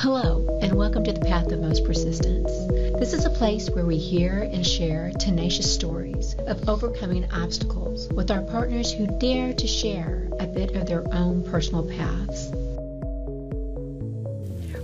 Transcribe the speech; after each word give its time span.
Hello, 0.00 0.46
and 0.62 0.74
welcome 0.74 1.02
to 1.02 1.12
the 1.12 1.26
Path 1.26 1.50
of 1.50 1.58
Most 1.58 1.84
Persistence. 1.84 2.52
This 3.00 3.12
is 3.12 3.24
a 3.24 3.30
place 3.30 3.68
where 3.68 3.84
we 3.84 3.98
hear 3.98 4.48
and 4.52 4.64
share 4.64 5.10
tenacious 5.18 5.74
stories 5.74 6.36
of 6.46 6.68
overcoming 6.68 7.28
obstacles 7.32 8.08
with 8.12 8.30
our 8.30 8.42
partners 8.42 8.92
who 8.92 9.08
dare 9.18 9.52
to 9.54 9.66
share 9.66 10.30
a 10.38 10.46
bit 10.46 10.76
of 10.76 10.86
their 10.86 11.02
own 11.12 11.42
personal 11.50 11.82
paths. 11.82 12.48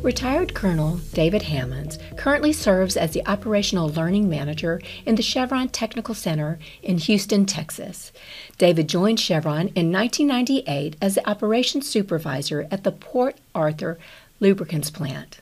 Retired 0.03 0.53
Colonel 0.53 0.97
David 1.13 1.43
Hammons 1.43 1.99
currently 2.17 2.53
serves 2.53 2.97
as 2.97 3.13
the 3.13 3.27
Operational 3.27 3.89
Learning 3.89 4.29
Manager 4.29 4.83
in 5.07 5.15
the 5.15 5.23
Chevron 5.23 5.69
Technical 5.69 6.15
Center 6.15 6.59
in 6.83 6.99
Houston, 6.99 7.47
Texas. 7.47 8.13
David 8.59 8.89
joined 8.89 9.21
Chevron 9.21 9.69
in 9.69 9.93
1998 9.93 10.97
as 11.01 11.15
the 11.15 11.27
Operations 11.27 11.89
Supervisor 11.89 12.67
at 12.71 12.83
the 12.83 12.93
Port 12.93 13.37
Arthur 13.55 13.97
Lubricants 14.41 14.91
Plant. 14.91 15.41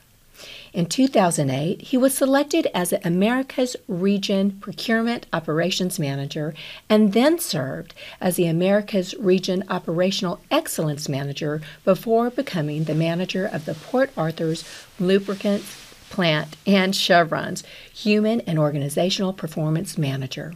In 0.72 0.86
2008, 0.86 1.82
he 1.82 1.98
was 1.98 2.14
selected 2.14 2.66
as 2.74 2.94
America's 3.04 3.76
Region 3.86 4.52
Procurement 4.52 5.26
Operations 5.30 5.98
Manager 5.98 6.54
and 6.88 7.12
then 7.12 7.38
served 7.38 7.94
as 8.22 8.36
the 8.36 8.46
America's 8.46 9.14
Region 9.16 9.64
Operational 9.68 10.40
Excellence 10.50 11.10
Manager 11.10 11.60
before 11.84 12.30
becoming 12.30 12.84
the 12.84 12.94
manager 12.94 13.44
of 13.44 13.66
the 13.66 13.74
Port 13.74 14.10
Arthur's 14.16 14.64
Lubricants 14.98 15.94
Plant 16.08 16.56
and 16.66 16.96
Chevron's 16.96 17.64
Human 17.92 18.40
and 18.42 18.58
Organizational 18.58 19.34
Performance 19.34 19.98
Manager. 19.98 20.54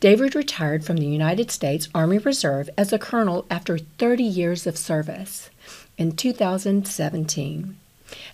David 0.00 0.34
retired 0.34 0.84
from 0.84 0.96
the 0.96 1.06
United 1.06 1.50
States 1.50 1.88
Army 1.94 2.18
Reserve 2.18 2.68
as 2.76 2.92
a 2.92 2.98
colonel 2.98 3.46
after 3.50 3.78
30 3.78 4.24
years 4.24 4.66
of 4.66 4.76
service 4.76 5.50
in 5.98 6.12
2017 6.12 7.76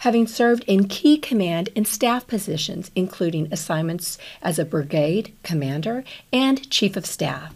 having 0.01 0.27
served 0.27 0.65
in 0.67 0.89
key 0.89 1.19
command 1.19 1.69
and 1.75 1.87
staff 1.87 2.27
positions, 2.27 2.91
including 2.95 3.49
assignments 3.53 4.19
as 4.43 4.59
a 4.59 4.65
brigade 4.65 5.33
commander 5.43 6.05
and 6.33 6.71
chief 6.71 6.97
of 6.97 7.07
staff. 7.07 7.55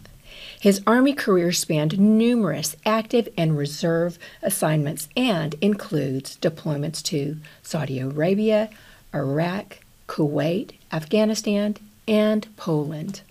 His 0.59 0.81
Army 0.85 1.13
career 1.13 1.53
spanned 1.53 1.97
numerous 1.97 2.75
active 2.85 3.29
and 3.37 3.57
reserve 3.57 4.19
assignments 4.41 5.07
and 5.15 5.55
includes 5.61 6.37
deployments 6.37 7.01
to 7.03 7.37
Saudi 7.63 7.99
Arabia, 7.99 8.69
Iraq, 9.15 9.79
Kuwait, 10.07 10.71
Afghanistan, 10.91 11.77
and 12.07 12.45
Poland. 12.57 13.21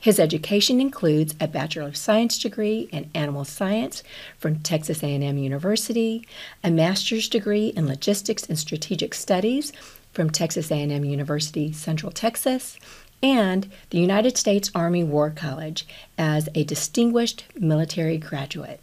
His 0.00 0.18
education 0.18 0.80
includes 0.80 1.34
a 1.38 1.46
Bachelor 1.46 1.86
of 1.86 1.96
Science 1.96 2.38
degree 2.38 2.88
in 2.90 3.10
Animal 3.14 3.44
Science 3.44 4.02
from 4.38 4.60
Texas 4.60 5.02
A&M 5.02 5.36
University, 5.36 6.26
a 6.64 6.70
master's 6.70 7.28
degree 7.28 7.68
in 7.76 7.86
Logistics 7.86 8.46
and 8.46 8.58
Strategic 8.58 9.12
Studies 9.12 9.74
from 10.14 10.30
Texas 10.30 10.70
A&M 10.70 11.04
University, 11.04 11.70
Central 11.72 12.10
Texas, 12.10 12.78
and 13.22 13.70
the 13.90 13.98
United 13.98 14.38
States 14.38 14.70
Army 14.74 15.04
War 15.04 15.28
College 15.28 15.86
as 16.16 16.48
a 16.54 16.64
distinguished 16.64 17.44
military 17.54 18.16
graduate. 18.16 18.80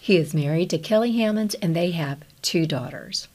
He 0.00 0.16
is 0.16 0.32
married 0.32 0.70
to 0.70 0.78
Kelly 0.78 1.12
Hammons 1.12 1.54
and 1.56 1.76
they 1.76 1.90
have 1.90 2.20
two 2.40 2.66
daughters. 2.66 3.28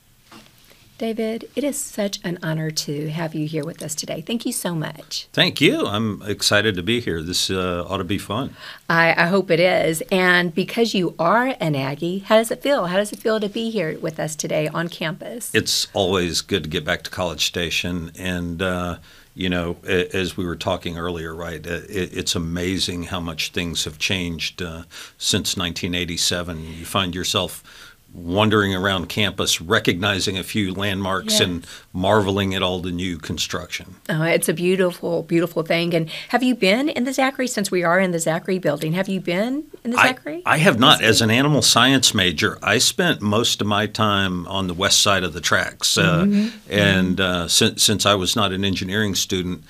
David, 1.00 1.50
it 1.56 1.64
is 1.64 1.78
such 1.78 2.20
an 2.26 2.38
honor 2.44 2.70
to 2.72 3.10
have 3.10 3.34
you 3.34 3.48
here 3.48 3.64
with 3.64 3.82
us 3.82 3.96
today. 3.96 4.20
Thank 4.20 4.46
you 4.46 4.52
so 4.52 4.76
much. 4.76 5.30
Thank 5.32 5.62
you. 5.62 5.86
I'm 5.86 6.22
excited 6.24 6.76
to 6.76 6.84
be 6.84 7.00
here. 7.00 7.24
This 7.24 7.50
uh, 7.50 7.86
ought 7.88 8.00
to 8.00 8.04
be 8.04 8.18
fun. 8.18 8.54
I, 8.90 9.14
I, 9.14 9.28
hope 9.28 9.50
it 9.50 9.62
is. 9.62 10.04
And 10.12 10.54
because 10.54 10.94
you 10.94 11.16
are 11.18 11.56
an 11.62 11.74
Aggie, 11.74 12.20
how 12.20 12.36
does 12.36 12.52
it 12.52 12.62
feel? 12.62 12.88
How 12.88 12.98
does 12.98 13.14
it 13.14 13.20
feel 13.20 13.40
to 13.40 13.48
be 13.48 13.70
here 13.70 13.98
with 13.98 14.20
us 14.20 14.36
today 14.36 14.68
on 14.68 14.90
campus? 14.90 15.56
It's 15.56 15.88
always 15.94 16.42
good 16.42 16.64
to 16.64 16.70
get 16.70 16.84
back 16.84 17.04
to 17.04 17.10
College 17.10 17.46
Station. 17.46 18.12
And, 18.20 18.62
uh, 18.62 18.98
you 19.34 19.48
know, 19.48 19.78
as 19.86 20.36
we 20.36 20.46
were 20.46 20.58
talking 20.58 20.98
earlier, 20.98 21.34
right, 21.34 21.66
it's 21.66 22.36
amazing 22.36 23.04
how 23.04 23.22
much 23.22 23.54
things 23.54 23.86
have 23.86 24.00
changed 24.00 24.62
uh, 24.62 24.84
since 25.18 25.56
1987. 25.56 26.62
You 26.74 26.86
find 26.86 27.16
yourself 27.16 27.89
wandering 28.14 28.76
around 28.76 29.08
campus, 29.08 29.62
recognizing 29.62 30.38
a 30.38 30.44
few 30.44 30.74
landmarks 30.74 31.34
yes. 31.34 31.42
and 31.42 31.68
marveling 31.94 32.56
at 32.56 32.64
all 32.64 32.80
the 32.80 32.92
new 32.92 33.18
construction. 33.18 33.96
Oh, 34.10 34.24
it's 34.24 34.50
a 34.50 34.54
beautiful, 34.54 35.24
beautiful 35.24 35.64
thing. 35.64 35.94
And 35.94 36.10
have 36.30 36.44
you 36.44 36.56
been 36.56 36.90
in 36.90 37.04
the 37.04 37.12
Zachry 37.12 37.48
since 37.48 37.72
we 37.72 37.84
are 37.84 38.00
in 38.00 38.12
the 38.12 38.18
Zachry 38.18 38.60
building? 38.60 38.94
Have 38.94 39.08
you 39.08 39.20
been 39.20 39.66
in 39.84 39.92
the 39.92 39.98
Zachry? 39.98 40.42
I, 40.46 40.56
I 40.56 40.58
have 40.58 40.80
not. 40.80 41.02
As 41.02 41.22
an 41.22 41.32
animal 41.32 41.62
science 41.62 42.14
major, 42.14 42.58
I 42.62 42.80
spent 42.80 43.22
most 43.22 43.62
of 43.62 43.68
my 43.68 43.86
time 43.86 44.48
on 44.48 44.68
the 44.68 44.74
west 44.74 45.02
side 45.02 45.24
of 45.24 45.34
the 45.34 45.42
tracks. 45.42 45.98
Uh, 45.98 46.24
mm-hmm. 46.24 46.72
And 46.72 47.22
uh, 47.22 47.48
since, 47.48 47.84
since 47.84 48.06
I 48.06 48.16
was 48.16 48.36
not 48.36 48.52
an 48.52 48.66
engineering 48.66 49.16
student, 49.16 49.64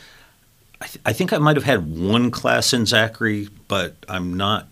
I, 0.82 0.86
th- 0.86 1.02
I 1.06 1.14
think 1.14 1.34
I 1.34 1.38
might 1.40 1.58
have 1.58 1.66
had 1.66 2.00
one 2.00 2.32
class 2.32 2.74
in 2.74 2.84
Zachry, 2.84 3.50
but 3.68 3.96
I'm 4.08 4.38
not 4.38 4.68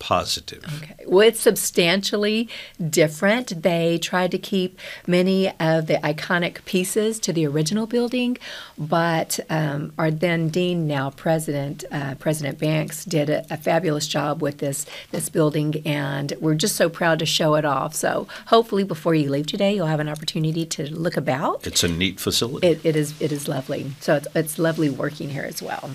positive. 0.00 0.64
Okay. 0.82 1.04
Well, 1.06 1.28
it's 1.28 1.38
substantially 1.38 2.48
different. 2.88 3.62
They 3.62 3.98
tried 3.98 4.32
to 4.32 4.38
keep 4.38 4.80
many 5.06 5.48
of 5.60 5.86
the 5.86 6.00
iconic 6.02 6.64
pieces 6.64 7.20
to 7.20 7.32
the 7.32 7.46
original 7.46 7.86
building, 7.86 8.36
but 8.76 9.38
um, 9.48 9.92
our 9.96 10.10
then 10.10 10.48
dean, 10.48 10.88
now 10.88 11.10
president, 11.10 11.84
uh, 11.92 12.16
President 12.16 12.58
Banks, 12.58 13.04
did 13.04 13.30
a, 13.30 13.46
a, 13.52 13.56
fabulous 13.56 14.08
job 14.08 14.40
with 14.40 14.58
this 14.58 14.86
this 15.12 15.28
building, 15.28 15.82
and 15.84 16.32
we're 16.40 16.54
just 16.54 16.76
so 16.76 16.88
proud 16.88 17.18
to 17.18 17.26
show 17.26 17.54
it 17.54 17.64
off. 17.64 17.94
So 17.94 18.26
hopefully, 18.46 18.82
before 18.82 19.14
you 19.14 19.30
leave 19.30 19.46
today, 19.46 19.74
you'll 19.74 19.86
have 19.86 20.00
an 20.00 20.08
opportunity 20.08 20.64
to 20.66 20.92
look 20.92 21.16
about. 21.16 21.66
It's 21.66 21.84
a 21.84 21.88
neat 21.88 22.18
facility. 22.18 22.66
it, 22.66 22.84
it 22.84 22.96
is. 22.96 23.20
It 23.20 23.30
is 23.30 23.46
lovely. 23.46 23.92
So 24.00 24.16
it's, 24.16 24.28
it's 24.34 24.58
lovely 24.58 24.88
working 24.88 25.28
here 25.28 25.44
as 25.44 25.62
well. 25.62 25.90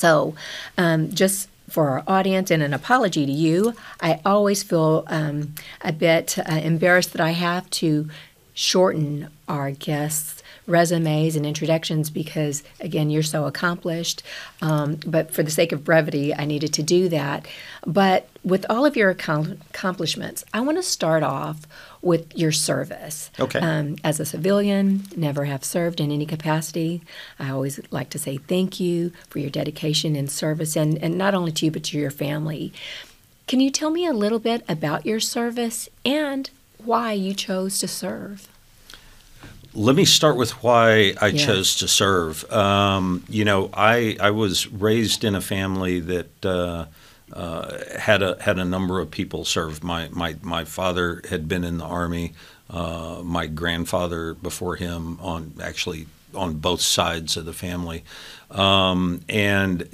So, 0.00 0.34
um, 0.78 1.10
just 1.10 1.49
for 1.70 1.88
our 1.90 2.04
audience 2.06 2.50
and 2.50 2.62
an 2.62 2.74
apology 2.74 3.26
to 3.26 3.32
you. 3.32 3.74
I 4.00 4.20
always 4.24 4.62
feel 4.62 5.04
um, 5.06 5.54
a 5.82 5.92
bit 5.92 6.38
uh, 6.38 6.42
embarrassed 6.52 7.12
that 7.12 7.20
I 7.20 7.30
have 7.30 7.68
to 7.70 8.08
shorten 8.54 9.28
our 9.48 9.70
guests' 9.70 10.39
resumes 10.66 11.36
and 11.36 11.44
introductions 11.44 12.10
because, 12.10 12.62
again, 12.80 13.10
you're 13.10 13.22
so 13.22 13.46
accomplished. 13.46 14.22
Um, 14.62 14.98
but 15.06 15.32
for 15.32 15.42
the 15.42 15.50
sake 15.50 15.72
of 15.72 15.84
brevity, 15.84 16.34
I 16.34 16.44
needed 16.44 16.72
to 16.74 16.82
do 16.82 17.08
that. 17.08 17.46
But 17.86 18.28
with 18.44 18.64
all 18.70 18.86
of 18.86 18.96
your 18.96 19.10
accomplishments, 19.10 20.44
I 20.54 20.60
want 20.60 20.78
to 20.78 20.82
start 20.82 21.22
off 21.22 21.66
with 22.02 22.36
your 22.36 22.52
service. 22.52 23.30
Okay. 23.38 23.58
Um, 23.58 23.96
as 24.02 24.20
a 24.20 24.24
civilian, 24.24 25.04
never 25.16 25.44
have 25.44 25.64
served 25.64 26.00
in 26.00 26.10
any 26.10 26.26
capacity. 26.26 27.02
I 27.38 27.50
always 27.50 27.80
like 27.90 28.10
to 28.10 28.18
say 28.18 28.38
thank 28.38 28.80
you 28.80 29.12
for 29.28 29.38
your 29.38 29.50
dedication 29.50 30.16
and 30.16 30.30
service, 30.30 30.76
and, 30.76 30.96
and 31.02 31.18
not 31.18 31.34
only 31.34 31.52
to 31.52 31.66
you, 31.66 31.70
but 31.70 31.84
to 31.84 31.98
your 31.98 32.10
family. 32.10 32.72
Can 33.46 33.60
you 33.60 33.70
tell 33.70 33.90
me 33.90 34.06
a 34.06 34.12
little 34.12 34.38
bit 34.38 34.64
about 34.68 35.04
your 35.04 35.20
service 35.20 35.88
and 36.04 36.48
why 36.78 37.12
you 37.12 37.34
chose 37.34 37.78
to 37.80 37.88
serve? 37.88 38.48
Let 39.72 39.94
me 39.94 40.04
start 40.04 40.36
with 40.36 40.62
why 40.64 41.14
I 41.20 41.28
yeah. 41.28 41.46
chose 41.46 41.76
to 41.76 41.88
serve. 41.88 42.50
Um, 42.52 43.24
you 43.28 43.44
know, 43.44 43.70
I 43.72 44.16
I 44.20 44.30
was 44.32 44.66
raised 44.66 45.22
in 45.22 45.36
a 45.36 45.40
family 45.40 46.00
that 46.00 46.44
uh, 46.44 46.86
uh, 47.32 47.78
had 47.98 48.22
a 48.22 48.42
had 48.42 48.58
a 48.58 48.64
number 48.64 48.98
of 48.98 49.12
people 49.12 49.44
serve. 49.44 49.84
My 49.84 50.08
my 50.10 50.36
my 50.42 50.64
father 50.64 51.22
had 51.30 51.46
been 51.46 51.62
in 51.62 51.78
the 51.78 51.84
army. 51.84 52.32
Uh, 52.68 53.20
my 53.24 53.46
grandfather 53.46 54.34
before 54.34 54.76
him 54.76 55.18
on 55.20 55.54
actually 55.62 56.06
on 56.34 56.54
both 56.54 56.80
sides 56.80 57.36
of 57.36 57.44
the 57.44 57.52
family. 57.52 58.04
Um, 58.50 59.20
and 59.28 59.88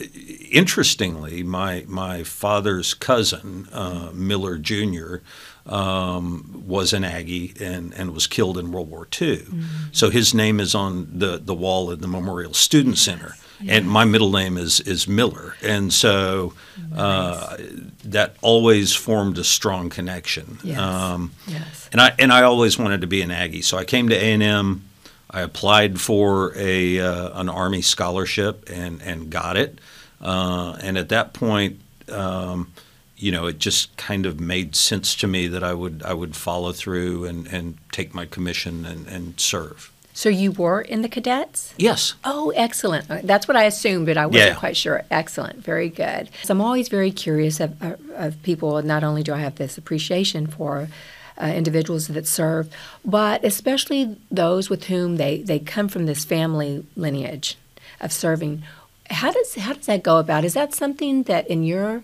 interestingly, 0.50 1.43
my 1.43 1.84
my 1.87 2.22
father's 2.22 2.94
cousin 2.94 3.69
uh, 3.72 4.10
Miller 4.14 4.56
Jr 4.56 5.16
um, 5.69 6.62
was 6.66 6.93
an 6.93 7.04
Aggie 7.04 7.54
and, 7.60 7.93
and 7.94 8.12
was 8.12 8.27
killed 8.27 8.59
in 8.59 8.72
World 8.72 8.91
War 8.91 9.09
II. 9.21 9.38
Mm-hmm. 9.38 9.62
So 9.93 10.11
his 10.11 10.35
name 10.35 10.61
is 10.61 10.75
on 10.75 11.19
the, 11.19 11.38
the 11.38 11.55
wall 11.55 11.90
at 11.90 12.00
the 12.00 12.08
Memorial 12.08 12.55
Student 12.55 12.99
Center. 12.99 13.37
Yes. 13.61 13.79
And 13.79 13.88
my 13.88 14.05
middle 14.05 14.31
name 14.31 14.58
is, 14.58 14.81
is 14.81 15.08
Miller. 15.08 15.56
And 15.62 15.93
so 15.93 16.52
uh, 16.94 17.56
nice. 17.58 17.70
that 18.05 18.37
always 18.43 18.94
formed 18.94 19.38
a 19.38 19.44
strong 19.44 19.88
connection. 19.88 20.58
Yes. 20.62 20.79
Um, 20.79 21.32
yes. 21.46 21.88
And, 21.90 22.00
I, 22.00 22.14
and 22.19 22.32
I 22.32 22.43
always 22.43 22.79
wanted 22.79 23.00
to 23.00 23.06
be 23.06 23.23
an 23.23 23.31
Aggie. 23.31 23.62
So 23.62 23.79
I 23.79 23.85
came 23.85 24.11
to 24.11 24.14
A&M. 24.14 24.85
I 25.31 25.40
applied 25.40 26.00
for 26.00 26.52
a, 26.56 27.00
uh, 27.00 27.40
an 27.40 27.49
Army 27.49 27.82
scholarship 27.82 28.69
and, 28.70 29.00
and 29.02 29.31
got 29.31 29.56
it. 29.56 29.79
Uh, 30.20 30.76
and 30.81 30.99
at 30.99 31.08
that 31.08 31.32
point, 31.32 31.81
um,– 32.08 32.73
you 33.16 33.32
know, 33.32 33.46
it 33.46 33.58
just 33.58 33.96
kind 33.96 34.26
of 34.26 34.40
made 34.40 34.76
sense 34.76 35.14
to 35.16 35.26
me 35.26 35.48
that 35.48 35.64
I 35.64 35.74
would 35.74 36.02
I 36.04 36.12
would 36.12 36.36
follow 36.36 36.72
through 36.72 37.24
and, 37.24 37.46
and 37.46 37.78
take 37.92 38.14
my 38.14 38.26
commission 38.26 38.84
and, 38.84 39.06
and 39.06 39.40
serve. 39.40 39.92
So 40.16 40.30
you 40.30 40.50
were 40.52 40.80
in 40.80 41.02
the 41.02 41.10
cadets? 41.10 41.74
Yes. 41.76 42.14
Oh, 42.24 42.50
excellent. 42.56 43.10
Uh, 43.10 43.20
that's 43.22 43.46
what 43.46 43.54
I 43.54 43.64
assumed, 43.64 44.06
but 44.06 44.16
I 44.16 44.24
wasn't 44.24 44.52
yeah. 44.52 44.54
quite 44.54 44.74
sure. 44.74 45.04
Excellent. 45.10 45.62
Very 45.62 45.90
good. 45.90 46.30
So 46.42 46.52
I'm 46.52 46.62
always 46.62 46.88
very 46.88 47.10
curious 47.10 47.60
of, 47.60 47.80
of, 47.82 48.00
of, 48.12 48.42
people. 48.42 48.80
Not 48.80 49.04
only 49.04 49.22
do 49.22 49.34
I 49.34 49.40
have 49.40 49.56
this 49.56 49.76
appreciation 49.76 50.46
for 50.46 50.88
uh, 51.38 51.48
individuals 51.48 52.08
that 52.08 52.26
serve, 52.26 52.74
but 53.04 53.44
especially 53.44 54.16
those 54.30 54.70
with 54.70 54.84
whom 54.84 55.18
they, 55.18 55.42
they 55.42 55.58
come 55.58 55.86
from 55.86 56.06
this 56.06 56.24
family 56.24 56.86
lineage 56.96 57.58
of 58.00 58.10
serving. 58.10 58.62
How 59.10 59.32
does 59.32 59.54
how 59.54 59.74
does 59.74 59.84
that 59.86 60.02
go 60.02 60.16
about? 60.16 60.44
Is 60.44 60.54
that 60.54 60.74
something 60.74 61.24
that 61.24 61.46
in 61.46 61.62
your 61.62 62.02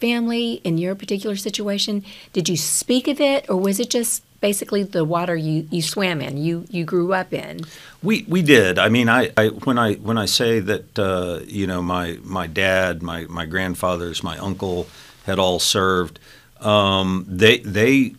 family, 0.00 0.60
in 0.64 0.78
your 0.78 0.94
particular 0.94 1.36
situation, 1.36 2.04
did 2.32 2.48
you 2.48 2.56
speak 2.56 3.08
of 3.08 3.20
it, 3.20 3.48
or 3.48 3.56
was 3.56 3.80
it 3.80 3.90
just 3.90 4.22
basically 4.40 4.82
the 4.82 5.04
water 5.04 5.34
you, 5.36 5.66
you 5.70 5.82
swam 5.82 6.20
in, 6.20 6.36
you 6.36 6.64
you 6.70 6.84
grew 6.84 7.12
up 7.12 7.32
in? 7.32 7.60
We 8.02 8.24
we 8.28 8.42
did. 8.42 8.78
I 8.78 8.88
mean, 8.88 9.08
I, 9.08 9.30
I 9.36 9.48
when 9.48 9.78
I 9.78 9.94
when 9.94 10.18
I 10.18 10.26
say 10.26 10.60
that 10.60 10.98
uh, 10.98 11.40
you 11.46 11.66
know 11.66 11.82
my 11.82 12.18
my 12.22 12.46
dad, 12.46 13.02
my 13.02 13.24
my 13.24 13.46
grandfathers, 13.46 14.22
my 14.22 14.38
uncle 14.38 14.86
had 15.26 15.38
all 15.38 15.58
served. 15.58 16.18
Um, 16.60 17.24
they 17.28 17.58
they 17.58 18.14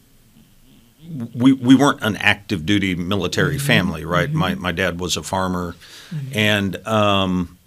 we, 1.33 1.53
we 1.53 1.75
weren't 1.75 2.01
an 2.01 2.17
active 2.17 2.65
duty 2.65 2.95
military 2.95 3.55
mm-hmm. 3.55 3.65
family, 3.65 4.05
right? 4.05 4.29
Mm-hmm. 4.29 4.37
My 4.37 4.55
my 4.55 4.71
dad 4.71 4.99
was 4.99 5.17
a 5.17 5.23
farmer, 5.23 5.75
mm-hmm. 6.09 6.37
and 6.37 6.87
um, 6.87 7.57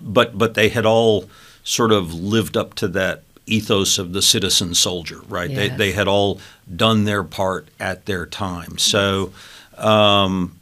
but 0.00 0.36
but 0.36 0.54
they 0.54 0.68
had 0.68 0.86
all 0.86 1.28
sort 1.64 1.92
of 1.92 2.12
lived 2.12 2.56
up 2.56 2.74
to 2.74 2.88
that 2.88 3.22
ethos 3.52 3.98
of 3.98 4.12
the 4.12 4.22
citizen 4.22 4.74
soldier, 4.74 5.20
right? 5.28 5.50
Yes. 5.50 5.58
They 5.58 5.76
they 5.76 5.92
had 5.92 6.08
all 6.08 6.40
done 6.74 7.04
their 7.04 7.22
part 7.22 7.68
at 7.78 8.06
their 8.06 8.26
time. 8.26 8.78
So 8.78 9.32
um, 9.76 10.58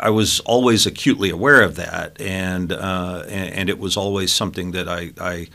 I 0.00 0.10
was 0.10 0.40
always 0.40 0.86
acutely 0.86 1.30
aware 1.30 1.62
of 1.62 1.76
that, 1.76 2.20
and, 2.20 2.72
uh, 2.72 3.24
and, 3.28 3.54
and 3.54 3.68
it 3.68 3.78
was 3.78 3.96
always 3.96 4.32
something 4.32 4.72
that 4.72 4.88
I, 4.88 5.12
I, 5.20 5.48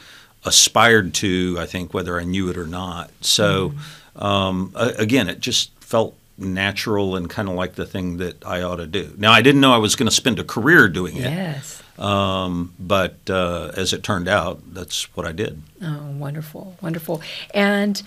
aspired 0.47 1.13
to. 1.15 1.57
I 1.59 1.65
think 1.65 1.93
whether 1.93 2.19
I 2.19 2.23
knew 2.23 2.49
it 2.49 2.57
or 2.57 2.67
not. 2.67 3.09
So 3.21 3.69
mm-hmm. 3.69 4.23
um, 4.23 4.71
again, 4.75 5.27
it 5.27 5.39
just 5.39 5.71
felt 5.81 6.15
natural 6.37 7.15
and 7.15 7.27
kind 7.29 7.49
of 7.49 7.55
like 7.55 7.73
the 7.73 7.85
thing 7.85 8.17
that 8.17 8.45
I 8.45 8.61
ought 8.61 8.75
to 8.75 8.85
do. 8.85 9.13
Now 9.17 9.31
I 9.31 9.41
didn't 9.41 9.61
know 9.61 9.73
I 9.73 9.79
was 9.79 9.95
going 9.95 10.07
to 10.07 10.15
spend 10.15 10.37
a 10.37 10.43
career 10.43 10.87
doing 10.87 11.17
it. 11.17 11.31
Yes. 11.31 11.81
Um, 11.97 12.73
but 12.79 13.17
uh, 13.29 13.71
as 13.75 13.93
it 13.93 14.03
turned 14.03 14.27
out, 14.27 14.73
that's 14.73 15.03
what 15.15 15.25
I 15.25 15.31
did. 15.31 15.61
Oh, 15.81 16.11
wonderful, 16.17 16.75
wonderful. 16.81 17.21
And 17.53 18.01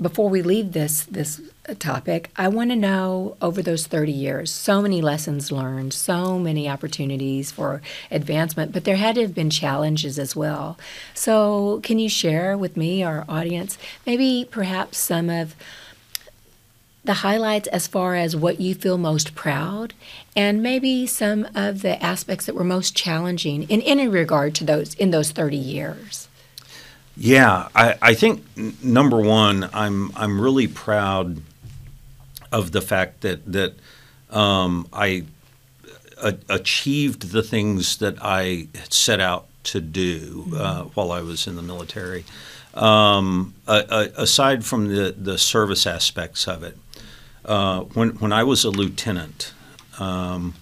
before 0.00 0.28
we 0.28 0.42
leave 0.42 0.72
this 0.72 1.04
this 1.04 1.40
topic, 1.78 2.30
I 2.36 2.48
want 2.48 2.70
to 2.70 2.76
know 2.76 3.36
over 3.40 3.62
those 3.62 3.86
30 3.86 4.10
years, 4.10 4.50
so 4.50 4.82
many 4.82 5.00
lessons 5.00 5.52
learned, 5.52 5.94
so 5.94 6.38
many 6.38 6.68
opportunities 6.68 7.52
for 7.52 7.80
advancement, 8.10 8.72
but 8.72 8.84
there 8.84 8.96
had 8.96 9.14
to 9.14 9.22
have 9.22 9.34
been 9.34 9.50
challenges 9.50 10.18
as 10.18 10.34
well. 10.34 10.76
So, 11.14 11.80
can 11.84 11.98
you 12.00 12.08
share 12.08 12.58
with 12.58 12.76
me, 12.76 13.02
our 13.02 13.24
audience, 13.28 13.78
maybe 14.04 14.46
perhaps 14.50 14.98
some 14.98 15.30
of 15.30 15.54
the 17.04 17.14
highlights 17.14 17.68
as 17.68 17.86
far 17.86 18.14
as 18.14 18.36
what 18.36 18.60
you 18.60 18.74
feel 18.74 18.96
most 18.96 19.34
proud 19.34 19.92
and 20.36 20.62
maybe 20.62 21.06
some 21.06 21.46
of 21.54 21.82
the 21.82 22.00
aspects 22.02 22.46
that 22.46 22.54
were 22.54 22.64
most 22.64 22.96
challenging 22.96 23.64
in 23.64 23.82
any 23.82 24.06
regard 24.06 24.54
to 24.56 24.64
those 24.64 24.94
in 24.94 25.10
those 25.10 25.30
30 25.32 25.56
years? 25.56 26.28
Yeah, 27.16 27.68
I, 27.74 27.96
I 28.00 28.14
think 28.14 28.42
number 28.82 29.20
one, 29.20 29.68
I'm 29.74 30.12
I'm 30.16 30.40
really 30.40 30.66
proud 30.68 31.42
of 32.50 32.72
the 32.72 32.80
fact 32.80 33.20
that 33.22 33.52
that 33.52 33.74
um, 34.30 34.86
I 34.92 35.24
a- 36.22 36.38
achieved 36.48 37.32
the 37.32 37.42
things 37.42 37.98
that 37.98 38.16
I 38.22 38.68
set 38.88 39.20
out 39.20 39.46
to 39.64 39.80
do 39.80 40.46
uh, 40.56 40.84
while 40.94 41.12
I 41.12 41.20
was 41.20 41.46
in 41.46 41.56
the 41.56 41.62
military. 41.62 42.24
Um, 42.74 43.52
a- 43.66 43.84
a- 44.16 44.22
aside 44.22 44.64
from 44.64 44.88
the 44.88 45.14
the 45.16 45.36
service 45.36 45.86
aspects 45.86 46.48
of 46.48 46.62
it, 46.62 46.78
uh, 47.44 47.80
when 47.94 48.10
when 48.18 48.32
I 48.32 48.44
was 48.44 48.64
a 48.64 48.70
lieutenant. 48.70 49.52
Um, 49.98 50.54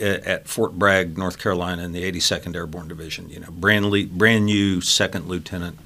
at 0.00 0.46
Fort 0.46 0.78
Bragg, 0.78 1.18
North 1.18 1.40
Carolina, 1.40 1.82
in 1.82 1.90
the 1.90 2.04
82nd 2.04 2.54
Airborne 2.54 2.86
Division. 2.86 3.28
You 3.30 3.40
know, 3.40 3.50
brand 3.50 3.86
le- 3.86 4.06
brand 4.06 4.46
new 4.46 4.80
second 4.80 5.26
lieutenant, 5.26 5.76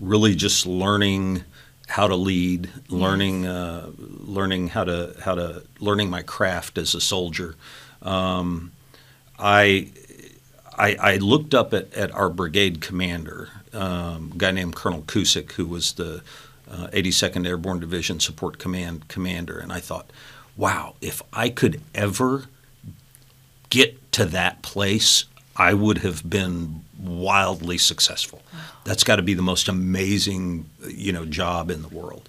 really 0.00 0.34
just 0.34 0.66
learning 0.66 1.44
how 1.86 2.08
to 2.08 2.16
lead, 2.16 2.70
learning 2.88 3.46
uh, 3.46 3.90
learning 3.98 4.68
how 4.68 4.84
to 4.84 5.14
how 5.20 5.34
to 5.34 5.62
learning 5.78 6.10
my 6.10 6.22
craft 6.22 6.78
as 6.78 6.94
a 6.94 7.00
soldier. 7.00 7.54
Um, 8.02 8.72
I, 9.38 9.90
I, 10.76 10.96
I 11.00 11.16
looked 11.16 11.54
up 11.54 11.72
at, 11.74 11.92
at 11.94 12.12
our 12.12 12.30
brigade 12.30 12.80
commander, 12.80 13.48
um, 13.72 14.32
a 14.34 14.38
guy 14.38 14.50
named 14.50 14.76
Colonel 14.76 15.02
Kusick, 15.02 15.52
who 15.52 15.66
was 15.66 15.94
the 15.94 16.22
uh, 16.70 16.88
82nd 16.88 17.46
Airborne 17.46 17.80
Division 17.80 18.20
Support 18.20 18.58
Command 18.58 19.08
commander, 19.08 19.58
and 19.58 19.72
I 19.72 19.80
thought, 19.80 20.10
wow, 20.56 20.94
if 21.00 21.22
I 21.32 21.48
could 21.48 21.80
ever 21.94 22.44
get 23.70 24.12
to 24.12 24.24
that 24.26 24.62
place, 24.62 25.24
I 25.56 25.74
would 25.74 25.98
have 25.98 26.28
been 26.28 26.84
wildly 26.98 27.78
successful. 27.78 28.42
Wow. 28.52 28.60
That's 28.84 29.04
got 29.04 29.16
to 29.16 29.22
be 29.22 29.34
the 29.34 29.42
most 29.42 29.68
amazing, 29.68 30.68
you 30.86 31.12
know, 31.12 31.24
job 31.24 31.70
in 31.70 31.82
the 31.82 31.88
world. 31.88 32.28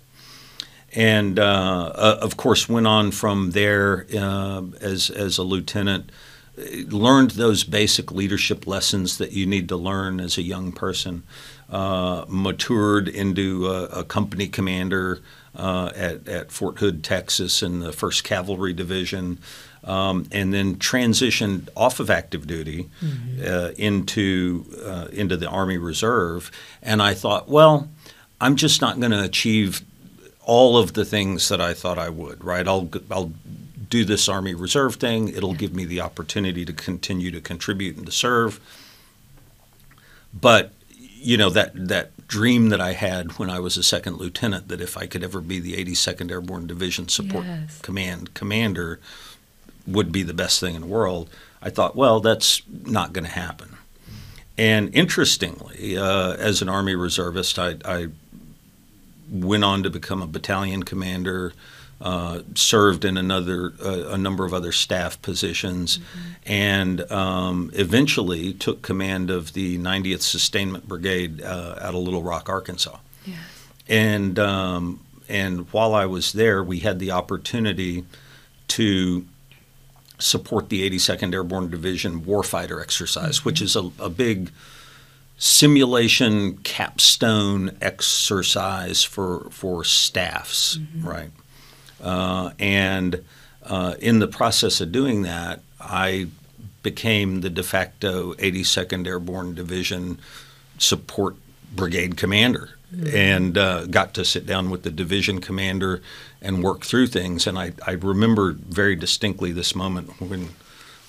And 0.94 1.40
uh, 1.40 1.92
uh, 1.96 2.20
of 2.22 2.38
course, 2.38 2.68
went 2.68 2.88
on 2.88 3.12
from 3.12 3.52
there 3.52 4.06
uh, 4.14 4.64
as 4.82 5.10
as 5.10 5.38
a 5.38 5.44
lieutenant. 5.44 6.12
Learned 6.58 7.32
those 7.32 7.64
basic 7.64 8.12
leadership 8.12 8.68
lessons 8.68 9.18
that 9.18 9.32
you 9.32 9.46
need 9.46 9.70
to 9.70 9.78
learn 9.78 10.20
as 10.20 10.38
a 10.38 10.42
young 10.42 10.74
person. 10.74 11.24
Uh, 11.72 12.26
matured 12.28 13.08
into 13.08 13.66
a, 13.68 13.86
a 13.86 14.04
company 14.04 14.46
commander 14.46 15.22
uh, 15.56 15.90
at, 15.96 16.28
at 16.28 16.52
Fort 16.52 16.80
Hood, 16.80 17.02
Texas, 17.02 17.64
in 17.64 17.80
the 17.80 17.94
First 17.94 18.26
Cavalry 18.26 18.74
Division 18.74 19.38
um, 19.84 20.28
and 20.32 20.54
then 20.54 20.76
transitioned 20.76 21.70
off 21.76 22.00
of 22.00 22.10
active 22.10 22.46
duty 22.46 22.90
mm-hmm. 23.04 23.42
uh, 23.46 23.72
into 23.78 24.66
uh, 24.84 25.08
into 25.12 25.38
the 25.38 25.48
Army 25.48 25.78
Reserve. 25.78 26.52
And 26.82 27.02
I 27.02 27.14
thought, 27.14 27.50
well, 27.50 27.90
I'm 28.40 28.56
just 28.56 28.82
not 28.82 29.00
going 29.00 29.12
to 29.12 29.24
achieve 29.24 29.82
all 30.42 30.78
of 30.78 30.94
the 30.94 31.06
things 31.06 31.50
that 31.50 31.62
I 31.62 31.74
thought 31.74 31.98
I 31.98 32.10
would. 32.10 32.44
Right? 32.44 32.68
I'll 32.68 32.90
I'll 33.10 33.32
do 33.90 34.06
this 34.06 34.30
Army 34.30 34.54
Reserve 34.54 34.96
thing. 34.96 35.30
It'll 35.30 35.54
give 35.54 35.74
me 35.74 35.86
the 35.86 36.02
opportunity 36.02 36.64
to 36.66 36.74
continue 36.74 37.32
to 37.32 37.42
contribute 37.42 37.98
and 37.98 38.06
to 38.06 38.12
serve. 38.12 38.60
But 40.34 40.72
you 41.22 41.38
know 41.38 41.50
that 41.50 41.72
that 41.76 42.28
dream 42.28 42.70
that 42.70 42.82
I 42.82 42.94
had 42.94 43.38
when 43.38 43.50
I 43.50 43.60
was 43.60 43.78
a 43.78 43.84
second 43.84 44.18
lieutenant 44.18 44.68
that 44.70 44.82
if 44.82 44.98
I 44.98 45.06
could 45.06 45.24
ever 45.24 45.42
be 45.42 45.60
the 45.60 45.74
82nd 45.74 46.32
Airborne 46.32 46.68
Division 46.68 47.08
Support 47.08 47.46
yes. 47.46 47.80
Command 47.82 48.34
commander, 48.34 49.00
would 49.88 50.12
be 50.12 50.24
the 50.24 50.34
best 50.34 50.60
thing 50.60 50.76
in 50.76 50.82
the 50.82 50.88
world. 50.88 51.30
I 51.62 51.70
thought, 51.70 51.96
well, 51.96 52.20
that's 52.20 52.62
not 52.70 53.14
going 53.14 53.26
to 53.26 53.32
happen. 53.32 53.78
And 54.58 54.94
interestingly, 54.94 55.98
uh, 55.98 56.34
as 56.34 56.62
an 56.62 56.70
Army 56.70 56.96
reservist, 56.96 57.58
I, 57.58 57.78
I, 57.86 58.08
went 59.30 59.64
on 59.64 59.82
to 59.82 59.90
become 59.90 60.22
a 60.22 60.28
battalion 60.28 60.84
commander, 60.84 61.54
uh, 62.02 62.42
served 62.56 63.06
in 63.06 63.16
another 63.16 63.74
uh, 63.84 64.10
a 64.10 64.18
number 64.18 64.44
of 64.44 64.54
other 64.54 64.72
staff 64.72 65.22
positions, 65.22 66.00
mm-hmm. 66.00 66.52
and 66.52 67.12
um, 67.12 67.70
eventually 67.74 68.54
took 68.54 68.82
command 68.82 69.30
of 69.30 69.54
the 69.54 69.78
90th 69.78 70.22
Sustainment 70.22 70.88
Brigade 70.88 71.42
uh, 71.42 71.76
out 71.80 71.94
of 71.94 72.02
Little 72.02 72.24
Rock, 72.24 72.50
Arkansas. 72.50 72.98
Yeah. 73.26 73.36
And 73.88 74.40
um, 74.40 75.06
and 75.30 75.72
while 75.72 75.94
I 75.94 76.08
was 76.08 76.34
there, 76.34 76.64
we 76.64 76.80
had 76.80 77.00
the 77.00 77.12
opportunity 77.12 78.04
to 78.70 79.26
support 80.18 80.70
the 80.70 80.90
82nd 80.90 81.34
Airborne 81.34 81.70
Division 81.70 82.22
Warfighter 82.22 82.82
exercise, 82.82 83.40
mm-hmm. 83.40 83.50
which 83.50 83.62
is 83.62 83.76
a, 83.76 83.92
a, 84.00 84.10
big 84.10 84.52
simulation 85.38 86.58
capstone 86.58 87.78
exercise 87.82 89.04
for 89.04 89.50
for 89.52 89.84
staffs, 89.84 90.78
mm-hmm. 90.78 91.08
right? 91.08 91.32
Uh, 92.02 92.52
and 92.60 93.24
uh, 93.64 93.96
in 94.00 94.20
the 94.20 94.28
process 94.28 94.82
of 94.82 94.92
doing 94.92 95.22
that, 95.24 95.62
I 95.80 96.28
became 96.84 97.42
the 97.42 97.50
de 97.50 97.64
facto 97.64 98.34
82nd 98.36 99.06
Airborne 99.06 99.54
Division 99.54 100.20
support 100.78 101.36
brigade 101.74 102.18
commander 102.18 102.72
mm-hmm. 102.94 103.16
and 103.16 103.58
uh, 103.58 103.86
got 103.86 104.14
to 104.16 104.26
sit 104.26 104.46
down 104.46 104.70
with 104.70 104.84
the 104.84 104.90
division 104.90 105.40
commander 105.40 106.02
and 106.42 106.64
work 106.64 106.84
through 106.84 107.08
things. 107.08 107.48
And 107.48 107.58
I, 107.58 107.74
I 107.86 107.92
remember 107.92 108.54
very 108.54 108.96
distinctly 108.96 109.52
this 109.52 109.76
moment 109.76 110.20
when 110.20 110.50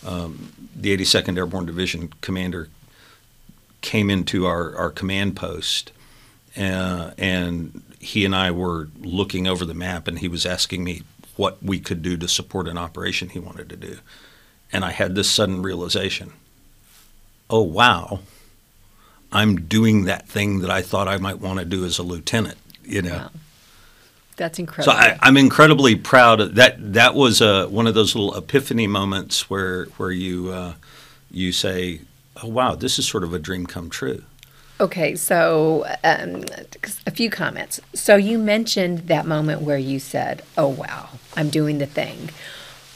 um, 0.06 0.52
the 0.76 0.96
82nd 0.96 1.36
Airborne 1.36 1.66
Division 1.66 2.12
commander 2.20 2.68
came 3.80 4.10
into 4.10 4.46
our, 4.46 4.76
our 4.76 4.90
command 4.90 5.36
post. 5.36 5.92
Uh, 6.56 7.12
and 7.16 7.82
he 8.02 8.24
and 8.24 8.34
I 8.34 8.50
were 8.50 8.88
looking 9.00 9.46
over 9.46 9.64
the 9.64 9.74
map, 9.74 10.08
and 10.08 10.18
he 10.18 10.28
was 10.28 10.44
asking 10.44 10.84
me 10.84 11.02
what 11.36 11.62
we 11.62 11.78
could 11.80 12.02
do 12.02 12.16
to 12.18 12.28
support 12.28 12.68
an 12.68 12.76
operation 12.76 13.30
he 13.30 13.38
wanted 13.38 13.68
to 13.70 13.76
do. 13.76 13.98
And 14.72 14.84
I 14.84 14.90
had 14.90 15.14
this 15.14 15.30
sudden 15.30 15.62
realization 15.62 16.32
oh, 17.50 17.60
wow, 17.60 18.20
I'm 19.30 19.66
doing 19.66 20.04
that 20.04 20.26
thing 20.26 20.60
that 20.60 20.70
I 20.70 20.80
thought 20.80 21.06
I 21.06 21.18
might 21.18 21.38
want 21.38 21.58
to 21.58 21.66
do 21.66 21.84
as 21.84 21.98
a 21.98 22.02
lieutenant, 22.02 22.56
you 22.82 23.02
know. 23.02 23.16
Wow 23.16 23.30
That's 24.36 24.58
incredible. 24.58 24.94
So 24.94 24.98
I, 24.98 25.18
am 25.28 25.36
incredibly 25.36 25.94
proud 25.94 26.40
of 26.40 26.54
that. 26.54 26.94
That 26.94 27.14
was 27.14 27.40
a, 27.40 27.66
one 27.68 27.86
of 27.86 27.94
those 27.94 28.14
little 28.14 28.34
epiphany 28.36 28.86
moments 28.86 29.50
where 29.50 29.84
where 29.96 30.10
you 30.10 30.50
uh, 30.50 30.74
you 31.30 31.52
say, 31.52 32.00
"Oh 32.42 32.48
wow, 32.48 32.74
this 32.74 32.98
is 32.98 33.06
sort 33.06 33.24
of 33.24 33.34
a 33.34 33.38
dream 33.38 33.66
come 33.66 33.90
true." 33.90 34.24
Okay, 34.82 35.14
so 35.14 35.86
um, 36.02 36.42
a 37.06 37.12
few 37.12 37.30
comments. 37.30 37.80
So 37.94 38.16
you 38.16 38.36
mentioned 38.36 39.06
that 39.06 39.26
moment 39.26 39.62
where 39.62 39.78
you 39.78 40.00
said, 40.00 40.42
"Oh 40.58 40.66
wow, 40.66 41.10
I'm 41.36 41.50
doing 41.50 41.78
the 41.78 41.86
thing," 41.86 42.30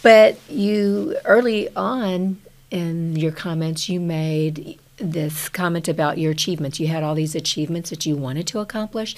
but 0.02 0.36
you 0.50 1.16
early 1.24 1.68
on 1.76 2.38
in 2.72 3.14
your 3.14 3.30
comments 3.30 3.88
you 3.88 4.00
made 4.00 4.80
this 4.96 5.48
comment 5.48 5.86
about 5.86 6.18
your 6.18 6.32
achievements. 6.32 6.80
You 6.80 6.88
had 6.88 7.04
all 7.04 7.14
these 7.14 7.36
achievements 7.36 7.90
that 7.90 8.04
you 8.04 8.16
wanted 8.16 8.48
to 8.48 8.58
accomplish. 8.58 9.14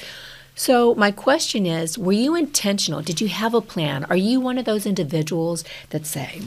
So, 0.55 0.95
my 0.95 1.11
question 1.11 1.65
is 1.65 1.97
Were 1.97 2.13
you 2.13 2.35
intentional? 2.35 3.01
Did 3.01 3.23
you 3.23 3.29
have 3.29 3.55
a 3.55 3.63
plan? 3.63 4.05
Are 4.11 4.17
you 4.17 4.41
one 4.41 4.59
of 4.59 4.67
those 4.67 4.85
individuals 4.85 5.65
that 5.89 6.05
say, 6.05 6.43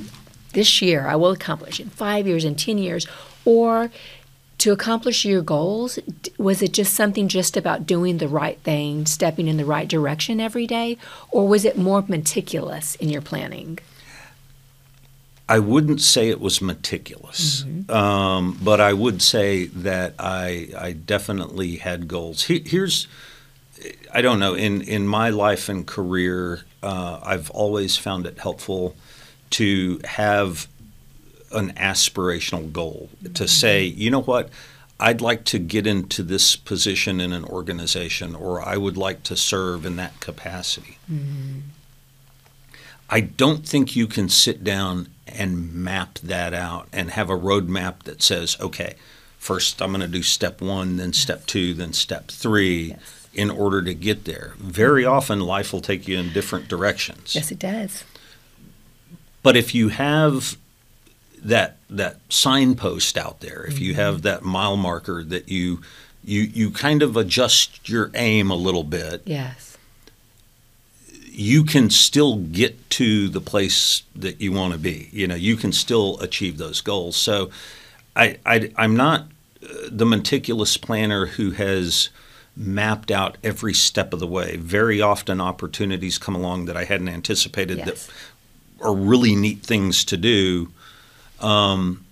This 0.53 0.83
year 0.83 1.07
I 1.07 1.15
will 1.15 1.31
accomplish 1.31 1.79
in 1.79 1.89
five 1.89 2.27
years, 2.27 2.45
in 2.45 2.53
10 2.53 2.77
years? 2.77 3.07
Or 3.43 3.89
to 4.61 4.71
accomplish 4.71 5.25
your 5.25 5.41
goals, 5.41 5.97
was 6.37 6.61
it 6.61 6.71
just 6.71 6.93
something 6.93 7.27
just 7.27 7.57
about 7.57 7.87
doing 7.87 8.19
the 8.19 8.27
right 8.27 8.59
thing, 8.59 9.07
stepping 9.07 9.47
in 9.47 9.57
the 9.57 9.65
right 9.65 9.87
direction 9.87 10.39
every 10.39 10.67
day? 10.67 10.99
Or 11.31 11.47
was 11.47 11.65
it 11.65 11.79
more 11.79 12.05
meticulous 12.07 12.93
in 12.95 13.09
your 13.09 13.23
planning? 13.23 13.79
I 15.49 15.57
wouldn't 15.57 15.99
say 15.99 16.29
it 16.29 16.39
was 16.39 16.61
meticulous, 16.61 17.63
mm-hmm. 17.63 17.91
um, 17.91 18.59
but 18.61 18.79
I 18.79 18.93
would 18.93 19.23
say 19.23 19.65
that 19.65 20.13
I, 20.19 20.69
I 20.77 20.91
definitely 20.91 21.77
had 21.77 22.07
goals. 22.07 22.43
He, 22.43 22.59
here's, 22.59 23.07
I 24.13 24.21
don't 24.21 24.39
know, 24.39 24.53
in, 24.53 24.83
in 24.83 25.07
my 25.07 25.31
life 25.31 25.69
and 25.69 25.87
career, 25.87 26.61
uh, 26.83 27.19
I've 27.23 27.49
always 27.49 27.97
found 27.97 28.27
it 28.27 28.37
helpful 28.37 28.95
to 29.51 29.99
have 30.05 30.67
an 31.53 31.73
aspirational 31.73 32.71
goal, 32.71 33.09
mm-hmm. 33.23 33.33
to 33.33 33.47
say, 33.47 33.83
you 33.83 34.09
know 34.09 34.21
what, 34.21 34.49
I'd 34.99 35.21
like 35.21 35.45
to 35.45 35.59
get 35.59 35.87
into 35.87 36.21
this 36.21 36.55
position 36.55 37.19
in 37.19 37.33
an 37.33 37.43
organization, 37.45 38.35
or 38.35 38.61
I 38.61 38.77
would 38.77 38.97
like 38.97 39.23
to 39.23 39.35
serve 39.35 39.85
in 39.85 39.95
that 39.95 40.19
capacity. 40.19 40.97
Mm-hmm. 41.11 41.59
I 43.09 43.19
don't 43.19 43.67
think 43.67 43.95
you 43.95 44.07
can 44.07 44.29
sit 44.29 44.63
down 44.63 45.09
and 45.27 45.73
map 45.73 46.19
that 46.19 46.53
out 46.53 46.87
and 46.93 47.11
have 47.11 47.29
a 47.29 47.37
roadmap 47.37 48.03
that 48.03 48.21
says, 48.21 48.55
okay, 48.59 48.93
first 49.37 49.81
I'm 49.81 49.91
going 49.91 50.01
to 50.01 50.07
do 50.07 50.23
step 50.23 50.61
one, 50.61 50.97
then 50.97 51.13
step 51.13 51.45
two, 51.45 51.73
then 51.73 51.93
step 51.93 52.29
three. 52.29 52.89
Yes. 52.89 53.17
In 53.33 53.49
order 53.49 53.81
to 53.81 53.93
get 53.93 54.25
there, 54.25 54.55
very 54.57 55.05
often 55.05 55.39
life 55.39 55.71
will 55.71 55.79
take 55.79 56.05
you 56.05 56.19
in 56.19 56.33
different 56.33 56.67
directions. 56.67 57.33
Yes, 57.33 57.49
it 57.49 57.59
does. 57.59 58.03
But 59.41 59.55
if 59.55 59.73
you 59.73 59.87
have 59.87 60.57
that 61.41 61.77
that 61.89 62.17
signpost 62.29 63.17
out 63.17 63.39
there, 63.39 63.65
if 63.65 63.79
you 63.79 63.95
have 63.95 64.15
mm-hmm. 64.15 64.23
that 64.23 64.43
mile 64.43 64.77
marker 64.77 65.23
that 65.23 65.49
you 65.49 65.81
you 66.23 66.41
you 66.41 66.71
kind 66.71 67.01
of 67.01 67.17
adjust 67.17 67.89
your 67.89 68.11
aim 68.13 68.51
a 68.51 68.55
little 68.55 68.83
bit. 68.83 69.23
Yes 69.25 69.71
you 71.33 71.63
can 71.63 71.89
still 71.89 72.35
get 72.35 72.89
to 72.89 73.29
the 73.29 73.39
place 73.39 74.03
that 74.15 74.41
you 74.41 74.51
want 74.51 74.73
to 74.73 74.79
be. 74.79 75.09
You 75.13 75.27
know, 75.27 75.35
you 75.35 75.55
can 75.55 75.71
still 75.71 76.19
achieve 76.19 76.57
those 76.57 76.81
goals. 76.81 77.15
So, 77.15 77.49
I, 78.15 78.37
I 78.45 78.69
am 78.77 78.95
not 78.95 79.27
uh, 79.63 79.67
the 79.89 80.05
meticulous 80.05 80.75
planner 80.75 81.27
who 81.27 81.51
has 81.51 82.09
mapped 82.57 83.09
out 83.09 83.37
every 83.43 83.73
step 83.73 84.11
of 84.13 84.19
the 84.19 84.27
way. 84.27 84.57
Very 84.57 85.01
often, 85.01 85.39
opportunities 85.39 86.17
come 86.17 86.35
along 86.35 86.65
that 86.65 86.75
I 86.75 86.83
hadn't 86.83 87.07
anticipated 87.07 87.77
yes. 87.77 88.07
that 88.07 88.13
are 88.85 88.93
really 88.93 89.35
neat 89.35 89.61
things 89.61 90.03
to 90.05 90.17
do. 90.17 90.71
Um, 91.43 92.05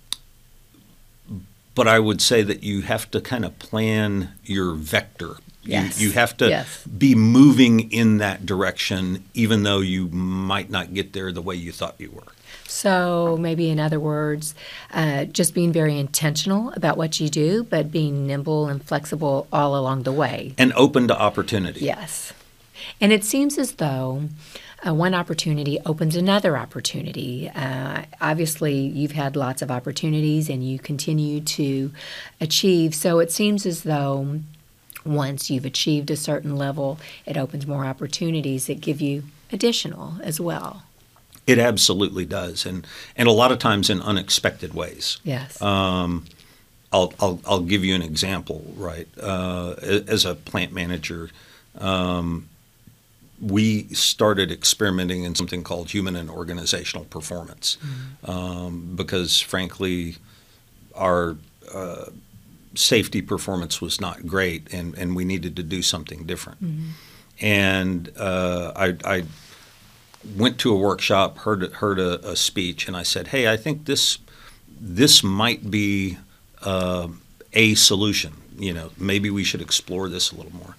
but 1.74 1.86
I 1.88 1.98
would 1.98 2.20
say 2.20 2.42
that 2.42 2.62
you 2.62 2.82
have 2.82 3.10
to 3.12 3.20
kind 3.20 3.44
of 3.44 3.58
plan 3.58 4.32
your 4.44 4.74
vector, 4.74 5.36
Yes. 5.62 6.00
You, 6.00 6.08
you 6.08 6.14
have 6.14 6.36
to 6.38 6.48
yes. 6.48 6.84
be 6.86 7.14
moving 7.14 7.90
in 7.92 8.18
that 8.18 8.46
direction, 8.46 9.24
even 9.34 9.62
though 9.62 9.80
you 9.80 10.08
might 10.08 10.70
not 10.70 10.94
get 10.94 11.12
there 11.12 11.32
the 11.32 11.42
way 11.42 11.54
you 11.54 11.72
thought 11.72 11.96
you 11.98 12.10
were. 12.10 12.32
So, 12.66 13.36
maybe 13.38 13.68
in 13.68 13.80
other 13.80 13.98
words, 13.98 14.54
uh, 14.92 15.24
just 15.24 15.54
being 15.54 15.72
very 15.72 15.98
intentional 15.98 16.72
about 16.72 16.96
what 16.96 17.18
you 17.20 17.28
do, 17.28 17.64
but 17.64 17.90
being 17.90 18.26
nimble 18.26 18.68
and 18.68 18.82
flexible 18.82 19.48
all 19.52 19.76
along 19.76 20.04
the 20.04 20.12
way. 20.12 20.54
And 20.56 20.72
open 20.74 21.08
to 21.08 21.20
opportunity. 21.20 21.80
Yes. 21.80 22.32
And 23.00 23.12
it 23.12 23.24
seems 23.24 23.58
as 23.58 23.72
though 23.72 24.28
uh, 24.86 24.94
one 24.94 25.14
opportunity 25.14 25.78
opens 25.84 26.16
another 26.16 26.56
opportunity. 26.56 27.50
Uh, 27.54 28.02
obviously, 28.20 28.74
you've 28.74 29.12
had 29.12 29.36
lots 29.36 29.62
of 29.62 29.70
opportunities 29.70 30.48
and 30.48 30.64
you 30.64 30.78
continue 30.78 31.40
to 31.40 31.92
achieve. 32.40 32.94
So, 32.94 33.18
it 33.18 33.30
seems 33.30 33.66
as 33.66 33.82
though 33.82 34.40
once 35.04 35.50
you've 35.50 35.64
achieved 35.64 36.10
a 36.10 36.16
certain 36.16 36.56
level, 36.56 36.98
it 37.26 37.36
opens 37.36 37.66
more 37.66 37.84
opportunities 37.84 38.66
that 38.66 38.80
give 38.80 39.00
you 39.00 39.24
additional 39.52 40.14
as 40.22 40.40
well. 40.40 40.82
It 41.46 41.58
absolutely 41.58 42.24
does, 42.26 42.64
and 42.64 42.86
and 43.16 43.28
a 43.28 43.32
lot 43.32 43.50
of 43.50 43.58
times 43.58 43.90
in 43.90 44.00
unexpected 44.00 44.74
ways. 44.74 45.18
Yes. 45.24 45.60
Um, 45.60 46.26
I'll, 46.92 47.12
I'll 47.18 47.40
I'll 47.46 47.62
give 47.62 47.84
you 47.84 47.94
an 47.94 48.02
example. 48.02 48.64
Right, 48.76 49.08
uh, 49.20 49.74
as 49.80 50.24
a 50.24 50.34
plant 50.34 50.72
manager, 50.72 51.30
um, 51.78 52.48
we 53.40 53.88
started 53.94 54.52
experimenting 54.52 55.24
in 55.24 55.34
something 55.34 55.62
called 55.64 55.90
human 55.90 56.14
and 56.14 56.28
organizational 56.28 57.06
performance, 57.06 57.78
mm-hmm. 57.80 58.30
um, 58.30 58.92
because 58.94 59.40
frankly, 59.40 60.16
our 60.94 61.36
uh, 61.72 62.06
safety 62.74 63.22
performance 63.22 63.80
was 63.80 64.00
not 64.00 64.26
great, 64.26 64.72
and, 64.72 64.94
and 64.96 65.16
we 65.16 65.24
needed 65.24 65.56
to 65.56 65.62
do 65.62 65.82
something 65.82 66.24
different. 66.24 66.62
Mm-hmm. 66.62 66.88
And 67.40 68.12
uh, 68.16 68.72
I, 68.76 68.96
I, 69.04 69.24
went 70.36 70.58
to 70.58 70.70
a 70.70 70.76
workshop, 70.76 71.38
heard 71.38 71.62
heard 71.72 71.98
a, 71.98 72.32
a, 72.32 72.36
speech, 72.36 72.86
and 72.86 72.94
I 72.94 73.02
said, 73.02 73.28
"Hey, 73.28 73.50
I 73.50 73.56
think 73.56 73.86
this 73.86 74.18
this 74.78 75.24
might 75.24 75.70
be 75.70 76.18
uh, 76.60 77.08
a 77.54 77.74
solution. 77.74 78.34
You 78.58 78.74
know, 78.74 78.90
maybe 78.98 79.30
we 79.30 79.42
should 79.42 79.62
explore 79.62 80.10
this 80.10 80.30
a 80.30 80.36
little 80.36 80.54
more." 80.54 80.76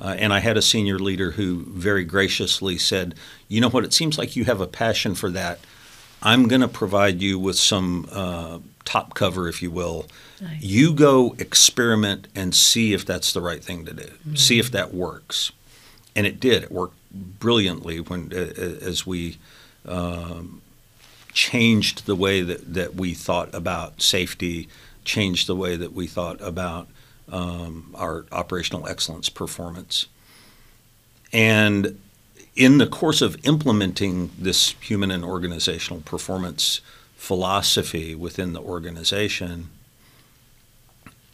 Uh, 0.00 0.16
and 0.18 0.32
I 0.32 0.38
had 0.38 0.56
a 0.56 0.62
senior 0.62 0.98
leader 0.98 1.32
who 1.32 1.64
very 1.66 2.04
graciously 2.04 2.78
said, 2.78 3.14
"You 3.48 3.60
know 3.60 3.68
what? 3.68 3.84
It 3.84 3.92
seems 3.92 4.16
like 4.16 4.34
you 4.34 4.44
have 4.46 4.60
a 4.60 4.66
passion 4.66 5.14
for 5.14 5.30
that. 5.30 5.60
I'm 6.22 6.48
going 6.48 6.60
to 6.60 6.68
provide 6.68 7.22
you 7.22 7.38
with 7.38 7.56
some 7.56 8.08
uh, 8.12 8.58
top 8.84 9.14
cover, 9.14 9.48
if 9.48 9.62
you 9.62 9.70
will, 9.70 10.06
nice. 10.40 10.62
you 10.62 10.92
go 10.92 11.34
experiment 11.38 12.28
and 12.34 12.54
see 12.54 12.92
if 12.92 13.06
that's 13.06 13.32
the 13.32 13.40
right 13.40 13.62
thing 13.62 13.84
to 13.86 13.94
do. 13.94 14.02
Mm-hmm. 14.02 14.34
See 14.34 14.58
if 14.58 14.70
that 14.72 14.92
works. 14.92 15.52
And 16.14 16.26
it 16.26 16.40
did. 16.40 16.64
It 16.64 16.72
worked 16.72 16.96
brilliantly 17.12 18.00
when 18.00 18.32
as 18.32 19.06
we 19.06 19.38
um, 19.86 20.60
changed 21.32 22.06
the 22.06 22.16
way 22.16 22.42
that, 22.42 22.74
that 22.74 22.94
we 22.94 23.14
thought 23.14 23.54
about 23.54 24.02
safety, 24.02 24.68
changed 25.04 25.46
the 25.46 25.56
way 25.56 25.76
that 25.76 25.92
we 25.92 26.06
thought 26.06 26.40
about 26.40 26.88
um, 27.30 27.94
our 27.94 28.26
operational 28.32 28.86
excellence 28.88 29.28
performance. 29.28 30.06
And 31.32 31.98
in 32.56 32.78
the 32.78 32.86
course 32.86 33.22
of 33.22 33.36
implementing 33.46 34.30
this 34.38 34.74
human 34.80 35.10
and 35.10 35.24
organizational 35.24 36.02
performance 36.02 36.80
philosophy 37.16 38.14
within 38.14 38.52
the 38.52 38.60
organization, 38.60 39.70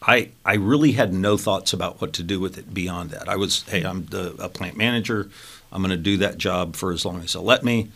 I 0.01 0.29
I 0.45 0.55
really 0.55 0.93
had 0.93 1.13
no 1.13 1.37
thoughts 1.37 1.73
about 1.73 1.99
what 2.01 2.13
to 2.13 2.23
do 2.23 2.39
with 2.39 2.57
it 2.57 2.73
beyond 2.73 3.09
that. 3.11 3.27
I 3.27 3.35
was, 3.35 3.63
hey, 3.63 3.83
I'm 3.83 4.05
the 4.05 4.35
a 4.39 4.49
plant 4.49 4.77
manager. 4.77 5.29
I'm 5.71 5.81
going 5.81 5.91
to 5.91 5.97
do 5.97 6.17
that 6.17 6.37
job 6.37 6.75
for 6.75 6.93
as 6.93 7.03
long 7.03 7.21
as 7.21 7.33
they'll 7.33 7.43
let 7.43 7.63
me, 7.63 7.89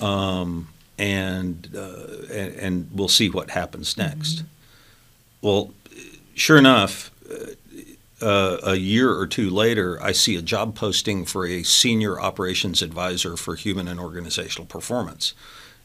um, 0.00 0.68
and, 0.98 1.68
uh, 1.76 2.32
and, 2.32 2.54
and 2.54 2.90
we'll 2.94 3.08
see 3.08 3.28
what 3.28 3.50
happens 3.50 3.98
next. 3.98 4.36
Mm-hmm. 4.36 4.46
Well, 5.46 5.74
sure 6.34 6.56
enough. 6.56 7.10
Uh, 8.20 8.58
a 8.62 8.76
year 8.76 9.12
or 9.12 9.26
two 9.26 9.50
later, 9.50 10.00
I 10.00 10.12
see 10.12 10.36
a 10.36 10.42
job 10.42 10.76
posting 10.76 11.24
for 11.24 11.44
a 11.44 11.64
senior 11.64 12.20
operations 12.20 12.80
advisor 12.80 13.36
for 13.36 13.56
human 13.56 13.88
and 13.88 13.98
organizational 13.98 14.66
performance. 14.66 15.34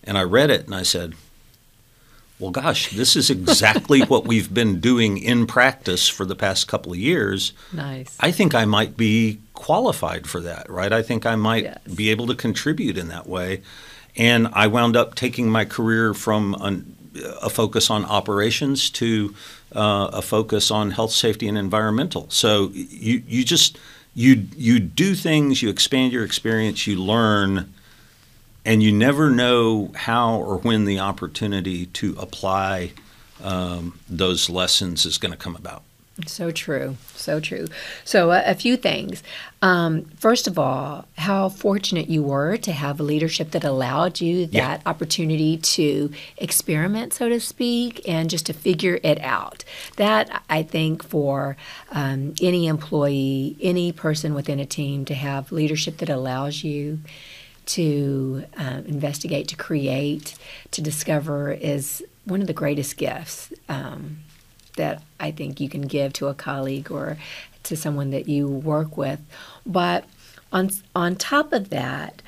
And 0.04 0.20
I 0.20 0.22
read 0.22 0.52
it 0.52 0.66
and 0.66 0.76
I 0.76 0.84
said, 0.84 1.16
well, 2.40 2.52
gosh, 2.52 2.92
this 2.92 3.16
is 3.16 3.32
exactly 3.32 4.02
what 4.02 4.28
we've 4.28 4.54
been 4.54 4.80
doing 4.80 5.18
in 5.18 5.48
practice 5.48 6.08
for 6.08 6.26
the 6.26 6.36
past 6.36 6.68
couple 6.68 6.92
of 6.92 7.00
years. 7.00 7.54
Nice. 7.74 8.16
I 8.20 8.32
think 8.32 8.54
I 8.54 8.66
might 8.66 8.96
be 8.96 9.40
qualified 9.56 10.28
for 10.28 10.40
that, 10.42 10.70
right? 10.70 10.94
I 10.94 11.02
think 11.02 11.26
I 11.26 11.36
might 11.36 11.64
yes. 11.64 11.80
be 11.96 12.12
able 12.12 12.28
to 12.28 12.36
contribute 12.36 12.98
in 13.00 13.08
that 13.08 13.28
way. 13.28 13.64
And 14.16 14.48
I 14.54 14.68
wound 14.68 14.96
up 14.96 15.16
taking 15.16 15.50
my 15.50 15.66
career 15.66 16.14
from 16.14 16.56
an, 16.60 16.96
a 17.42 17.50
focus 17.50 17.90
on 17.90 18.06
operations 18.06 18.92
to 18.92 19.34
uh, 19.76 20.10
a 20.14 20.22
focus 20.22 20.72
on 20.72 20.92
health, 20.92 21.12
safety, 21.12 21.48
and 21.48 21.58
environmental. 21.58 22.28
So 22.30 22.70
you, 22.74 23.24
you 23.28 23.44
just 23.44 23.78
you 24.14 24.48
you 24.56 24.80
do 24.80 25.14
things, 25.14 25.62
you 25.62 25.70
expand 25.70 26.14
your 26.14 26.24
experience, 26.24 26.88
you 26.88 27.02
learn, 27.02 27.74
and 28.66 28.82
you 28.82 28.92
never 28.92 29.30
know 29.30 29.92
how 29.96 30.38
or 30.38 30.58
when 30.58 30.86
the 30.86 31.00
opportunity 31.00 31.86
to 31.88 32.16
apply 32.20 32.94
um, 33.44 34.00
those 34.10 34.50
lessons 34.50 35.06
is 35.06 35.18
going 35.18 35.32
to 35.32 35.38
come 35.38 35.56
about. 35.56 35.84
So 36.26 36.50
true, 36.50 36.98
so 37.14 37.40
true. 37.40 37.68
So, 38.04 38.32
uh, 38.32 38.42
a 38.46 38.56
few 38.56 38.76
things. 38.76 39.22
Um, 39.62 40.06
first 40.18 40.48
of 40.48 40.58
all, 40.58 41.06
how 41.18 41.50
fortunate 41.50 42.10
you 42.10 42.24
were 42.24 42.58
to 42.58 42.72
have 42.72 43.00
a 43.00 43.04
leadership 43.04 43.52
that 43.52 43.64
allowed 43.64 44.20
you 44.20 44.48
that 44.48 44.54
yeah. 44.54 44.80
opportunity 44.86 45.58
to 45.58 46.12
experiment, 46.38 47.14
so 47.14 47.30
to 47.30 47.40
speak, 47.40 48.02
and 48.08 48.32
just 48.32 48.48
to 48.48 48.54
figure 48.54 49.00
it 49.04 49.20
out. 49.22 49.64
That, 49.98 50.44
I 50.50 50.64
think, 50.64 51.04
for 51.04 51.56
um, 51.92 52.34
any 52.42 52.66
employee, 52.66 53.56
any 53.62 53.92
person 53.92 54.34
within 54.34 54.60
a 54.60 54.66
team, 54.66 55.06
to 55.06 55.14
have 55.14 55.52
leadership 55.52 55.98
that 55.98 56.10
allows 56.10 56.64
you 56.64 57.00
to 57.68 58.46
uh, 58.58 58.82
investigate, 58.86 59.48
to 59.50 59.56
create, 59.56 60.36
to 60.72 60.82
discover 60.82 61.52
is 61.52 62.04
one 62.26 62.42
of 62.42 62.48
the 62.48 62.54
greatest 62.54 62.98
gifts. 62.98 63.54
Um, 63.70 64.20
that 64.78 65.04
I 65.20 65.32
think 65.32 65.60
you 65.60 65.70
can 65.70 65.82
give 65.82 66.14
to 66.14 66.28
a 66.28 66.34
colleague 66.34 66.92
or 66.92 67.18
to 67.64 67.76
someone 67.76 68.12
that 68.12 68.28
you 68.28 68.48
work 68.48 68.98
with. 68.98 69.20
But 69.66 70.06
on 70.52 70.72
on 70.96 71.16
top 71.16 71.54
of 71.54 71.70
that, 71.70 72.22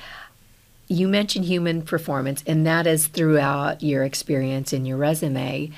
you 0.88 1.08
mentioned 1.08 1.46
human 1.46 1.82
performance, 1.82 2.44
and 2.46 2.66
that 2.66 2.86
is 2.86 3.06
throughout 3.06 3.82
your 3.82 4.04
experience 4.04 4.72
in 4.72 4.84
your 4.84 4.98
resume. 4.98 5.70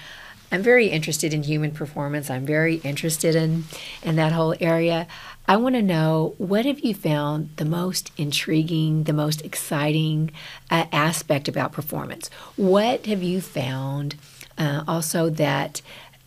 I'm 0.50 0.62
very 0.62 0.88
interested 0.88 1.32
in 1.32 1.44
human 1.44 1.70
performance. 1.70 2.28
I'm 2.28 2.44
very 2.44 2.76
interested 2.76 3.34
in 3.34 3.64
in 4.02 4.16
that 4.16 4.32
whole 4.32 4.54
area. 4.60 5.06
I 5.48 5.56
want 5.56 5.74
to 5.74 5.82
know 5.82 6.34
what 6.38 6.66
have 6.66 6.80
you 6.80 6.94
found 6.94 7.50
the 7.56 7.64
most 7.64 8.12
intriguing, 8.16 9.04
the 9.04 9.12
most 9.12 9.42
exciting 9.42 10.30
uh, 10.70 10.86
aspect 10.92 11.48
about 11.48 11.72
performance? 11.72 12.30
What 12.56 13.06
have 13.06 13.22
you 13.22 13.40
found 13.40 14.14
uh, 14.56 14.84
also 14.86 15.28
that 15.30 15.82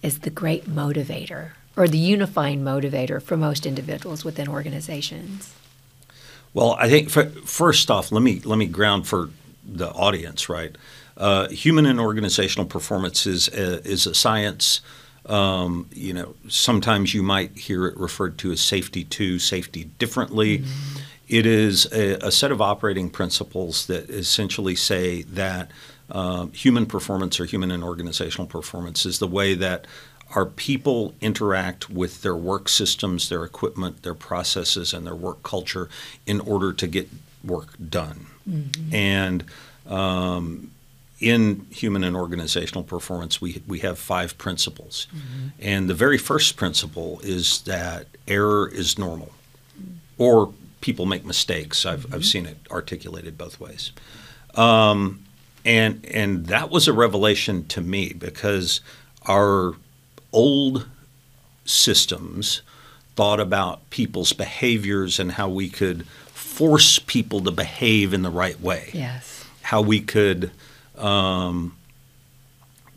is 0.05 0.19
the 0.19 0.29
great 0.29 0.65
motivator 0.69 1.51
or 1.75 1.87
the 1.87 1.97
unifying 1.97 2.63
motivator 2.63 3.21
for 3.21 3.35
most 3.35 3.65
individuals 3.65 4.23
within 4.23 4.47
organizations? 4.47 5.53
Well, 6.53 6.77
I 6.79 6.87
think 6.87 7.09
for, 7.09 7.25
first 7.25 7.91
off, 7.91 8.11
let 8.11 8.21
me 8.21 8.39
let 8.45 8.57
me 8.57 8.67
ground 8.67 9.07
for 9.07 9.29
the 9.65 9.89
audience. 9.89 10.47
Right, 10.47 10.75
uh, 11.17 11.49
human 11.49 11.85
and 11.85 11.99
organizational 11.99 12.65
performance 12.67 13.25
is 13.25 13.49
a, 13.49 13.85
is 13.85 14.07
a 14.07 14.15
science. 14.15 14.81
Um, 15.25 15.89
you 15.91 16.13
know, 16.13 16.35
sometimes 16.47 17.15
you 17.15 17.23
might 17.23 17.57
hear 17.57 17.87
it 17.87 17.97
referred 17.97 18.37
to 18.39 18.51
as 18.51 18.61
safety 18.61 19.03
two, 19.03 19.39
safety 19.39 19.85
differently. 19.97 20.59
Mm-hmm. 20.59 20.99
It 21.27 21.47
is 21.47 21.91
a, 21.91 22.27
a, 22.27 22.31
set 22.31 22.51
of 22.51 22.61
operating 22.61 23.09
principles 23.09 23.87
that 23.87 24.07
essentially 24.11 24.75
say 24.75 25.23
that 25.23 25.71
uh, 26.09 26.47
human 26.47 26.85
performance 26.85 27.39
or 27.39 27.45
human 27.45 27.71
and 27.71 27.83
organizational 27.83 28.47
performance 28.47 29.05
is 29.05 29.19
the 29.19 29.27
way 29.27 29.53
that 29.55 29.87
our 30.35 30.45
people 30.45 31.13
interact 31.21 31.89
with 31.89 32.21
their 32.21 32.35
work 32.35 32.67
systems, 32.67 33.29
their 33.29 33.43
equipment, 33.43 34.03
their 34.03 34.15
processes, 34.15 34.93
and 34.93 35.05
their 35.05 35.15
work 35.15 35.43
culture 35.43 35.89
in 36.25 36.39
order 36.41 36.73
to 36.73 36.87
get 36.87 37.09
work 37.43 37.75
done. 37.89 38.27
Mm-hmm. 38.49 38.95
And 38.95 39.43
um, 39.87 40.71
in 41.19 41.67
human 41.69 42.03
and 42.03 42.15
organizational 42.15 42.83
performance, 42.83 43.39
we, 43.39 43.61
we 43.67 43.79
have 43.79 43.97
five 43.97 44.37
principles. 44.37 45.07
Mm-hmm. 45.15 45.47
And 45.59 45.89
the 45.89 45.93
very 45.93 46.17
first 46.17 46.57
principle 46.57 47.19
is 47.23 47.61
that 47.61 48.07
error 48.27 48.67
is 48.67 48.97
normal, 48.97 49.31
or 50.17 50.53
people 50.81 51.05
make 51.05 51.23
mistakes. 51.23 51.85
I've, 51.85 52.05
I've 52.05 52.11
mm-hmm. 52.11 52.21
seen 52.21 52.45
it 52.45 52.57
articulated 52.69 53.37
both 53.37 53.59
ways. 53.59 53.91
Um, 54.55 55.24
and 55.65 56.05
and 56.05 56.45
that 56.45 56.69
was 56.69 56.87
a 56.87 56.93
revelation 56.93 57.65
to 57.67 57.81
me 57.81 58.13
because 58.13 58.81
our 59.25 59.73
old 60.31 60.87
systems 61.65 62.61
thought 63.15 63.39
about 63.39 63.89
people's 63.89 64.33
behaviors 64.33 65.19
and 65.19 65.33
how 65.33 65.49
we 65.49 65.69
could 65.69 66.05
force 66.07 66.99
people 66.99 67.41
to 67.41 67.51
behave 67.51 68.13
in 68.13 68.21
the 68.21 68.29
right 68.29 68.59
way. 68.61 68.91
Yes. 68.93 69.45
How 69.61 69.81
we 69.81 69.99
could 69.99 70.51
um, 70.97 71.75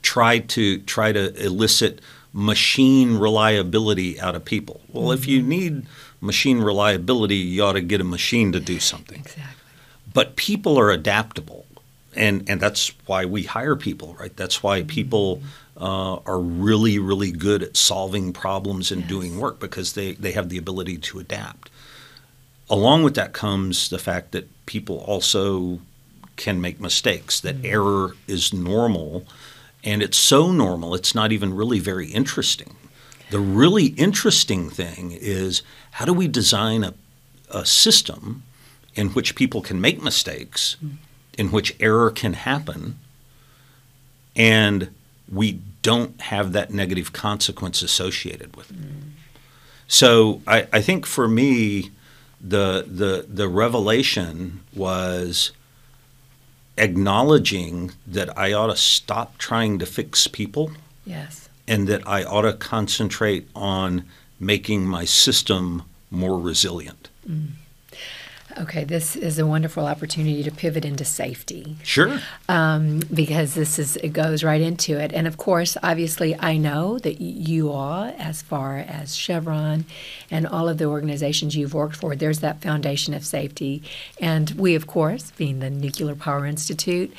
try 0.03 0.41
to 0.41 0.79
try 0.81 1.13
to 1.13 1.35
elicit 1.45 2.01
machine 2.33 3.17
reliability 3.17 4.21
out 4.21 4.35
of 4.35 4.45
people. 4.45 4.81
Well, 4.93 5.05
mm-hmm. 5.05 5.15
if 5.15 5.27
you 5.27 5.41
mm-hmm. 5.41 5.49
need 5.49 5.87
machine 6.21 6.61
reliability, 6.61 7.37
you 7.37 7.65
ought 7.65 7.73
to 7.73 7.81
get 7.81 8.01
a 8.01 8.05
machine 8.05 8.53
to 8.53 8.61
do 8.61 8.79
something. 8.79 9.21
Exactly. 9.21 9.55
But 10.13 10.37
people 10.37 10.79
are 10.79 10.91
adaptable 10.91 11.67
and 12.19 12.51
and 12.51 12.61
that's 12.61 12.93
why 13.07 13.25
we 13.25 13.45
hire 13.45 13.77
people, 13.77 14.17
right? 14.19 14.37
That's 14.37 14.63
why 14.63 14.83
people 14.83 15.41
uh, 15.81 16.17
are 16.27 16.41
really 16.41 16.99
really 16.99 17.31
good 17.31 17.63
at 17.63 17.77
solving 17.77 18.33
problems 18.33 18.91
and 18.91 19.03
yes. 19.03 19.09
doing 19.09 19.39
work 19.39 19.61
because 19.61 19.93
they 19.95 20.13
they 20.13 20.33
have 20.33 20.49
the 20.49 20.59
ability 20.59 20.99
to 20.99 21.21
adapt. 21.21 21.71
Along 22.69 23.03
with 23.03 23.15
that 23.15 23.33
comes 23.33 23.89
the 23.89 23.99
fact 23.99 24.33
that 24.33 24.67
people 24.67 24.99
also 24.99 25.81
can 26.37 26.61
make 26.61 26.81
mistakes. 26.81 27.41
That 27.41 27.57
mm-hmm. 27.57 27.67
error 27.67 28.17
is 28.27 28.53
normal, 28.53 29.25
and 29.85 30.03
it's 30.03 30.19
so 30.19 30.51
normal 30.51 30.95
it's 30.95 31.15
not 31.15 31.33
even 31.33 31.55
really 31.55 31.79
very 31.79 32.09
interesting. 32.09 32.75
The 33.31 33.41
really 33.41 33.87
interesting 33.87 34.71
thing 34.71 35.13
is 35.13 35.63
how 35.93 36.05
do 36.07 36.15
we 36.15 36.29
design 36.29 36.83
a, 36.83 36.95
a 37.51 37.65
system 37.65 38.43
in 38.95 39.11
which 39.11 39.37
people 39.37 39.61
can 39.61 39.81
make 39.81 40.03
mistakes. 40.03 40.77
Mm-hmm 40.83 41.05
in 41.39 41.51
which 41.51 41.75
error 41.81 42.11
can 42.11 42.35
happen 42.35 42.99
and 44.37 44.91
we 45.31 45.61
don't 45.83 46.21
have 46.21 46.53
that 46.53 46.71
negative 46.71 47.13
consequence 47.13 47.83
associated 47.83 48.57
with 48.57 48.71
it. 48.71 48.77
Mm. 48.79 49.11
So 49.87 50.43
I, 50.47 50.67
I, 50.73 50.81
think 50.83 51.07
for 51.07 51.27
me, 51.29 51.91
the, 52.41 52.85
the, 52.87 53.27
the 53.29 53.49
revelation 53.49 54.61
was 54.75 55.53
acknowledging 56.77 57.93
that 58.07 58.37
I 58.39 58.53
ought 58.53 58.69
to 58.69 58.77
stop 58.77 59.39
trying 59.39 59.79
to 59.79 59.87
fix 59.87 60.27
people. 60.27 60.73
Yes. 61.05 61.49
And 61.67 61.89
that 61.89 62.07
I 62.07 62.25
ought 62.25 62.43
to 62.43 62.53
concentrate 62.53 63.49
on 63.55 64.05
making 64.39 64.87
my 64.87 65.05
system 65.05 65.83
more 66.11 66.39
resilient. 66.39 67.09
Mm. 67.29 67.49
Okay, 68.61 68.85
this 68.85 69.15
is 69.15 69.39
a 69.39 69.47
wonderful 69.47 69.87
opportunity 69.87 70.43
to 70.43 70.51
pivot 70.51 70.85
into 70.85 71.05
safety. 71.05 71.77
Sure. 71.85 72.21
Um, 72.49 73.01
because 73.13 73.55
this 73.55 73.79
is 73.79 73.97
it 73.97 74.13
goes 74.13 74.43
right 74.43 74.61
into 74.61 74.99
it, 74.99 75.13
and 75.13 75.27
of 75.27 75.37
course, 75.37 75.77
obviously, 75.83 76.35
I 76.39 76.57
know 76.57 76.99
that 76.99 77.21
you 77.21 77.71
all, 77.71 78.13
as 78.19 78.43
far 78.43 78.79
as 78.79 79.15
Chevron 79.15 79.85
and 80.31 80.47
all 80.47 80.69
of 80.69 80.79
the 80.79 80.87
organizations 80.87 81.57
you've 81.57 81.75
worked 81.75 81.97
for, 81.97 82.17
there's 82.17 82.41
that 82.41 82.61
foundation 82.61 83.15
of 83.15 83.25
safety, 83.25 83.83
and 84.21 84.51
we, 84.53 84.75
of 84.75 84.87
course, 84.87 85.31
being 85.37 85.61
the 85.61 85.71
Nuclear 85.71 86.17
Power 86.17 86.45
Institute, 86.45 87.15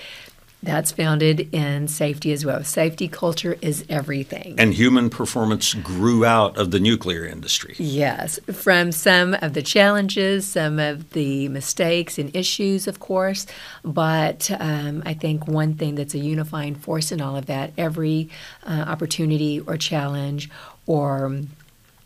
that's 0.62 0.92
founded 0.92 1.54
in 1.54 1.88
safety 1.88 2.34
as 2.34 2.46
well. 2.46 2.64
Safety 2.64 3.08
culture 3.08 3.58
is 3.62 3.86
everything. 3.88 4.56
And 4.58 4.74
human 4.74 5.10
performance 5.10 5.74
grew 5.74 6.26
out 6.26 6.58
of 6.58 6.72
the 6.72 6.80
nuclear 6.80 7.26
industry. 7.26 7.76
Yes, 7.78 8.40
from 8.52 8.92
some 8.92 9.36
of 9.36 9.54
the 9.54 9.62
challenges, 9.62 10.46
some 10.46 10.78
of 10.78 11.12
the 11.12 11.48
mistakes 11.48 12.18
and 12.18 12.36
issues, 12.36 12.88
of 12.88 13.00
course. 13.00 13.46
But 13.86 14.52
um, 14.60 15.02
I 15.06 15.14
think 15.14 15.48
one 15.48 15.76
thing 15.76 15.96
that's 15.96 16.14
a 16.14 16.20
unifying 16.20 16.76
force 16.76 17.12
in 17.12 17.22
all 17.22 17.38
of 17.38 17.46
that 17.46 17.72
every 17.78 18.30
uh, 18.66 18.84
opportunity 18.88 19.62
or 19.62 19.78
challenge 19.78 20.50
or 20.86 21.40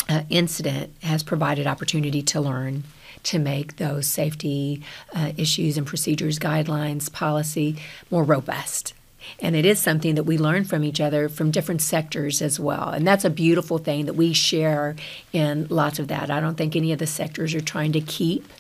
uh, 0.10 0.22
incident 0.30 0.94
has 1.02 1.24
provided 1.24 1.66
opportunity 1.66 2.22
to 2.22 2.40
learn 2.42 2.84
to 3.24 3.40
make 3.40 3.78
those 3.78 4.08
safety 4.08 4.82
uh, 5.16 5.32
issues 5.38 5.78
and 5.78 5.88
procedures, 5.88 6.40
guidelines, 6.40 7.12
policy 7.12 7.78
more 8.12 8.24
robust. 8.24 8.94
And 9.40 9.56
it 9.56 9.66
is 9.66 9.80
something 9.80 10.16
that 10.16 10.24
we 10.24 10.38
learn 10.38 10.66
from 10.66 10.84
each 10.84 11.00
other 11.00 11.30
from 11.30 11.52
different 11.52 11.82
sectors 11.82 12.42
as 12.42 12.60
well. 12.60 12.90
And 12.90 13.08
that's 13.08 13.26
a 13.26 13.30
beautiful 13.30 13.78
thing 13.78 14.06
that 14.06 14.14
we 14.16 14.34
share 14.34 14.96
in 15.32 15.68
lots 15.70 16.00
of 16.00 16.08
that. 16.10 16.30
I 16.30 16.40
don't 16.40 16.56
think 16.56 16.76
any 16.76 16.92
of 16.92 17.00
the 17.00 17.08
sectors 17.08 17.56
are 17.56 17.62
trying 17.62 17.94
to 17.94 18.02
keep 18.02 18.52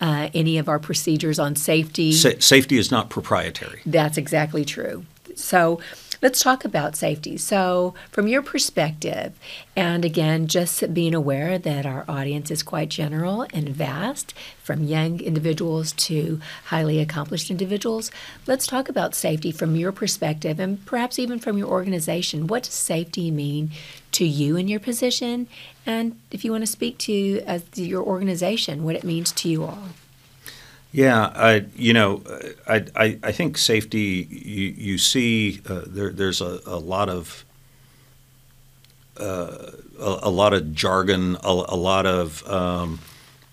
uh, 0.00 0.28
any 0.32 0.58
of 0.58 0.68
our 0.68 0.78
procedures 0.78 1.38
on 1.38 1.56
safety. 1.56 2.12
Sa- 2.12 2.38
safety 2.38 2.78
is 2.78 2.90
not 2.90 3.10
proprietary. 3.10 3.80
That's 3.84 4.16
exactly 4.16 4.64
true. 4.64 5.04
So, 5.34 5.80
Let's 6.22 6.40
talk 6.40 6.64
about 6.64 6.94
safety. 6.94 7.36
So, 7.36 7.94
from 8.12 8.28
your 8.28 8.42
perspective, 8.42 9.32
and 9.74 10.04
again, 10.04 10.46
just 10.46 10.94
being 10.94 11.16
aware 11.16 11.58
that 11.58 11.84
our 11.84 12.04
audience 12.08 12.48
is 12.48 12.62
quite 12.62 12.90
general 12.90 13.44
and 13.52 13.68
vast, 13.68 14.32
from 14.62 14.84
young 14.84 15.18
individuals 15.18 15.90
to 15.92 16.40
highly 16.66 17.00
accomplished 17.00 17.50
individuals, 17.50 18.12
let's 18.46 18.68
talk 18.68 18.88
about 18.88 19.16
safety 19.16 19.50
from 19.50 19.74
your 19.74 19.90
perspective 19.90 20.60
and 20.60 20.86
perhaps 20.86 21.18
even 21.18 21.40
from 21.40 21.58
your 21.58 21.66
organization. 21.66 22.46
What 22.46 22.62
does 22.62 22.74
safety 22.74 23.32
mean 23.32 23.72
to 24.12 24.24
you 24.24 24.56
in 24.56 24.68
your 24.68 24.78
position? 24.78 25.48
And 25.84 26.20
if 26.30 26.44
you 26.44 26.52
want 26.52 26.62
to 26.62 26.70
speak 26.70 26.98
to 26.98 27.40
as 27.40 27.64
your 27.74 28.04
organization, 28.04 28.84
what 28.84 28.94
it 28.94 29.02
means 29.02 29.32
to 29.32 29.48
you 29.48 29.64
all. 29.64 29.88
Yeah, 30.92 31.32
I, 31.34 31.64
you 31.74 31.94
know, 31.94 32.22
I, 32.68 32.84
I, 32.94 33.18
I 33.22 33.32
think 33.32 33.56
safety. 33.56 34.28
You, 34.30 34.68
you 34.76 34.98
see, 34.98 35.62
uh, 35.66 35.82
there, 35.86 36.10
there's 36.10 36.42
a, 36.42 36.60
a 36.66 36.78
lot 36.78 37.08
of 37.08 37.46
uh, 39.18 39.72
a, 39.98 40.18
a, 40.24 40.30
lot 40.30 40.52
of 40.52 40.74
jargon, 40.74 41.36
a, 41.42 41.48
a 41.48 41.76
lot 41.76 42.04
of 42.04 42.46
um, 42.46 43.00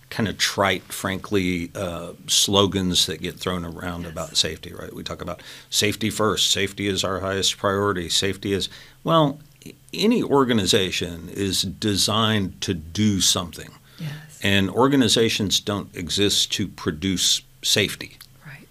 kind 0.10 0.28
of 0.28 0.38
trite, 0.38 0.84
frankly, 0.92 1.72
uh, 1.76 2.12
slogans 2.28 3.06
that 3.06 3.22
get 3.22 3.40
thrown 3.40 3.64
around 3.64 4.04
yes. 4.04 4.12
about 4.12 4.38
safety. 4.38 4.74
Right? 4.74 4.94
We 4.94 5.04
talk 5.04 5.22
about 5.22 5.42
safety 5.70 6.10
first. 6.10 6.52
Safety 6.52 6.88
is 6.88 7.04
our 7.04 7.22
highest 7.22 7.58
priority. 7.58 8.10
Safety 8.10 8.54
is 8.54 8.70
well. 9.04 9.40
Any 9.94 10.24
organization 10.24 11.30
is 11.30 11.64
designed 11.64 12.62
to 12.62 12.74
do 12.74 13.22
something. 13.22 13.72
Yes. 13.98 14.29
And 14.42 14.70
organizations 14.70 15.60
don't 15.60 15.94
exist 15.96 16.52
to 16.54 16.68
produce 16.68 17.42
safety. 17.62 18.18
Right. 18.46 18.68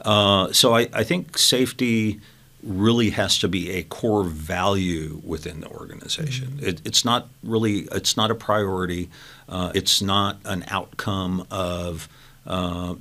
Uh, 0.00 0.52
so 0.52 0.74
I, 0.74 0.88
I, 0.92 1.04
think 1.04 1.38
safety 1.38 2.20
really 2.62 3.10
has 3.10 3.38
to 3.38 3.48
be 3.48 3.70
a 3.70 3.82
core 3.84 4.24
value 4.24 5.22
within 5.24 5.60
the 5.60 5.68
organization. 5.68 6.48
Mm-hmm. 6.48 6.68
It, 6.68 6.82
it's 6.84 7.04
not 7.04 7.28
really 7.42 7.88
it's 7.92 8.16
not 8.16 8.30
a 8.30 8.34
priority. 8.34 9.08
Uh, 9.48 9.72
it's 9.74 10.02
not 10.02 10.38
an 10.44 10.64
outcome 10.68 11.46
of 11.50 12.08
uh, 12.46 12.94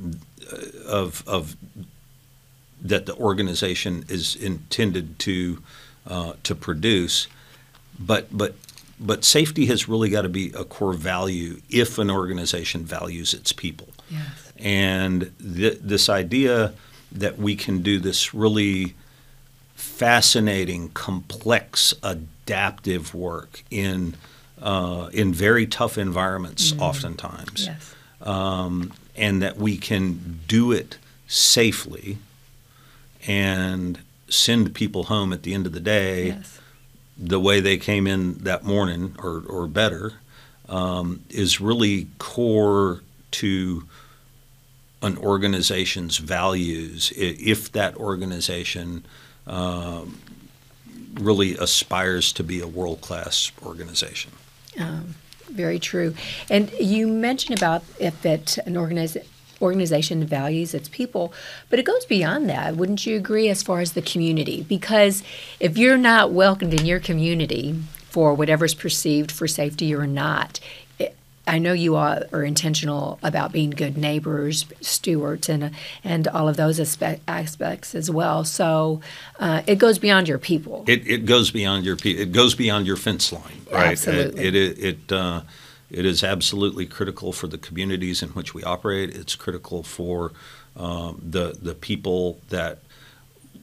of 0.88 1.24
of 1.28 1.56
that 2.82 3.06
the 3.08 3.16
organization 3.16 4.06
is 4.08 4.36
intended 4.36 5.20
to 5.20 5.62
uh, 6.08 6.34
to 6.44 6.56
produce. 6.56 7.28
But 8.00 8.28
but 8.32 8.56
but 9.00 9.26
safety 9.26 9.66
has 9.66 9.90
really 9.90 10.10
got 10.10 10.22
to 10.22 10.30
be 10.30 10.52
a 10.56 10.64
core 10.64 10.94
value 10.94 11.62
if 11.70 11.98
an 11.98 12.10
organization 12.10 12.86
values 12.86 13.34
its 13.34 13.52
people. 13.52 13.90
Yes. 14.10 14.52
And 14.58 15.32
th- 15.40 15.80
this 15.82 16.08
idea 16.08 16.74
that 17.12 17.38
we 17.38 17.56
can 17.56 17.82
do 17.82 18.00
this 18.00 18.34
really 18.34 18.96
fascinating, 19.76 20.90
complex, 20.90 21.94
adaptive 22.04 23.14
work 23.14 23.64
in 23.70 24.16
uh, 24.62 25.10
in 25.12 25.34
very 25.34 25.68
tough 25.68 25.98
environments, 25.98 26.72
mm. 26.72 26.80
oftentimes, 26.80 27.66
yes. 27.66 27.94
um, 28.22 28.94
and 29.16 29.42
that 29.42 29.58
we 29.58 29.76
can 29.78 30.40
do 30.48 30.72
it 30.72 30.98
safely 31.28 32.18
and 33.28 34.00
send 34.30 34.74
people 34.74 35.04
home 35.04 35.34
at 35.34 35.44
the 35.44 35.54
end 35.54 35.66
of 35.66 35.74
the 35.74 35.80
day 35.80 36.28
yes 36.28 36.60
the 37.18 37.40
way 37.40 37.60
they 37.60 37.78
came 37.78 38.08
in 38.08 38.36
that 38.40 38.64
morning 38.64 39.16
or, 39.20 39.44
or 39.48 39.68
better 39.68 40.14
um, 40.68 41.24
is 41.30 41.62
really 41.62 42.08
core 42.20 43.02
to 43.32 43.84
an 45.02 45.18
organization's 45.18 46.18
values 46.18 47.14
if 47.16 47.72
that 47.72 47.96
organization 47.98 49.06
um, 49.46 50.20
really 51.14 51.56
aspires 51.58 52.34
to 52.34 52.44
be 52.44 52.60
a 52.60 52.68
world 52.68 53.02
class 53.02 53.52
organization. 53.64 54.32
Um, 54.80 55.16
very 55.50 55.80
true. 55.80 56.16
And 56.50 56.72
you 56.80 57.08
mentioned 57.08 57.58
about 57.60 57.84
if 58.00 58.22
that 58.24 58.58
an 58.66 58.78
organization 58.78 59.28
organization 59.62 60.26
values 60.26 60.74
its 60.74 60.90
people, 60.90 61.34
but 61.70 61.80
it 61.80 61.86
goes 61.86 62.06
beyond 62.06 62.50
that. 62.50 62.76
Wouldn't 62.76 63.06
you 63.06 63.18
agree 63.18 63.50
as 63.50 63.64
far 63.64 63.80
as 63.80 63.94
the 63.94 64.02
community? 64.02 64.64
Because 64.64 65.24
if 65.60 65.78
you're 65.78 65.98
not 65.98 66.32
welcomed 66.32 66.74
in 66.74 66.86
your 66.86 67.00
community 67.00 67.76
for 68.10 68.34
whatever's 68.34 68.74
perceived 68.74 69.32
for 69.32 69.48
safety 69.48 69.94
or 69.94 70.08
not, 70.08 70.60
I 71.48 71.60
know 71.60 71.74
you 71.74 71.96
all 71.96 72.22
are 72.34 72.44
intentional 72.44 73.20
about 73.22 73.52
being 73.52 73.70
good 73.70 73.98
neighbors, 73.98 74.66
stewards, 74.82 75.48
and 75.48 75.72
and 76.04 76.28
all 76.28 76.50
of 76.50 76.58
those 76.58 76.80
aspects 77.28 77.94
as 77.94 78.10
well. 78.10 78.44
So 78.44 79.02
uh, 79.40 79.62
it 79.68 79.76
goes 79.78 80.00
beyond 80.00 80.28
your 80.28 80.40
people. 80.40 80.86
It, 80.88 81.08
it 81.08 81.26
goes 81.26 81.52
beyond 81.52 81.86
your 81.86 81.98
people. 81.98 82.24
It 82.24 82.32
goes 82.32 82.56
beyond 82.56 82.88
your 82.88 82.96
fence 82.96 83.32
line, 83.32 83.62
right? 83.72 83.92
Absolutely. 83.92 84.44
It 84.44 84.56
it, 84.56 84.80
it 84.80 85.12
uh, 85.12 85.42
it 85.90 86.06
is 86.06 86.24
absolutely 86.24 86.86
critical 86.86 87.32
for 87.32 87.48
the 87.48 87.58
communities 87.58 88.24
in 88.24 88.30
which 88.30 88.54
we 88.54 88.64
operate. 88.64 89.16
It's 89.16 89.36
critical 89.36 89.84
for 89.84 90.32
um, 90.76 91.22
the 91.24 91.58
the 91.62 91.76
people 91.76 92.40
that 92.50 92.80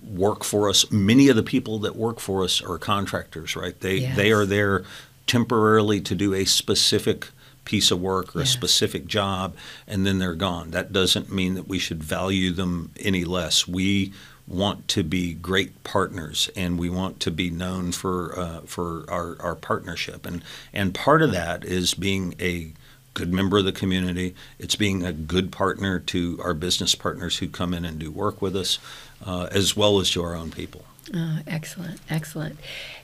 work 0.03 0.45
for 0.45 0.69
us. 0.69 0.91
Many 0.91 1.29
of 1.29 1.37
the 1.37 1.43
people 1.43 1.79
that 1.81 1.97
work 1.97 2.21
for 2.21 2.43
us 2.45 2.63
are 2.63 2.79
contractors, 2.79 3.57
right? 3.57 3.79
They 3.81 3.97
yes. 3.97 4.17
they 4.17 4.33
are 4.33 4.47
there 4.47 4.85
temporarily 5.27 6.01
to 6.01 6.15
do 6.15 6.35
a 6.35 6.45
specific 6.45 7.29
piece 7.65 7.91
of 7.91 8.01
work 8.01 8.35
or 8.35 8.41
yes. 8.41 8.49
a 8.49 8.53
specific 8.53 9.07
job 9.07 9.55
and 9.87 10.05
then 10.05 10.19
they're 10.19 10.35
gone. 10.35 10.73
That 10.73 10.93
doesn't 10.93 11.33
mean 11.33 11.55
that 11.55 11.69
we 11.69 11.79
should 11.79 12.03
value 12.03 12.51
them 12.51 12.91
any 12.99 13.25
less. 13.25 13.69
We 13.69 14.13
want 14.53 14.87
to 14.89 15.03
be 15.03 15.33
great 15.33 15.83
partners 15.83 16.51
and 16.55 16.79
we 16.79 16.91
want 16.91 17.19
to 17.21 17.31
be 17.31 17.51
known 17.51 17.91
for 17.93 18.39
uh, 18.39 18.61
for 18.61 19.05
our, 19.09 19.37
our 19.41 19.55
partnership. 19.55 20.27
And 20.27 20.45
and 20.73 20.95
part 20.95 21.23
of 21.23 21.33
that 21.33 21.65
is 21.65 21.95
being 21.95 22.35
a 22.39 22.73
good 23.15 23.33
member 23.33 23.59
of 23.59 23.65
the 23.65 23.73
community. 23.73 24.35
It's 24.59 24.77
being 24.77 25.03
a 25.03 25.13
good 25.13 25.53
partner 25.53 25.99
to 25.99 26.41
our 26.43 26.55
business 26.55 26.95
partners 26.95 27.39
who 27.39 27.49
come 27.49 27.75
in 27.75 27.85
and 27.85 27.99
do 27.99 28.11
work 28.11 28.41
with 28.41 28.57
us 28.57 28.79
uh, 29.25 29.49
as 29.51 29.77
well 29.77 30.01
as 30.01 30.11
to 30.11 30.23
our 30.23 30.35
own 30.35 30.51
people. 30.51 30.85
Oh, 31.15 31.39
excellent 31.47 32.01
excellent. 32.09 32.59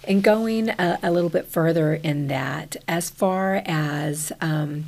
And 0.04 0.22
going 0.22 0.68
a, 0.70 0.98
a, 1.02 1.10
little 1.10 1.30
bit 1.30 1.46
further 1.46 1.94
in 1.94 2.28
that 2.28 2.76
as 2.86 3.10
far 3.10 3.62
as 3.66 4.32
um, 4.40 4.84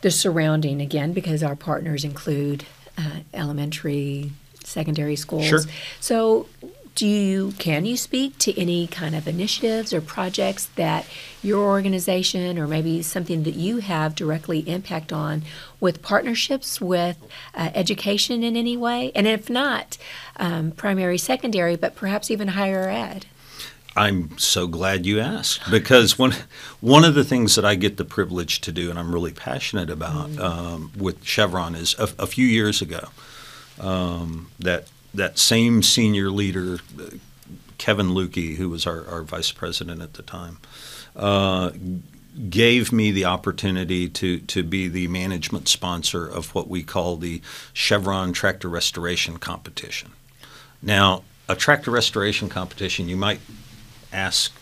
the 0.00 0.10
surrounding 0.10 0.80
again 0.80 1.12
because 1.12 1.42
our 1.42 1.56
partners 1.56 2.04
include 2.04 2.64
uh, 2.96 3.20
elementary 3.34 4.32
secondary 4.70 5.16
schools. 5.16 5.46
Sure. 5.46 5.60
So, 6.00 6.46
do 6.94 7.06
you 7.06 7.52
can 7.58 7.84
you 7.84 7.96
speak 7.96 8.36
to 8.38 8.58
any 8.60 8.86
kind 8.86 9.14
of 9.14 9.28
initiatives 9.28 9.92
or 9.92 10.00
projects 10.00 10.66
that 10.74 11.06
your 11.42 11.64
organization 11.64 12.58
or 12.58 12.66
maybe 12.66 13.00
something 13.00 13.44
that 13.44 13.54
you 13.54 13.78
have 13.78 14.14
directly 14.14 14.68
impact 14.68 15.12
on 15.12 15.42
with 15.78 16.02
partnerships 16.02 16.80
with 16.80 17.16
uh, 17.54 17.70
education 17.74 18.42
in 18.42 18.56
any 18.56 18.76
way 18.76 19.12
and 19.14 19.26
if 19.26 19.48
not 19.48 19.96
um, 20.36 20.72
primary 20.72 21.16
secondary 21.16 21.76
but 21.76 21.94
perhaps 21.94 22.30
even 22.30 22.48
higher 22.48 22.88
ed 22.88 23.26
I'm 23.96 24.38
so 24.38 24.66
glad 24.66 25.04
you 25.06 25.20
asked 25.20 25.70
because 25.70 26.18
one 26.18 26.34
one 26.80 27.04
of 27.04 27.14
the 27.14 27.24
things 27.24 27.54
that 27.54 27.64
I 27.64 27.76
get 27.76 27.96
the 27.96 28.04
privilege 28.04 28.60
to 28.62 28.72
do 28.72 28.90
and 28.90 28.98
I'm 28.98 29.12
really 29.12 29.32
passionate 29.32 29.90
about 29.90 30.30
mm. 30.30 30.40
um, 30.40 30.92
with 30.96 31.24
Chevron 31.24 31.74
is 31.74 31.94
a, 31.98 32.08
a 32.18 32.26
few 32.26 32.46
years 32.46 32.82
ago 32.82 33.08
um, 33.80 34.50
that 34.58 34.88
that 35.12 35.38
same 35.38 35.82
senior 35.82 36.30
leader, 36.30 36.78
Kevin 37.78 38.10
Lukey, 38.10 38.56
who 38.56 38.68
was 38.68 38.86
our, 38.86 39.06
our 39.08 39.22
vice 39.22 39.50
president 39.50 40.00
at 40.02 40.14
the 40.14 40.22
time, 40.22 40.58
uh, 41.16 41.70
gave 42.48 42.92
me 42.92 43.10
the 43.10 43.24
opportunity 43.24 44.08
to 44.08 44.38
to 44.40 44.62
be 44.62 44.88
the 44.88 45.08
management 45.08 45.66
sponsor 45.68 46.26
of 46.26 46.54
what 46.54 46.68
we 46.68 46.82
call 46.82 47.16
the 47.16 47.40
Chevron 47.72 48.32
Tractor 48.32 48.68
Restoration 48.68 49.38
Competition. 49.38 50.12
Now, 50.82 51.24
a 51.48 51.56
tractor 51.56 51.90
restoration 51.90 52.48
competition, 52.48 53.08
you 53.08 53.16
might 53.16 53.40
ask, 54.12 54.52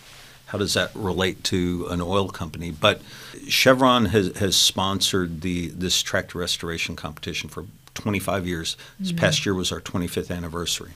how 0.47 0.57
does 0.57 0.73
that 0.73 0.89
relate 0.95 1.43
to 1.45 1.87
an 1.91 2.01
oil 2.01 2.29
company? 2.29 2.71
But 2.71 3.01
Chevron 3.47 4.05
has, 4.05 4.35
has 4.37 4.55
sponsored 4.55 5.41
the 5.41 5.67
this 5.67 6.01
tractor 6.01 6.39
restoration 6.39 6.95
competition 6.95 7.49
for 7.49 7.65
25 7.93 8.47
years. 8.47 8.77
This 8.99 9.09
mm-hmm. 9.09 9.17
past 9.17 9.45
year 9.45 9.53
was 9.53 9.71
our 9.71 9.81
25th 9.81 10.35
anniversary. 10.35 10.91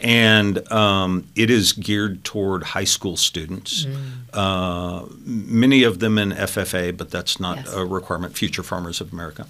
And 0.00 0.70
um, 0.72 1.28
it 1.36 1.50
is 1.50 1.72
geared 1.72 2.24
toward 2.24 2.62
high 2.62 2.84
school 2.84 3.16
students, 3.16 3.86
mm. 3.86 3.96
uh, 4.32 5.06
many 5.24 5.84
of 5.84 6.00
them 6.00 6.18
in 6.18 6.32
FFA, 6.32 6.96
but 6.96 7.10
that's 7.10 7.38
not 7.38 7.58
yes. 7.58 7.72
a 7.72 7.86
requirement, 7.86 8.36
Future 8.36 8.64
Farmers 8.64 9.00
of 9.00 9.12
America. 9.12 9.46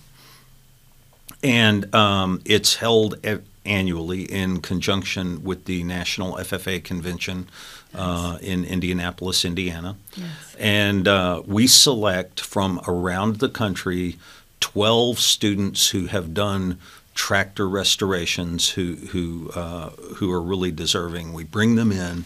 And 1.43 1.93
um, 1.95 2.43
it's 2.45 2.77
held 2.77 3.19
annually 3.65 4.23
in 4.25 4.61
conjunction 4.61 5.43
with 5.43 5.65
the 5.65 5.83
National 5.83 6.35
FFA 6.35 6.83
Convention 6.85 7.49
uh, 7.95 8.39
in 8.43 8.65
Indianapolis, 8.65 9.45
Indiana. 9.45 9.97
Yes. 10.17 10.57
And 10.59 11.09
uh, 11.09 11.43
we 11.47 11.67
select 11.67 12.41
from 12.41 12.81
around 12.87 13.37
the 13.37 13.49
country 13.49 14.19
12 14.65 15.19
students 15.19 15.91
who 15.91 16.07
have 16.07 16.33
done 16.33 16.79
tractor 17.13 17.69
restorations 17.69 18.71
who 18.71 18.95
who 18.95 19.51
uh, 19.55 19.91
who 19.91 20.33
are 20.33 20.41
really 20.41 20.73
deserving. 20.73 21.35
We 21.35 21.45
bring 21.45 21.75
them 21.75 21.93
in. 21.93 22.25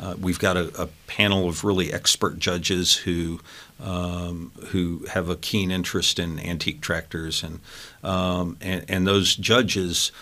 Uh, 0.00 0.14
we've 0.20 0.38
got 0.38 0.56
a, 0.56 0.70
a, 0.80 0.88
panel 1.08 1.48
of 1.48 1.64
really 1.64 1.92
expert 1.92 2.38
judges 2.38 2.94
who 2.94 3.40
um, 3.80 4.52
who 4.68 5.04
have 5.10 5.28
a 5.28 5.34
keen 5.34 5.72
interest 5.72 6.20
in 6.20 6.38
antique 6.38 6.80
tractors, 6.80 7.42
and 7.42 7.58
um, 8.04 8.56
and, 8.60 8.84
and, 8.88 9.04
those 9.04 9.34
judges, 9.34 10.12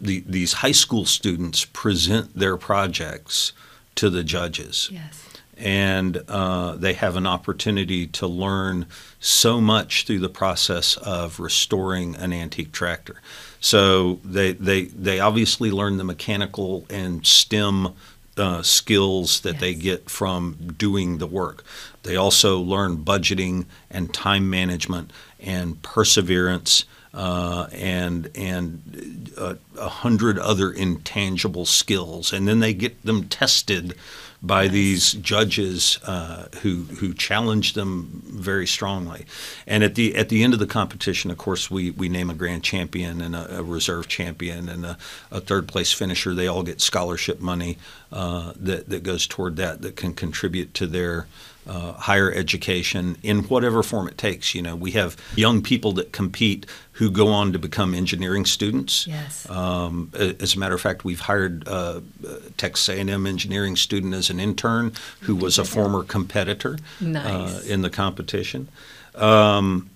the, 0.00 0.24
these 0.26 0.54
high 0.54 0.72
school 0.72 1.04
students 1.04 1.66
present 1.66 2.34
their 2.34 2.56
projects 2.56 3.52
to 3.96 4.08
the 4.08 4.24
judges. 4.24 4.88
Yes 4.90 5.25
and 5.56 6.22
uh, 6.28 6.76
they 6.76 6.92
have 6.92 7.16
an 7.16 7.26
opportunity 7.26 8.06
to 8.06 8.26
learn 8.26 8.86
so 9.20 9.60
much 9.60 10.04
through 10.04 10.20
the 10.20 10.28
process 10.28 10.96
of 10.98 11.40
restoring 11.40 12.14
an 12.16 12.32
antique 12.32 12.72
tractor. 12.72 13.20
So 13.60 14.20
they 14.24 14.52
they 14.52 14.84
they 14.84 15.18
obviously 15.20 15.70
learn 15.70 15.96
the 15.96 16.04
mechanical 16.04 16.86
and 16.90 17.26
STEM 17.26 17.94
uh, 18.36 18.62
skills 18.62 19.40
that 19.40 19.54
yes. 19.54 19.60
they 19.60 19.74
get 19.74 20.10
from 20.10 20.74
doing 20.76 21.18
the 21.18 21.26
work. 21.26 21.64
They 22.02 22.16
also 22.16 22.58
learn 22.58 22.98
budgeting 22.98 23.64
and 23.90 24.12
time 24.12 24.50
management 24.50 25.10
and 25.40 25.80
perseverance. 25.82 26.84
Uh, 27.14 27.66
and 27.72 28.30
and 28.34 29.32
uh, 29.38 29.54
a 29.78 29.88
hundred 29.88 30.38
other 30.38 30.70
intangible 30.70 31.64
skills, 31.64 32.30
and 32.30 32.46
then 32.46 32.60
they 32.60 32.74
get 32.74 33.02
them 33.04 33.26
tested 33.26 33.94
by 34.42 34.64
nice. 34.64 34.72
these 34.72 35.12
judges 35.12 35.98
uh, 36.04 36.46
who 36.62 36.84
who 36.84 37.14
challenge 37.14 37.72
them 37.72 38.22
very 38.24 38.66
strongly. 38.66 39.26
And 39.66 39.82
at 39.82 39.94
the 39.94 40.14
at 40.14 40.28
the 40.28 40.42
end 40.42 40.52
of 40.52 40.58
the 40.58 40.66
competition, 40.66 41.30
of 41.30 41.38
course, 41.38 41.70
we, 41.70 41.90
we 41.90 42.08
name 42.08 42.30
a 42.30 42.34
grand 42.34 42.62
champion 42.62 43.20
and 43.20 43.34
a, 43.34 43.58
a 43.58 43.62
reserve 43.62 44.08
champion 44.08 44.68
and 44.68 44.84
a, 44.84 44.98
a, 45.30 45.40
third 45.40 45.68
place 45.68 45.92
finisher. 45.92 46.34
They 46.34 46.46
all 46.46 46.62
get 46.62 46.80
scholarship 46.80 47.40
money 47.40 47.78
uh, 48.12 48.52
that 48.56 48.88
that 48.88 49.02
goes 49.02 49.26
toward 49.26 49.56
that 49.56 49.82
that 49.82 49.96
can 49.96 50.14
contribute 50.14 50.74
to 50.74 50.86
their 50.86 51.26
uh, 51.66 51.92
higher 51.92 52.32
education 52.32 53.16
in 53.22 53.40
whatever 53.44 53.82
form 53.82 54.08
it 54.08 54.18
takes. 54.18 54.54
You 54.54 54.62
know, 54.62 54.76
we 54.76 54.92
have 54.92 55.16
young 55.34 55.62
people 55.62 55.92
that 55.92 56.12
compete 56.12 56.66
who 56.92 57.10
go 57.10 57.28
on 57.28 57.52
to 57.52 57.58
become 57.58 57.94
engineering 57.94 58.44
students. 58.44 59.06
Yes. 59.06 59.48
Um, 59.50 60.10
as 60.14 60.54
a 60.54 60.58
matter 60.58 60.74
of 60.74 60.80
fact, 60.80 61.04
we've 61.04 61.20
hired 61.20 61.66
uh, 61.68 62.00
Texas 62.56 62.88
A&M 62.88 63.26
engineering 63.26 63.76
student 63.76 64.14
as 64.14 64.30
an 64.30 64.40
intern 64.40 64.92
who 65.20 65.36
was 65.36 65.58
a 65.58 65.64
former 65.64 66.02
competitor 66.02 66.78
uh, 67.02 67.04
nice. 67.04 67.26
uh, 67.26 67.62
in 67.66 67.82
the 67.82 67.90
competition. 67.90 68.68
Um, 69.14 69.90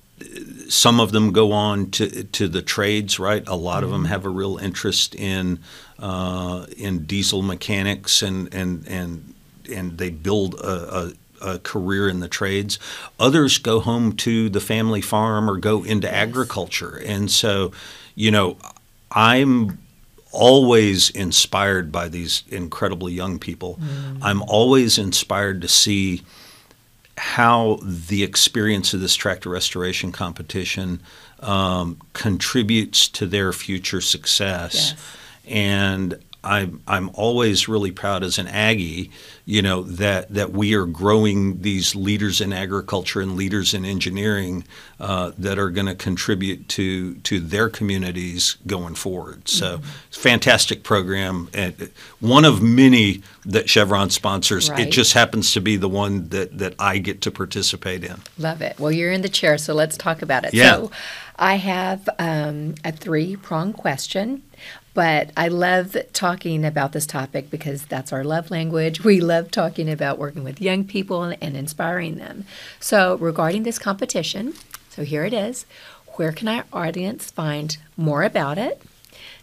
some 0.68 1.00
of 1.00 1.12
them 1.12 1.33
go 1.33 1.52
on 1.52 1.90
to 1.92 2.24
to 2.24 2.48
the 2.48 2.62
trades, 2.62 3.18
right? 3.18 3.46
A 3.46 3.56
lot 3.56 3.76
mm-hmm. 3.76 3.85
of 3.85 3.90
them 3.90 4.04
have 4.04 4.26
a 4.26 4.28
real 4.28 4.59
interest 4.59 5.14
in 5.14 5.61
uh, 5.98 6.66
in 6.76 7.04
diesel 7.04 7.42
mechanics 7.42 8.22
and 8.22 8.52
and 8.54 8.87
and 8.87 9.35
and 9.72 9.98
they 9.98 10.11
build 10.11 10.54
a, 10.54 10.96
a 10.96 11.12
a 11.40 11.59
career 11.59 12.09
in 12.09 12.20
the 12.20 12.29
trades. 12.29 12.79
Others 13.18 13.59
go 13.59 13.81
home 13.81 14.12
to 14.16 14.48
the 14.48 14.61
family 14.61 15.00
farm 15.00 15.48
or 15.48 15.57
go 15.57 15.83
into 15.83 16.07
yes. 16.07 16.14
agriculture. 16.14 17.03
And 17.05 17.31
so, 17.31 17.72
you 18.14 18.31
know, 18.31 18.57
I'm 19.11 19.79
always 20.33 21.11
inspired 21.11 21.90
by 21.90 22.09
these 22.09 22.44
incredibly 22.48 23.12
young 23.12 23.38
people. 23.38 23.79
Mm. 23.81 24.18
I'm 24.22 24.42
always 24.42 24.98
inspired 24.98 25.61
to 25.62 25.68
see 25.68 26.22
how 27.16 27.79
the 27.83 28.22
experience 28.22 28.94
of 28.94 29.00
this 29.00 29.14
tractor 29.14 29.50
restoration 29.50 30.12
competition 30.12 31.00
um, 31.40 32.00
contributes 32.12 33.09
to 33.09 33.26
their 33.26 33.53
future 33.53 34.00
success. 34.00 34.74
Yes. 34.74 35.16
And 35.46 36.18
I'm 36.42 36.83
I'm 36.87 37.11
always 37.14 37.68
really 37.68 37.90
proud 37.90 38.22
as 38.22 38.38
an 38.38 38.48
Aggie, 38.48 39.11
you 39.44 39.61
know, 39.61 39.83
that 39.83 40.33
that 40.33 40.53
we 40.53 40.74
are 40.74 40.87
growing 40.87 41.61
these 41.61 41.94
leaders 41.94 42.40
in 42.40 42.53
agriculture 42.53 43.20
and 43.20 43.37
leaders 43.37 43.74
in 43.74 43.85
engineering 43.85 44.64
uh, 44.98 45.33
that 45.37 45.59
are 45.59 45.68
going 45.68 45.87
to 45.87 45.94
contribute 45.94 46.68
to 46.70 47.16
to 47.16 47.40
their 47.40 47.68
communities 47.68 48.57
going 48.66 48.94
forward. 48.94 49.48
So, 49.48 49.79
mm-hmm. 49.79 49.87
fantastic 50.11 50.83
program, 50.83 51.48
and 51.53 51.90
one 52.20 52.46
of 52.46 52.62
many 52.62 53.22
that 53.44 53.68
Chevron 53.68 54.09
sponsors. 54.09 54.70
Right. 54.70 54.87
It 54.87 54.92
just 54.92 55.12
happens 55.12 55.53
to 55.53 55.61
be 55.61 55.76
the 55.76 55.88
one 55.88 56.29
that 56.31 56.57
that 56.57 56.74
I 56.79 56.98
get 56.98 57.20
to 57.22 57.31
participate 57.31 58.03
in. 58.03 58.16
Love 58.38 58.62
it. 58.62 58.79
Well, 58.79 58.92
you're 58.92 59.12
in 59.12 59.20
the 59.20 59.29
chair, 59.29 59.59
so 59.59 59.74
let's 59.74 59.98
talk 59.98 60.22
about 60.22 60.44
it. 60.44 60.55
Yeah. 60.55 60.76
So, 60.76 60.90
I 61.40 61.55
have 61.55 62.07
um, 62.18 62.74
a 62.85 62.92
three 62.92 63.35
prong 63.37 63.72
question. 63.72 64.42
But 64.92 65.31
I 65.37 65.48
love 65.48 65.96
talking 66.12 66.64
about 66.64 66.92
this 66.92 67.07
topic 67.07 67.50
because 67.50 67.85
that's 67.85 68.12
our 68.12 68.24
love 68.24 68.50
language. 68.50 69.05
We 69.05 69.20
love 69.20 69.50
talking 69.50 69.88
about 69.88 70.18
working 70.18 70.42
with 70.42 70.61
young 70.61 70.85
people 70.85 71.22
and 71.24 71.57
inspiring 71.57 72.16
them. 72.16 72.44
So, 72.81 73.16
regarding 73.18 73.62
this 73.62 73.79
competition, 73.79 74.55
so 74.88 75.05
here 75.05 75.24
it 75.24 75.33
is 75.33 75.64
where 76.14 76.33
can 76.33 76.48
our 76.48 76.64
audience 76.72 77.31
find 77.31 77.76
more 77.96 78.24
about 78.24 78.59
it? 78.59 78.83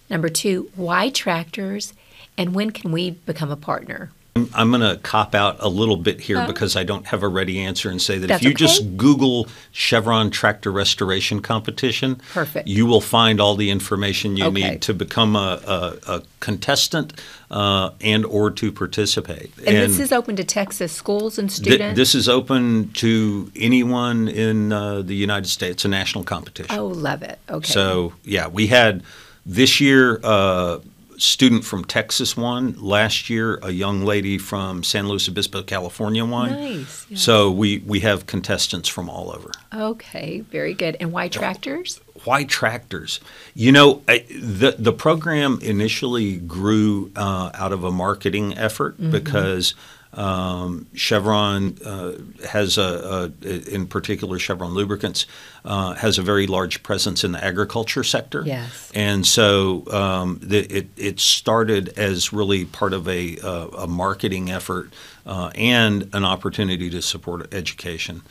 Number 0.09 0.29
two, 0.29 0.69
why 0.75 1.09
tractors? 1.09 1.93
And 2.37 2.53
when 2.53 2.69
can 2.71 2.91
we 2.91 3.11
become 3.11 3.49
a 3.49 3.55
partner? 3.55 4.11
I'm 4.53 4.69
going 4.69 4.81
to 4.81 4.97
cop 5.01 5.35
out 5.35 5.57
a 5.59 5.69
little 5.69 5.97
bit 5.97 6.19
here 6.19 6.45
because 6.45 6.75
I 6.75 6.83
don't 6.83 7.05
have 7.07 7.23
a 7.23 7.27
ready 7.27 7.59
answer 7.59 7.89
and 7.89 8.01
say 8.01 8.17
that 8.19 8.29
if 8.29 8.41
you 8.41 8.49
okay. 8.49 8.55
just 8.55 8.97
Google 8.97 9.47
Chevron 9.71 10.29
tractor 10.29 10.71
restoration 10.71 11.41
competition, 11.41 12.21
perfect, 12.33 12.67
you 12.67 12.85
will 12.85 13.01
find 13.01 13.41
all 13.41 13.55
the 13.55 13.69
information 13.69 14.37
you 14.37 14.45
okay. 14.45 14.71
need 14.71 14.81
to 14.83 14.93
become 14.93 15.35
a, 15.35 15.59
a, 16.07 16.13
a 16.13 16.23
contestant 16.39 17.13
uh, 17.49 17.91
and 18.01 18.25
or 18.25 18.51
to 18.51 18.71
participate. 18.71 19.51
And, 19.59 19.67
and, 19.69 19.77
this 19.77 19.99
is 19.99 20.11
open 20.11 20.35
to 20.35 20.43
Texas 20.43 20.91
schools 20.91 21.37
and 21.37 21.51
students. 21.51 21.77
Th- 21.77 21.95
this 21.95 22.15
is 22.15 22.27
open 22.29 22.91
to 22.93 23.51
anyone 23.55 24.27
in 24.27 24.71
uh, 24.71 25.01
the 25.01 25.15
United 25.15 25.47
States. 25.47 25.85
A 25.85 25.87
national 25.87 26.23
competition. 26.23 26.77
Oh, 26.77 26.87
love 26.87 27.23
it. 27.23 27.39
Okay. 27.49 27.71
So 27.71 28.13
yeah, 28.23 28.47
we 28.47 28.67
had 28.67 29.03
this 29.45 29.79
year. 29.79 30.19
Uh, 30.23 30.79
student 31.17 31.65
from 31.65 31.83
Texas 31.83 32.37
won. 32.37 32.75
Last 32.79 33.29
year, 33.29 33.59
a 33.61 33.71
young 33.71 34.03
lady 34.03 34.37
from 34.37 34.83
San 34.83 35.07
Luis 35.07 35.27
Obispo, 35.27 35.63
California 35.63 36.23
won. 36.25 36.51
Nice. 36.51 37.05
Yes. 37.09 37.21
So 37.21 37.51
we, 37.51 37.79
we 37.79 38.01
have 38.01 38.25
contestants 38.25 38.87
from 38.87 39.09
all 39.09 39.31
over. 39.31 39.51
Okay, 39.73 40.41
very 40.41 40.73
good. 40.73 40.97
And 40.99 41.11
why 41.11 41.27
tractors? 41.27 41.99
Why 42.23 42.43
tractors? 42.43 43.19
You 43.53 43.71
know, 43.71 44.01
the 44.07 44.75
the 44.77 44.93
program 44.93 45.59
initially 45.61 46.37
grew 46.37 47.11
uh, 47.15 47.51
out 47.53 47.73
of 47.73 47.83
a 47.83 47.91
marketing 47.91 48.57
effort 48.57 48.99
mm-hmm. 48.99 49.11
because 49.11 49.75
um, 50.17 50.87
Chevron 50.93 51.77
uh, 51.85 52.13
has 52.47 52.77
a, 52.77 53.31
a, 53.43 53.73
in 53.73 53.87
particular, 53.87 54.39
Chevron 54.39 54.73
Lubricants 54.73 55.27
uh, 55.63 55.93
has 55.93 56.17
a 56.17 56.23
very 56.23 56.47
large 56.47 56.81
presence 56.81 57.23
in 57.23 57.31
the 57.33 57.43
agriculture 57.43 58.03
sector. 58.03 58.43
Yes. 58.45 58.91
And 58.95 59.25
so 59.25 59.83
um, 59.91 60.39
the, 60.41 60.59
it, 60.65 60.87
it 60.97 61.19
started 61.19 61.89
as 61.97 62.33
really 62.33 62.65
part 62.65 62.93
of 62.93 63.07
a, 63.07 63.37
a 63.37 63.87
marketing 63.87 64.49
effort 64.49 64.91
uh, 65.27 65.51
and 65.55 66.09
an 66.13 66.23
opportunity 66.23 66.89
to 66.89 67.01
support 67.01 67.53
education. 67.53 68.21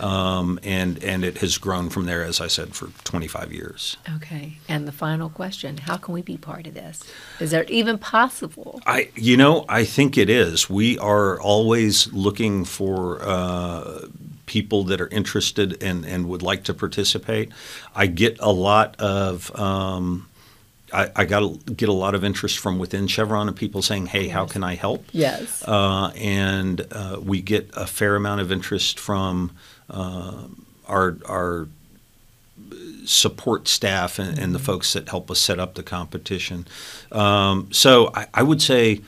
Um, 0.00 0.60
and, 0.62 1.02
and 1.02 1.24
it 1.24 1.38
has 1.38 1.58
grown 1.58 1.90
from 1.90 2.06
there, 2.06 2.22
as 2.22 2.40
I 2.40 2.46
said, 2.46 2.74
for 2.74 2.86
25 3.02 3.52
years. 3.52 3.96
Okay. 4.16 4.58
And 4.68 4.86
the 4.86 4.92
final 4.92 5.28
question 5.28 5.76
how 5.78 5.96
can 5.96 6.14
we 6.14 6.22
be 6.22 6.36
part 6.36 6.66
of 6.66 6.74
this? 6.74 7.02
Is 7.40 7.52
it 7.52 7.68
even 7.70 7.98
possible? 7.98 8.80
I, 8.86 9.10
you 9.16 9.36
know, 9.36 9.64
I 9.68 9.84
think 9.84 10.16
it 10.16 10.30
is. 10.30 10.70
We 10.70 10.96
are 10.98 11.40
always 11.40 12.12
looking 12.12 12.64
for 12.64 13.20
uh, 13.20 14.06
people 14.46 14.84
that 14.84 15.00
are 15.00 15.08
interested 15.08 15.82
and, 15.82 16.04
and 16.04 16.28
would 16.28 16.42
like 16.42 16.62
to 16.64 16.74
participate. 16.74 17.50
I 17.96 18.06
get 18.06 18.38
a 18.38 18.52
lot 18.52 18.98
of. 19.00 19.54
Um, 19.58 20.28
I, 20.94 21.10
I 21.16 21.24
got 21.24 21.40
to 21.40 21.72
get 21.72 21.88
a 21.88 21.92
lot 21.92 22.14
of 22.14 22.24
interest 22.24 22.58
from 22.58 22.78
within 22.78 23.06
Chevron 23.06 23.48
of 23.48 23.56
people 23.56 23.82
saying, 23.82 24.06
"Hey, 24.06 24.28
how 24.28 24.46
can 24.46 24.62
I 24.62 24.76
help?" 24.76 25.04
Yes, 25.12 25.62
uh, 25.66 26.12
and 26.16 26.86
uh, 26.92 27.18
we 27.22 27.42
get 27.42 27.70
a 27.74 27.86
fair 27.86 28.16
amount 28.16 28.40
of 28.40 28.52
interest 28.52 28.98
from 29.00 29.52
uh, 29.90 30.44
our 30.86 31.16
our 31.28 31.68
support 33.04 33.68
staff 33.68 34.18
and, 34.18 34.38
and, 34.38 34.54
the 34.54 34.58
mm-hmm. 34.58 34.64
folks 34.64 34.94
that 34.94 35.08
help 35.10 35.30
us 35.30 35.38
set 35.38 35.58
up 35.58 35.74
the 35.74 35.82
competition. 35.82 36.66
Um, 37.12 37.70
so 37.70 38.10
I, 38.14 38.26
I, 38.32 38.42
would 38.42 38.62
say 38.62 39.02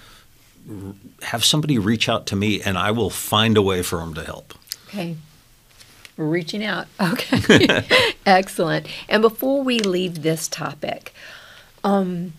have 1.22 1.44
somebody 1.44 1.78
reach 1.78 2.08
out 2.08 2.26
to 2.26 2.36
me, 2.36 2.60
and 2.60 2.76
I 2.76 2.90
will 2.90 3.10
find 3.10 3.56
a 3.56 3.62
way 3.62 3.82
for 3.82 3.98
them 4.00 4.12
to 4.14 4.24
help. 4.24 4.54
Okay. 4.88 5.16
We're 6.16 6.26
reaching 6.26 6.64
out. 6.64 6.86
Okay. 7.00 7.84
Excellent. 8.26 8.86
And 9.08 9.22
before 9.22 9.62
we 9.62 9.78
leave 9.78 10.22
this 10.22 10.48
topic, 10.48 11.12
um, 11.86 12.32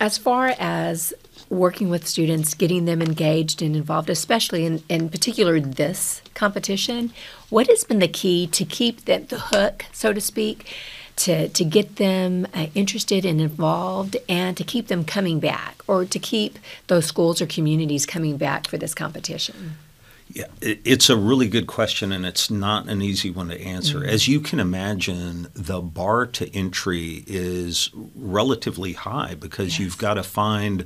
as 0.00 0.16
far 0.16 0.54
as 0.58 1.12
working 1.50 1.90
with 1.90 2.06
students, 2.06 2.54
getting 2.54 2.86
them 2.86 3.02
engaged 3.02 3.60
and 3.60 3.76
involved, 3.76 4.08
especially 4.08 4.64
in, 4.64 4.82
in 4.88 5.10
particular 5.10 5.60
this 5.60 6.22
competition, 6.32 7.12
what 7.50 7.66
has 7.66 7.84
been 7.84 7.98
the 7.98 8.08
key 8.08 8.46
to 8.46 8.64
keep 8.64 9.04
them, 9.04 9.26
the 9.26 9.38
hook, 9.38 9.84
so 9.92 10.14
to 10.14 10.20
speak, 10.20 10.74
to, 11.16 11.48
to 11.50 11.64
get 11.64 11.96
them 11.96 12.46
uh, 12.54 12.66
interested 12.74 13.26
and 13.26 13.38
involved 13.40 14.16
and 14.30 14.56
to 14.56 14.64
keep 14.64 14.88
them 14.88 15.04
coming 15.04 15.40
back 15.40 15.82
or 15.86 16.06
to 16.06 16.18
keep 16.18 16.58
those 16.86 17.04
schools 17.04 17.42
or 17.42 17.46
communities 17.46 18.06
coming 18.06 18.38
back 18.38 18.66
for 18.66 18.78
this 18.78 18.94
competition? 18.94 19.76
Yeah, 20.36 20.48
it's 20.60 21.08
a 21.08 21.16
really 21.16 21.48
good 21.48 21.66
question, 21.66 22.12
and 22.12 22.26
it's 22.26 22.50
not 22.50 22.90
an 22.90 23.00
easy 23.00 23.30
one 23.30 23.48
to 23.48 23.58
answer. 23.58 24.00
Mm-hmm. 24.00 24.10
As 24.10 24.28
you 24.28 24.40
can 24.40 24.60
imagine, 24.60 25.48
the 25.54 25.80
bar 25.80 26.26
to 26.26 26.54
entry 26.54 27.24
is 27.26 27.88
relatively 28.14 28.92
high 28.92 29.34
because 29.34 29.68
yes. 29.68 29.78
you've 29.78 29.96
got 29.96 30.14
to 30.14 30.22
find 30.22 30.84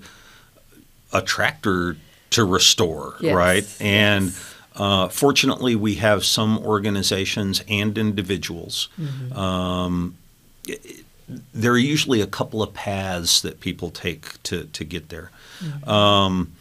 a 1.13 1.21
tractor 1.21 1.97
to 2.31 2.45
restore, 2.45 3.17
yes. 3.21 3.35
right? 3.35 3.77
And 3.81 4.27
yes. 4.27 4.55
uh, 4.77 5.09
fortunately, 5.09 5.75
we 5.75 5.97
have 5.97 6.25
some 6.25 6.59
organizations 6.59 7.65
and 7.69 7.99
individuals. 7.99 8.89
Mm-hmm. 9.01 9.37
Um, 9.37 10.17
there 11.53 11.73
are 11.73 11.79
usually 11.79 12.21
a 12.21 12.29
couple 12.29 12.63
of 12.63 12.73
paths 12.73 13.41
that 13.41 13.59
people 13.59 13.91
take 13.91 14.41
to, 14.45 14.67
to 14.67 14.85
get 14.85 15.09
there. 15.09 15.33
Mm-hmm. 15.59 15.91
Um, 15.91 16.53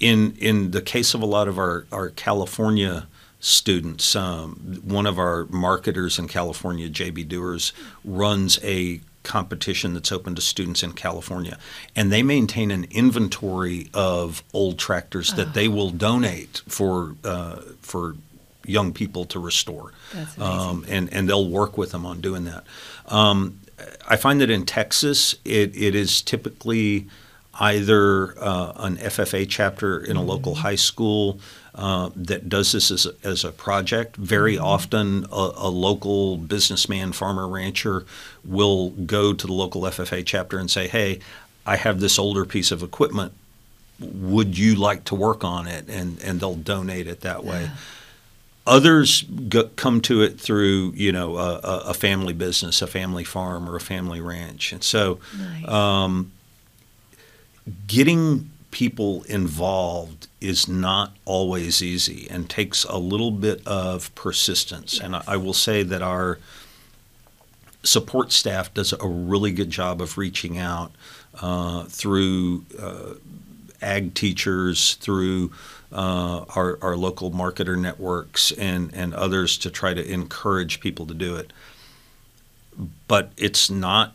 in 0.00 0.34
in 0.38 0.70
the 0.72 0.82
case 0.82 1.14
of 1.14 1.22
a 1.22 1.26
lot 1.26 1.46
of 1.46 1.58
our, 1.58 1.86
our 1.92 2.08
California 2.10 3.06
students, 3.38 4.14
um, 4.16 4.80
one 4.84 5.06
of 5.06 5.18
our 5.18 5.46
marketers 5.46 6.18
in 6.18 6.28
California, 6.28 6.88
JB 6.88 7.28
Doers, 7.28 7.72
runs 8.04 8.58
a 8.62 9.00
competition 9.22 9.92
that's 9.94 10.10
open 10.10 10.34
to 10.34 10.40
students 10.40 10.82
in 10.82 10.92
California, 10.92 11.58
and 11.94 12.10
they 12.10 12.22
maintain 12.22 12.70
an 12.70 12.86
inventory 12.90 13.88
of 13.92 14.42
old 14.52 14.78
tractors 14.78 15.34
that 15.34 15.54
they 15.54 15.68
will 15.68 15.90
donate 15.90 16.62
for 16.66 17.14
uh, 17.24 17.60
for 17.80 18.16
young 18.66 18.92
people 18.92 19.24
to 19.26 19.38
restore, 19.38 19.92
um, 20.38 20.84
and 20.88 21.12
and 21.12 21.28
they'll 21.28 21.48
work 21.48 21.76
with 21.76 21.92
them 21.92 22.06
on 22.06 22.20
doing 22.20 22.44
that. 22.44 22.64
Um, 23.06 23.60
I 24.06 24.16
find 24.16 24.40
that 24.40 24.50
in 24.50 24.66
Texas, 24.66 25.34
it, 25.44 25.74
it 25.74 25.94
is 25.94 26.20
typically 26.22 27.06
either 27.60 28.34
uh, 28.42 28.72
an 28.76 28.96
FFA 28.96 29.46
chapter 29.48 30.02
in 30.02 30.16
a 30.16 30.22
local 30.22 30.56
high 30.56 30.76
school 30.76 31.38
uh, 31.74 32.10
that 32.16 32.48
does 32.48 32.72
this 32.72 32.90
as 32.90 33.06
a, 33.06 33.14
as 33.22 33.44
a 33.44 33.52
project. 33.52 34.16
Very 34.16 34.56
mm-hmm. 34.56 34.64
often, 34.64 35.26
a, 35.30 35.52
a, 35.56 35.68
local 35.68 36.38
businessman, 36.38 37.12
farmer, 37.12 37.46
rancher 37.46 38.06
will 38.44 38.90
go 38.90 39.34
to 39.34 39.46
the 39.46 39.52
local 39.52 39.82
FFA 39.82 40.24
chapter 40.24 40.58
and 40.58 40.70
say, 40.70 40.88
"Hey, 40.88 41.20
I 41.66 41.76
have 41.76 42.00
this 42.00 42.18
older 42.18 42.44
piece 42.44 42.72
of 42.72 42.82
equipment. 42.82 43.34
Would 44.00 44.58
you 44.58 44.74
like 44.74 45.04
to 45.04 45.14
work 45.14 45.44
on 45.44 45.68
it?" 45.68 45.88
And 45.88 46.18
and 46.22 46.40
they'll 46.40 46.54
donate 46.54 47.06
it 47.06 47.20
that 47.20 47.44
way. 47.44 47.62
Yeah. 47.64 47.70
Others 48.66 49.22
go, 49.48 49.64
come 49.76 50.00
to 50.02 50.22
it 50.22 50.40
through, 50.40 50.92
you 50.94 51.12
know, 51.12 51.36
a, 51.38 51.56
a, 51.86 51.94
family 51.94 52.34
business, 52.34 52.82
a 52.82 52.86
family 52.86 53.24
farm, 53.24 53.68
or 53.68 53.74
a 53.74 53.80
family 53.80 54.20
ranch, 54.20 54.72
and 54.72 54.84
so 54.84 55.18
nice. 55.36 55.66
um, 55.66 56.30
getting 57.86 58.50
people 58.70 59.22
involved 59.24 60.28
is 60.40 60.68
not 60.68 61.14
always 61.24 61.82
easy 61.82 62.28
and 62.30 62.48
takes 62.48 62.84
a 62.84 62.96
little 62.96 63.30
bit 63.30 63.66
of 63.66 64.14
persistence. 64.14 64.94
Yes. 64.94 65.02
And 65.04 65.16
I, 65.16 65.36
will 65.36 65.54
say 65.54 65.82
that 65.82 66.02
our 66.02 66.38
support 67.82 68.32
staff 68.32 68.72
does 68.72 68.92
a 68.92 69.06
really 69.06 69.52
good 69.52 69.70
job 69.70 70.00
of 70.00 70.16
reaching 70.16 70.56
out 70.58 70.92
uh, 71.40 71.84
through 71.84 72.64
uh, 72.78 73.14
ag 73.82 74.14
teachers, 74.14 74.94
through 74.94 75.52
uh, 75.92 76.44
our, 76.54 76.78
our 76.82 76.96
local 76.96 77.30
marketer 77.30 77.78
networks, 77.78 78.52
and, 78.52 78.94
and 78.94 79.14
others 79.14 79.58
to 79.58 79.70
try 79.70 79.94
to 79.94 80.12
encourage 80.12 80.80
people 80.80 81.06
to 81.06 81.14
do 81.14 81.36
it. 81.36 81.52
But 83.08 83.32
it's 83.36 83.68
not, 83.68 84.14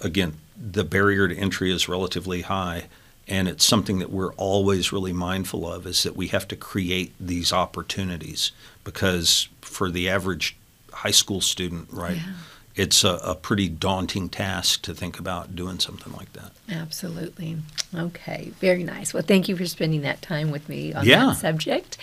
again, 0.00 0.38
the 0.64 0.84
barrier 0.84 1.26
to 1.26 1.36
entry 1.36 1.72
is 1.72 1.88
relatively 1.88 2.42
high 2.42 2.84
and 3.28 3.48
it's 3.48 3.64
something 3.64 3.98
that 4.00 4.10
we're 4.10 4.32
always 4.34 4.92
really 4.92 5.12
mindful 5.12 5.70
of 5.70 5.86
is 5.86 6.02
that 6.02 6.16
we 6.16 6.28
have 6.28 6.48
to 6.48 6.56
create 6.56 7.14
these 7.20 7.52
opportunities. 7.52 8.52
Because 8.84 9.48
for 9.60 9.90
the 9.90 10.08
average 10.08 10.56
high 10.92 11.10
school 11.10 11.40
student 11.40 11.88
right 11.90 12.16
yeah. 12.16 12.34
it's 12.74 13.02
a, 13.02 13.14
a, 13.24 13.34
pretty 13.34 13.66
daunting 13.66 14.28
task 14.28 14.82
to 14.82 14.92
think 14.92 15.18
about 15.18 15.56
doing 15.56 15.78
something 15.78 16.12
like 16.12 16.30
that. 16.34 16.50
Absolutely. 16.68 17.56
Okay 17.94 18.52
very 18.60 18.84
nice. 18.84 19.14
Well 19.14 19.22
thank 19.22 19.48
you 19.48 19.56
for 19.56 19.64
spending 19.64 20.02
that 20.02 20.20
time 20.20 20.50
with 20.50 20.68
me 20.68 20.92
on 20.92 21.06
yeah. 21.06 21.26
that 21.26 21.36
subject. 21.38 21.96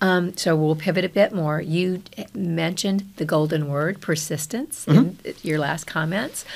Um, 0.00 0.34
so 0.38 0.56
we'll 0.56 0.74
pivot 0.74 1.04
a 1.04 1.10
bit 1.10 1.34
more. 1.34 1.60
You 1.60 2.02
mentioned 2.32 3.12
the 3.16 3.26
golden 3.26 3.68
word 3.68 4.00
persistence 4.00 4.86
mm-hmm. 4.86 5.26
in 5.26 5.34
your 5.42 5.58
last 5.58 5.86
comments 5.86 6.46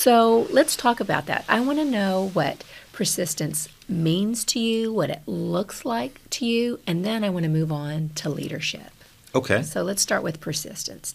so 0.00 0.46
let's 0.50 0.74
talk 0.76 0.98
about 1.00 1.26
that 1.26 1.44
i 1.48 1.60
want 1.60 1.78
to 1.78 1.84
know 1.84 2.30
what 2.32 2.64
persistence 3.00 3.68
means 3.90 4.44
to 4.44 4.58
you, 4.58 4.92
what 4.92 5.10
it 5.10 5.22
looks 5.26 5.84
like 5.84 6.20
to 6.30 6.46
you, 6.46 6.78
and 6.86 7.04
then 7.04 7.24
I 7.24 7.30
want 7.30 7.44
to 7.44 7.48
move 7.48 7.72
on 7.72 8.10
to 8.16 8.28
leadership. 8.28 8.92
Okay. 9.34 9.62
So 9.62 9.82
let's 9.82 10.00
start 10.00 10.22
with 10.22 10.40
persistence. 10.40 11.14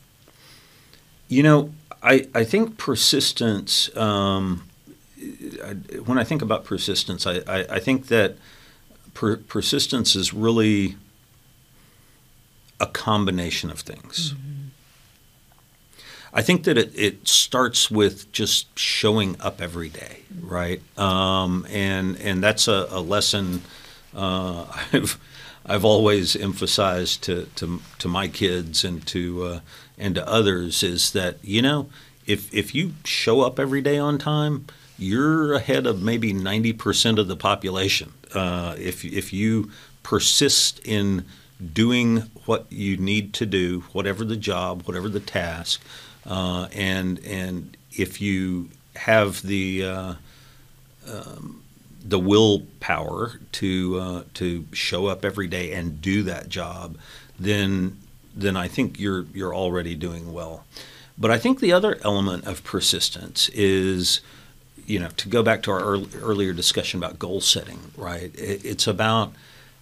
You 1.27 1.43
know, 1.43 1.71
I, 2.03 2.27
I 2.35 2.43
think 2.43 2.77
persistence, 2.77 3.95
um, 3.95 4.67
I, 5.63 5.73
when 6.05 6.17
I 6.17 6.23
think 6.23 6.41
about 6.41 6.65
persistence, 6.65 7.25
I, 7.25 7.41
I, 7.47 7.65
I 7.69 7.79
think 7.79 8.07
that 8.07 8.35
per, 9.13 9.37
persistence 9.37 10.15
is 10.15 10.33
really 10.33 10.97
a 12.79 12.87
combination 12.87 13.69
of 13.69 13.79
things. 13.79 14.33
Mm-hmm. 14.33 14.54
I 16.37 16.41
think 16.41 16.65
that 16.65 16.77
it, 16.77 16.91
it 16.93 17.27
starts 17.29 17.89
with 17.89 18.29
just 18.33 18.77
showing 18.77 19.37
up 19.39 19.61
every 19.61 19.87
day, 19.87 20.19
right? 20.41 20.81
Um, 20.99 21.65
and 21.69 22.17
and 22.17 22.43
that's 22.43 22.67
a, 22.67 22.87
a 22.91 22.99
lesson 22.99 23.61
uh, 24.13 24.65
I've 24.93 25.19
I've 25.65 25.85
always 25.85 26.35
emphasized 26.35 27.23
to, 27.23 27.47
to, 27.55 27.81
to 27.97 28.07
my 28.07 28.27
kids 28.27 28.83
and 28.83 29.05
to 29.07 29.43
uh, 29.43 29.59
and 29.97 30.15
to 30.15 30.27
others 30.27 30.83
is 30.83 31.11
that 31.11 31.37
you 31.43 31.61
know 31.61 31.89
if 32.25 32.53
if 32.53 32.75
you 32.75 32.93
show 33.03 33.41
up 33.41 33.59
every 33.59 33.81
day 33.81 33.97
on 33.97 34.17
time, 34.17 34.65
you're 34.97 35.53
ahead 35.53 35.85
of 35.87 36.01
maybe 36.01 36.33
ninety 36.33 36.73
percent 36.73 37.17
of 37.17 37.27
the 37.27 37.35
population. 37.35 38.13
Uh, 38.33 38.75
if 38.77 39.03
if 39.05 39.33
you 39.33 39.71
persist 40.03 40.79
in 40.85 41.25
doing 41.73 42.29
what 42.45 42.65
you 42.69 42.97
need 42.97 43.33
to 43.33 43.45
do, 43.45 43.81
whatever 43.93 44.25
the 44.25 44.35
job, 44.35 44.83
whatever 44.83 45.07
the 45.07 45.21
task, 45.21 45.81
uh, 46.25 46.67
and 46.73 47.23
and 47.25 47.77
if 47.91 48.21
you 48.21 48.69
have 48.95 49.41
the 49.41 49.85
uh, 49.85 50.13
um, 51.09 51.63
the 52.03 52.19
willpower 52.19 53.39
to 53.53 53.99
uh, 53.99 54.23
to 54.35 54.65
show 54.71 55.07
up 55.07 55.25
every 55.25 55.47
day 55.47 55.73
and 55.73 56.01
do 56.01 56.23
that 56.23 56.49
job, 56.49 56.97
then 57.39 57.97
then 58.35 58.55
I 58.55 58.67
think 58.67 58.99
you're 58.99 59.25
you're 59.33 59.55
already 59.55 59.95
doing 59.95 60.33
well. 60.33 60.65
But 61.17 61.31
I 61.31 61.37
think 61.37 61.59
the 61.59 61.71
other 61.71 61.97
element 62.03 62.45
of 62.45 62.63
persistence 62.63 63.49
is, 63.49 64.19
you 64.85 64.99
know, 64.99 65.09
to 65.15 65.29
go 65.29 65.41
back 65.41 65.63
to 65.63 65.71
our 65.71 65.79
early, 65.79 66.09
earlier 66.21 66.51
discussion 66.51 67.01
about 67.01 67.17
goal 67.17 67.39
setting, 67.39 67.79
right? 67.95 68.35
It, 68.35 68.65
it's 68.65 68.85
about 68.85 69.31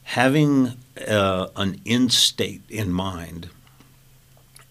having 0.04 0.74
uh, 1.08 1.48
an 1.56 1.82
end 1.86 2.14
state 2.14 2.62
in 2.70 2.92
mind 2.92 3.50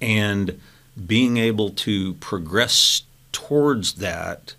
and 0.00 0.60
being 1.06 1.36
able 1.36 1.70
to 1.70 2.14
progress 2.14 3.02
towards 3.32 3.94
that, 3.94 4.54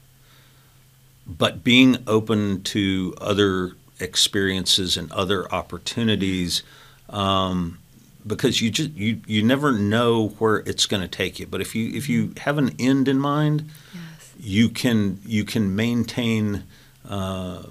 but 1.26 1.64
being 1.64 1.98
open 2.08 2.64
to 2.64 3.14
other 3.20 3.74
experiences 4.00 4.98
and 4.98 5.12
other 5.12 5.52
opportunities. 5.54 6.64
Um, 7.10 7.80
because 8.26 8.62
you 8.62 8.70
just 8.70 8.92
you, 8.92 9.20
you 9.28 9.44
never 9.44 9.72
know 9.72 10.30
where 10.40 10.58
it's 10.58 10.86
going 10.86 11.02
to 11.02 11.08
take 11.08 11.40
you. 11.40 11.46
But 11.46 11.62
if 11.62 11.76
you 11.76 11.96
if 11.96 12.10
you 12.10 12.34
have 12.38 12.58
an 12.58 12.76
end 12.80 13.08
in 13.08 13.20
mind, 13.20 13.70
yes. 13.94 14.34
you 14.40 14.70
can 14.70 15.20
you 15.26 15.44
can 15.44 15.76
maintain 15.76 16.64
uh, 17.08 17.64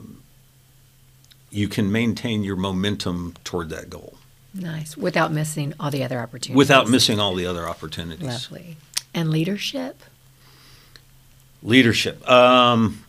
you 1.50 1.68
can 1.68 1.90
maintain 1.90 2.42
your 2.42 2.56
momentum 2.56 3.34
toward 3.44 3.70
that 3.70 3.90
goal. 3.90 4.14
Nice. 4.54 4.96
Without 4.96 5.32
missing 5.32 5.74
all 5.80 5.90
the 5.90 6.02
other 6.02 6.20
opportunities. 6.20 6.56
Without 6.56 6.88
missing 6.88 7.18
all 7.18 7.34
the 7.34 7.46
other 7.46 7.68
opportunities. 7.68 8.26
Lovely. 8.26 8.76
And 9.14 9.30
leadership? 9.30 10.02
Leadership. 11.62 12.28
Um, 12.28 13.04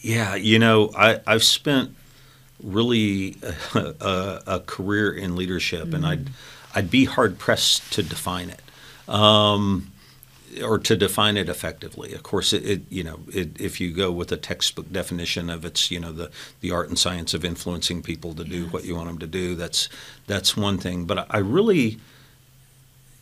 yeah, 0.00 0.34
you 0.34 0.58
know, 0.58 0.90
I, 0.96 1.20
I've 1.26 1.44
spent 1.44 1.94
really 2.62 3.36
a, 3.42 3.78
a, 4.00 4.42
a 4.46 4.60
career 4.60 5.12
in 5.12 5.36
leadership, 5.36 5.86
mm-hmm. 5.86 5.94
and 5.96 6.06
I'd, 6.06 6.30
I'd 6.74 6.90
be 6.90 7.04
hard 7.04 7.38
pressed 7.38 7.92
to 7.94 8.02
define 8.02 8.50
it. 8.50 8.62
Um, 9.12 9.92
or 10.64 10.78
to 10.78 10.96
define 10.96 11.36
it 11.36 11.48
effectively. 11.48 12.12
Of 12.12 12.22
course, 12.22 12.52
it, 12.52 12.64
it 12.64 12.82
you 12.88 13.04
know 13.04 13.20
it, 13.32 13.60
if 13.60 13.80
you 13.80 13.92
go 13.92 14.10
with 14.10 14.32
a 14.32 14.36
textbook 14.36 14.92
definition 14.92 15.50
of 15.50 15.64
it's 15.64 15.90
you 15.90 16.00
know 16.00 16.12
the 16.12 16.30
the 16.60 16.70
art 16.70 16.88
and 16.88 16.98
science 16.98 17.34
of 17.34 17.44
influencing 17.44 18.02
people 18.02 18.34
to 18.34 18.44
do 18.44 18.64
yes. 18.64 18.72
what 18.72 18.84
you 18.84 18.96
want 18.96 19.08
them 19.08 19.18
to 19.18 19.26
do. 19.26 19.54
That's 19.54 19.88
that's 20.26 20.56
one 20.56 20.78
thing. 20.78 21.04
But 21.04 21.26
I 21.30 21.38
really 21.38 21.98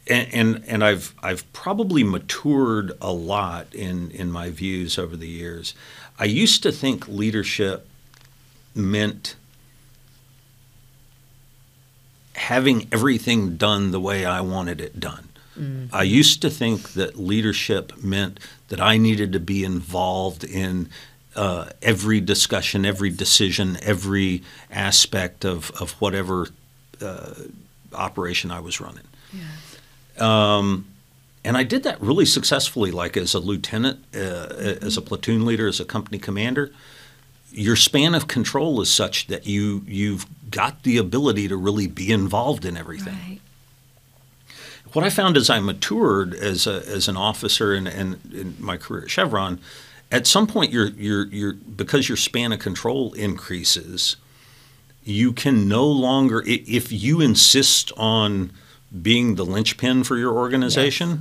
and, 0.09 0.29
and, 0.33 0.65
and 0.67 0.85
I've 0.85 1.15
I've 1.23 1.51
probably 1.53 2.03
matured 2.03 2.93
a 3.01 3.13
lot 3.13 3.75
in 3.75 4.11
in 4.11 4.31
my 4.31 4.51
views 4.51 4.99
over 4.99 5.17
the 5.17 5.29
years. 5.29 5.75
I 6.19 6.25
used 6.25 6.63
to 6.65 6.73
think 6.73 7.07
leadership 7.07 7.87
meant 8.75 9.37
having 12.35 12.89
everything 12.93 13.57
done 13.57 13.91
the 13.91 14.01
way 14.01 14.25
I 14.25 14.41
wanted 14.41 14.81
it 14.81 14.99
done. 14.99 15.28
Mm-hmm. 15.59 15.95
I 15.95 16.03
used 16.03 16.43
to 16.43 16.51
think 16.51 16.93
that 16.93 17.19
leadership 17.19 18.03
meant 18.03 18.41
that 18.69 18.81
I 18.81 18.97
needed 18.97 19.33
to 19.33 19.41
be 19.41 19.65
involved 19.65 20.45
in 20.45 20.89
uh, 21.37 21.71
every 21.83 22.21
discussion, 22.21 22.85
every 22.85 23.11
decision, 23.11 23.79
every 23.83 24.43
aspect 24.71 25.45
of, 25.45 25.71
of 25.81 25.93
whatever 26.01 26.49
uh, 27.01 27.35
operation 27.93 28.51
I 28.51 28.61
was 28.61 28.81
running. 28.81 29.05
Yes. 29.33 30.21
Um, 30.21 30.87
and 31.45 31.57
I 31.57 31.63
did 31.63 31.85
that 31.85 32.01
really 32.01 32.27
successfully, 32.27 32.91
like 32.91 33.17
as 33.17 33.35
a 33.35 33.39
lieutenant, 33.39 34.05
uh, 34.15 34.19
mm-hmm. 34.19 34.85
as 34.85 34.97
a 34.97 35.03
platoon 35.03 35.47
leader, 35.47 35.69
as 35.69 35.81
a 35.81 35.85
company 35.85 36.19
commander. 36.19 36.73
Your 37.51 37.77
span 37.77 38.15
of 38.15 38.29
control 38.29 38.81
is 38.81 38.93
such 38.93 39.29
that 39.29 39.47
you 39.47 39.83
you've 39.87 40.27
got 40.51 40.83
the 40.83 40.99
ability 40.99 41.49
to 41.49 41.57
really 41.57 41.87
be 41.87 42.11
involved 42.11 42.65
in 42.65 42.77
everything. 42.77 43.15
Right. 43.15 43.41
What 44.93 45.05
I 45.05 45.11
found 45.11 45.37
as 45.37 45.51
I 45.51 45.61
matured 45.61 46.35
as 46.35 46.67
a, 46.67 46.87
as 46.87 47.09
an 47.09 47.17
officer 47.17 47.75
and, 47.75 47.87
and 47.87 48.19
in 48.33 48.57
my 48.59 48.77
career 48.77 49.05
at 49.05 49.11
Chevron, 49.11 49.61
at 50.11 50.27
some 50.27 50.47
point 50.47 50.73
you're 50.73 50.89
you're 50.89 51.27
you're 51.27 51.53
because 51.53 52.09
your 52.09 52.17
span 52.17 52.53
of 52.53 52.59
control 52.59 53.13
increases, 53.13 54.17
you 55.05 55.33
can 55.33 55.69
no 55.69 55.87
longer 55.87 56.43
if 56.47 56.91
you 56.91 57.21
insist 57.21 57.93
on 57.97 58.53
being 59.03 59.35
the 59.35 59.45
linchpin 59.45 60.05
for 60.05 60.17
your 60.17 60.35
organization. 60.35 61.11
Yes 61.11 61.21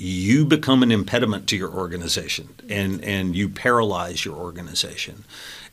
you 0.00 0.46
become 0.46 0.82
an 0.82 0.90
impediment 0.90 1.46
to 1.46 1.56
your 1.58 1.70
organization 1.70 2.48
and, 2.70 3.04
and 3.04 3.36
you 3.36 3.50
paralyze 3.50 4.24
your 4.24 4.34
organization. 4.34 5.24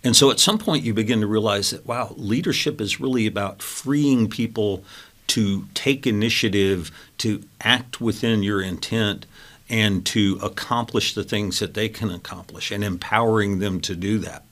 And 0.04 0.18
so 0.18 0.30
at 0.30 0.40
some 0.40 0.58
point 0.58 0.84
you 0.84 0.94
begin 0.94 1.22
to 1.22 1.28
realize 1.28 1.70
that, 1.70 1.86
wow, 1.86 2.14
leadership 2.18 2.82
is 2.82 3.00
really 3.00 3.26
about 3.26 3.62
freeing 3.62 4.30
people 4.30 4.84
to 5.28 5.68
take 5.74 6.08
initiative, 6.08 6.92
to 7.18 7.44
act 7.62 8.02
within 8.02 8.44
your 8.44 8.62
intent, 8.62 9.26
and 9.70 10.06
to 10.06 10.40
accomplish 10.42 11.14
the 11.14 11.24
things 11.24 11.60
that 11.60 11.74
they 11.74 11.90
can 11.90 12.10
accomplish 12.10 12.72
and 12.72 12.84
empowering 12.84 13.60
them 13.60 13.82
to 13.82 13.96
do 13.96 14.20
that. 14.20 14.44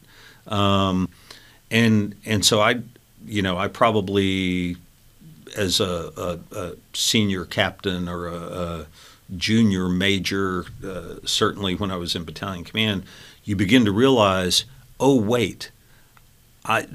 Um, 0.47 1.09
and 1.71 2.15
and 2.25 2.45
so 2.45 2.59
I, 2.59 2.81
you 3.25 3.41
know, 3.41 3.57
I 3.57 3.67
probably, 3.67 4.77
as 5.57 5.79
a, 5.79 6.11
a, 6.17 6.57
a 6.57 6.71
senior 6.93 7.45
captain 7.45 8.07
or 8.09 8.27
a, 8.27 8.35
a 8.35 8.85
junior 9.37 9.89
major, 9.89 10.65
uh, 10.85 11.15
certainly 11.25 11.75
when 11.75 11.91
I 11.91 11.95
was 11.95 12.15
in 12.15 12.25
battalion 12.25 12.63
command, 12.63 13.03
you 13.43 13.55
begin 13.55 13.85
to 13.85 13.91
realize, 13.91 14.65
oh 14.99 15.19
wait, 15.19 15.71
I, 16.63 16.87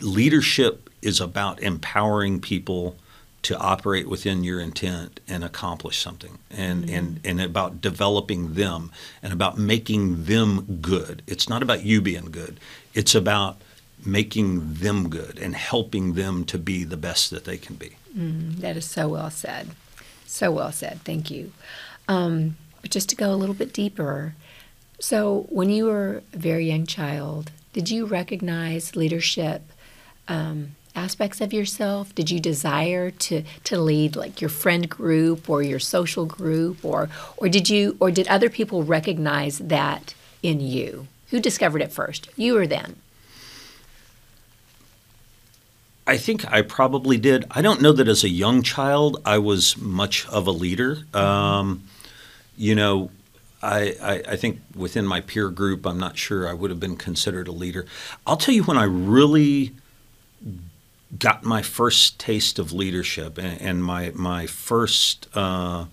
leadership 0.00 0.88
is 1.02 1.20
about 1.20 1.60
empowering 1.62 2.40
people 2.40 2.96
to 3.42 3.58
operate 3.58 4.08
within 4.08 4.44
your 4.44 4.60
intent 4.60 5.18
and 5.26 5.42
accomplish 5.42 6.00
something 6.00 6.38
and, 6.50 6.84
mm-hmm. 6.84 6.94
and, 6.94 7.20
and 7.24 7.40
about 7.40 7.80
developing 7.80 8.54
them 8.54 8.92
and 9.22 9.32
about 9.32 9.58
making 9.58 10.24
them 10.24 10.78
good. 10.80 11.22
It's 11.26 11.48
not 11.48 11.62
about 11.62 11.84
you 11.84 12.00
being 12.00 12.30
good. 12.30 12.60
It's 12.94 13.14
about 13.14 13.60
making 14.04 14.74
them 14.74 15.08
good 15.08 15.38
and 15.38 15.54
helping 15.54 16.14
them 16.14 16.44
to 16.44 16.58
be 16.58 16.84
the 16.84 16.96
best 16.96 17.30
that 17.30 17.44
they 17.44 17.58
can 17.58 17.74
be. 17.76 17.96
Mm, 18.16 18.58
that 18.58 18.76
is 18.76 18.84
so 18.84 19.08
well 19.08 19.30
said. 19.30 19.70
So 20.26 20.50
well 20.52 20.72
said. 20.72 21.00
Thank 21.04 21.30
you. 21.30 21.52
Um, 22.08 22.56
but 22.80 22.90
just 22.90 23.08
to 23.10 23.16
go 23.16 23.32
a 23.32 23.36
little 23.36 23.54
bit 23.54 23.72
deeper, 23.72 24.34
so 25.00 25.46
when 25.48 25.68
you 25.68 25.86
were 25.86 26.22
a 26.32 26.36
very 26.36 26.66
young 26.66 26.86
child, 26.86 27.50
did 27.72 27.90
you 27.90 28.06
recognize 28.06 28.94
leadership 28.94 29.62
um, 30.28 30.76
aspects 30.94 31.40
of 31.40 31.52
yourself? 31.52 32.14
Did 32.14 32.30
you 32.30 32.40
desire 32.40 33.10
to 33.10 33.42
to 33.64 33.80
lead 33.80 34.16
like 34.16 34.40
your 34.40 34.50
friend 34.50 34.88
group 34.88 35.48
or 35.48 35.62
your 35.62 35.78
social 35.78 36.26
group, 36.26 36.84
or 36.84 37.08
or 37.36 37.48
did 37.48 37.68
you 37.68 37.96
or 38.00 38.10
did 38.10 38.28
other 38.28 38.50
people 38.50 38.82
recognize 38.82 39.58
that 39.58 40.14
in 40.42 40.60
you? 40.60 41.08
Who 41.30 41.40
discovered 41.40 41.82
it 41.82 41.92
first, 41.92 42.28
you 42.36 42.56
or 42.56 42.66
them? 42.66 42.96
I 46.06 46.16
think 46.16 46.50
I 46.52 46.62
probably 46.62 47.16
did. 47.16 47.46
I 47.50 47.62
don't 47.62 47.80
know 47.80 47.92
that 47.92 48.08
as 48.08 48.24
a 48.24 48.28
young 48.28 48.62
child 48.62 49.20
I 49.24 49.38
was 49.38 49.76
much 49.76 50.28
of 50.28 50.46
a 50.46 50.50
leader. 50.50 50.98
Um, 51.14 51.84
you 52.56 52.74
know, 52.74 53.10
I, 53.62 53.94
I, 54.02 54.32
I, 54.32 54.36
think 54.36 54.60
within 54.74 55.06
my 55.06 55.20
peer 55.20 55.48
group, 55.48 55.86
I'm 55.86 55.98
not 55.98 56.18
sure 56.18 56.48
I 56.48 56.52
would 56.52 56.70
have 56.70 56.80
been 56.80 56.96
considered 56.96 57.46
a 57.46 57.52
leader. 57.52 57.86
I'll 58.26 58.36
tell 58.36 58.54
you 58.54 58.64
when 58.64 58.76
I 58.76 58.84
really 58.84 59.72
got 61.18 61.44
my 61.44 61.62
first 61.62 62.18
taste 62.18 62.58
of 62.58 62.72
leadership 62.72 63.38
and, 63.38 63.60
and 63.60 63.84
my 63.84 64.10
my 64.14 64.46
first 64.46 65.28
uh, 65.34 65.86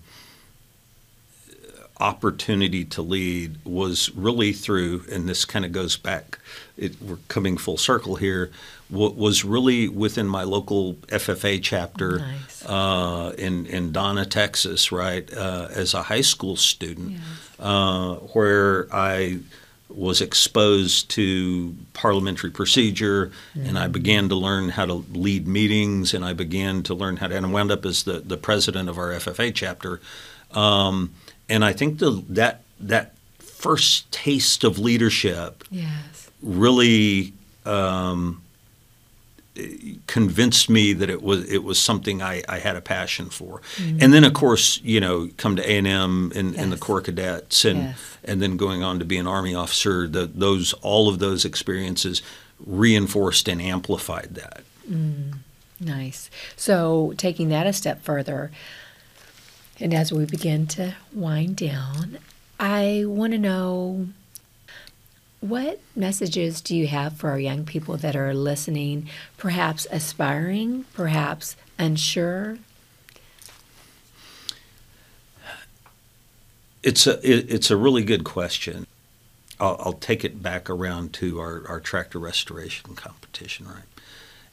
opportunity 1.98 2.84
to 2.84 3.02
lead 3.02 3.58
was 3.64 4.10
really 4.14 4.52
through, 4.52 5.04
and 5.12 5.28
this 5.28 5.44
kind 5.44 5.64
of 5.64 5.72
goes 5.72 5.96
back. 5.96 6.38
It, 6.76 7.00
we're 7.02 7.18
coming 7.28 7.56
full 7.56 7.76
circle 7.76 8.16
here 8.16 8.50
was 8.90 9.44
really 9.44 9.88
within 9.88 10.26
my 10.26 10.42
local 10.42 10.94
FFA 10.94 11.60
chapter 11.62 12.18
nice. 12.18 12.66
uh, 12.66 13.32
in 13.38 13.66
in 13.66 13.92
Donna, 13.92 14.26
Texas, 14.26 14.90
right, 14.90 15.32
uh, 15.32 15.68
as 15.70 15.94
a 15.94 16.02
high 16.02 16.20
school 16.22 16.56
student, 16.56 17.20
uh, 17.58 18.16
where 18.16 18.88
I 18.92 19.40
was 19.90 20.20
exposed 20.20 21.10
to 21.10 21.74
parliamentary 21.92 22.50
procedure, 22.50 23.32
mm-hmm. 23.54 23.68
and 23.68 23.78
I 23.78 23.88
began 23.88 24.28
to 24.28 24.34
learn 24.34 24.70
how 24.70 24.86
to 24.86 25.04
lead 25.12 25.46
meetings, 25.46 26.14
and 26.14 26.24
I 26.24 26.32
began 26.32 26.82
to 26.84 26.94
learn 26.94 27.16
how 27.16 27.28
to, 27.28 27.36
and 27.36 27.46
I 27.46 27.48
wound 27.48 27.70
up 27.70 27.84
as 27.84 28.04
the, 28.04 28.20
the 28.20 28.36
president 28.36 28.88
of 28.88 28.98
our 28.98 29.10
FFA 29.10 29.52
chapter, 29.54 30.00
um, 30.52 31.12
and 31.48 31.64
I 31.64 31.72
think 31.72 31.98
the 31.98 32.22
that 32.28 32.62
that 32.78 33.14
first 33.38 34.10
taste 34.10 34.64
of 34.64 34.78
leadership 34.78 35.64
yes. 35.70 36.30
really. 36.42 37.34
Um, 37.66 38.42
convinced 40.06 40.68
me 40.68 40.92
that 40.92 41.10
it 41.10 41.22
was 41.22 41.50
it 41.50 41.64
was 41.64 41.78
something 41.78 42.22
I, 42.22 42.42
I 42.48 42.58
had 42.58 42.76
a 42.76 42.80
passion 42.80 43.30
for. 43.30 43.60
Mm-hmm. 43.76 43.98
And 44.00 44.12
then 44.12 44.24
of 44.24 44.34
course, 44.34 44.80
you 44.82 45.00
know, 45.00 45.28
come 45.36 45.56
to 45.56 45.70
A 45.70 45.78
and 45.78 45.86
M 45.86 46.32
and 46.34 46.72
the 46.72 46.76
Corps 46.76 47.00
Cadets 47.00 47.64
and 47.64 47.78
yes. 47.78 48.18
and 48.24 48.40
then 48.40 48.56
going 48.56 48.82
on 48.82 48.98
to 48.98 49.04
be 49.04 49.18
an 49.18 49.26
Army 49.26 49.54
officer, 49.54 50.06
the, 50.06 50.26
those 50.26 50.72
all 50.74 51.08
of 51.08 51.18
those 51.18 51.44
experiences 51.44 52.22
reinforced 52.64 53.48
and 53.48 53.60
amplified 53.60 54.34
that. 54.34 54.62
Mm, 54.88 55.38
nice. 55.78 56.30
So 56.56 57.14
taking 57.16 57.48
that 57.50 57.66
a 57.66 57.72
step 57.72 58.02
further, 58.02 58.50
and 59.78 59.94
as 59.94 60.12
we 60.12 60.26
begin 60.26 60.66
to 60.68 60.94
wind 61.12 61.56
down, 61.56 62.18
I 62.58 63.04
want 63.06 63.32
to 63.32 63.38
know 63.38 64.08
what 65.40 65.80
messages 65.96 66.60
do 66.60 66.76
you 66.76 66.86
have 66.86 67.16
for 67.16 67.30
our 67.30 67.38
young 67.38 67.64
people 67.64 67.96
that 67.96 68.14
are 68.14 68.34
listening, 68.34 69.08
perhaps 69.38 69.86
aspiring, 69.90 70.84
perhaps 70.92 71.56
unsure? 71.78 72.58
It's 76.82 77.06
a 77.06 77.18
it, 77.28 77.50
it's 77.50 77.70
a 77.70 77.76
really 77.76 78.04
good 78.04 78.24
question. 78.24 78.86
I'll, 79.58 79.76
I'll, 79.80 79.92
take 79.92 80.24
it 80.24 80.42
back 80.42 80.70
around 80.70 81.12
to 81.14 81.38
our, 81.38 81.62
our 81.68 81.80
tractor 81.80 82.18
restoration 82.18 82.94
competition. 82.94 83.66
Right, 83.66 83.84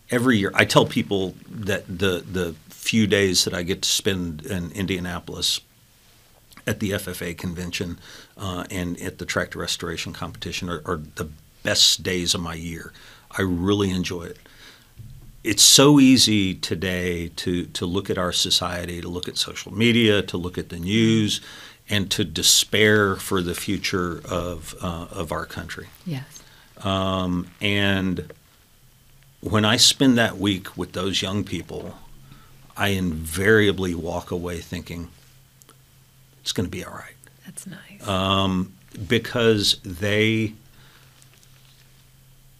every 0.10 0.38
year 0.38 0.52
I 0.54 0.66
tell 0.66 0.86
people 0.86 1.36
that 1.50 1.86
the 1.88 2.24
the 2.30 2.56
few 2.70 3.08
days 3.08 3.46
that 3.46 3.54
I 3.54 3.64
get 3.64 3.82
to 3.82 3.90
spend 3.90 4.46
in 4.46 4.72
Indianapolis 4.72 5.62
at 6.68 6.80
the 6.80 6.92
FFA 6.92 7.36
convention 7.36 7.98
uh, 8.38 8.66
and 8.70 9.00
at 9.02 9.18
the 9.18 9.26
tractor 9.26 9.58
restoration 9.58 10.14
competition 10.14 10.70
are, 10.70 10.82
are, 10.86 11.02
the 11.16 11.30
best 11.64 12.04
days 12.04 12.36
of 12.36 12.42
my 12.42 12.54
year. 12.54 12.94
I 13.32 13.42
really 13.42 13.90
enjoy 13.90 14.24
it. 14.24 14.38
It's 15.44 15.64
so 15.64 16.00
easy 16.00 16.54
today 16.54 17.30
to, 17.38 17.66
to 17.66 17.86
look 17.86 18.10
at 18.10 18.18
our 18.18 18.32
society, 18.32 19.02
to 19.02 19.08
look 19.08 19.28
at 19.28 19.38
social 19.38 19.74
media, 19.74 20.22
to 20.24 20.38
look 20.38 20.58
at 20.58 20.70
the 20.70 20.80
news, 20.80 21.42
and 21.90 22.12
to 22.12 22.24
despair 22.24 23.16
for 23.16 23.42
the 23.42 23.56
future 23.56 24.22
of, 24.30 24.76
uh, 24.82 25.08
of 25.10 25.32
our 25.32 25.46
country. 25.46 25.88
Yes. 26.06 26.44
Um, 26.84 27.48
and 27.62 28.32
when 29.42 29.66
I 29.66 29.78
spend 29.78 30.18
that 30.18 30.38
week 30.38 30.78
with 30.78 30.92
those 30.94 31.22
young 31.22 31.44
people, 31.44 31.98
I 32.76 32.90
invariably 32.90 33.96
walk 33.96 34.32
away 34.32 34.60
thinking, 34.60 35.10
it's 36.48 36.54
going 36.54 36.66
to 36.66 36.72
be 36.72 36.86
all 36.86 36.94
right. 36.94 37.14
That's 37.46 37.68
nice. 37.68 38.08
Um, 38.08 38.72
because 39.06 39.82
they 39.84 40.54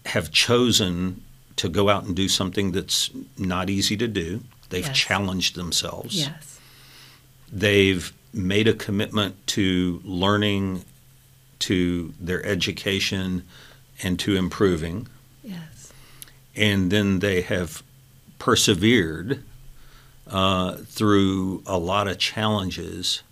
have 0.04 0.30
chosen 0.30 1.22
to 1.56 1.70
go 1.70 1.88
out 1.88 2.04
and 2.04 2.14
do 2.14 2.28
something 2.28 2.72
that's 2.72 3.08
not 3.38 3.70
easy 3.70 3.96
to 3.96 4.06
do. 4.06 4.42
They've 4.68 4.84
yes. 4.84 4.94
challenged 4.94 5.56
themselves. 5.56 6.14
Yes. 6.16 6.60
they've 7.50 8.12
made 8.34 8.68
a 8.68 8.74
commitment 8.74 9.46
to 9.46 10.02
learning, 10.04 10.84
to 11.60 12.12
their 12.20 12.44
education, 12.44 13.42
and 14.02 14.18
to 14.18 14.36
improving. 14.36 15.08
Yes. 15.42 15.94
And 16.54 16.90
then 16.92 17.20
they 17.20 17.40
have 17.40 17.82
persevered 18.38 19.42
uh, 20.26 20.76
through 20.84 21.62
a 21.64 21.78
lot 21.78 22.06
of 22.06 22.18
challenges. 22.18 23.22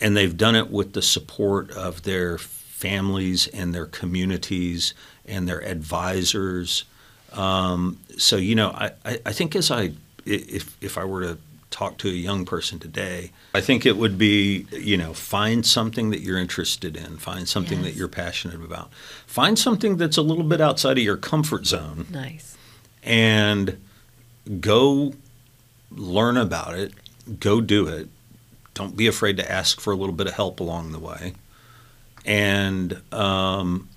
And 0.00 0.16
they've 0.16 0.36
done 0.36 0.56
it 0.56 0.70
with 0.70 0.92
the 0.92 1.02
support 1.02 1.70
of 1.70 2.02
their 2.02 2.38
families 2.38 3.46
and 3.48 3.74
their 3.74 3.86
communities 3.86 4.92
and 5.24 5.48
their 5.48 5.62
advisors. 5.64 6.84
Um, 7.32 7.98
so, 8.18 8.36
you 8.36 8.54
know, 8.54 8.70
I, 8.70 8.90
I 9.04 9.32
think 9.32 9.56
as 9.56 9.70
I, 9.70 9.92
if, 10.24 10.76
if 10.82 10.98
I 10.98 11.04
were 11.04 11.22
to 11.22 11.38
talk 11.70 11.98
to 11.98 12.08
a 12.08 12.12
young 12.12 12.44
person 12.44 12.78
today, 12.78 13.32
I 13.54 13.60
think 13.60 13.84
it 13.84 13.96
would 13.96 14.16
be, 14.18 14.66
you 14.72 14.96
know, 14.96 15.12
find 15.12 15.64
something 15.64 16.10
that 16.10 16.20
you're 16.20 16.38
interested 16.38 16.96
in, 16.96 17.16
find 17.18 17.48
something 17.48 17.78
yes. 17.78 17.86
that 17.86 17.94
you're 17.98 18.08
passionate 18.08 18.64
about, 18.64 18.92
find 19.26 19.58
something 19.58 19.96
that's 19.96 20.16
a 20.16 20.22
little 20.22 20.44
bit 20.44 20.60
outside 20.60 20.98
of 20.98 21.04
your 21.04 21.16
comfort 21.16 21.66
zone. 21.66 22.06
Nice. 22.10 22.56
And 23.02 23.78
go 24.60 25.14
learn 25.90 26.36
about 26.36 26.78
it, 26.78 26.92
go 27.40 27.60
do 27.60 27.86
it. 27.88 28.08
Don't 28.76 28.94
be 28.94 29.06
afraid 29.06 29.38
to 29.38 29.50
ask 29.50 29.80
for 29.80 29.90
a 29.90 29.96
little 29.96 30.14
bit 30.14 30.26
of 30.26 30.34
help 30.34 30.60
along 30.60 30.92
the 30.92 30.98
way. 30.98 31.32
And, 32.26 33.00
um, 33.10 33.88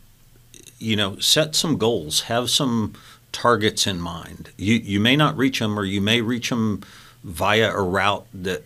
you 0.79 0.95
know, 0.95 1.19
set 1.19 1.53
some 1.53 1.77
goals, 1.77 2.21
have 2.21 2.49
some 2.49 2.93
targets 3.33 3.85
in 3.85 3.99
mind. 3.99 4.51
You, 4.55 4.75
you 4.75 5.01
may 5.01 5.17
not 5.17 5.35
reach 5.35 5.59
them, 5.59 5.77
or 5.77 5.83
you 5.83 5.99
may 5.99 6.21
reach 6.21 6.49
them 6.49 6.81
via 7.25 7.69
a 7.73 7.81
route 7.81 8.25
that 8.33 8.63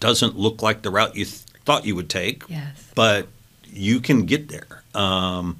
doesn't 0.00 0.36
look 0.36 0.62
like 0.62 0.82
the 0.82 0.90
route 0.90 1.14
you 1.14 1.26
th- 1.26 1.42
thought 1.64 1.86
you 1.86 1.94
would 1.94 2.10
take. 2.10 2.42
Yes. 2.48 2.90
But 2.96 3.28
you 3.66 4.00
can 4.00 4.26
get 4.26 4.48
there. 4.48 4.82
Um, 4.94 5.58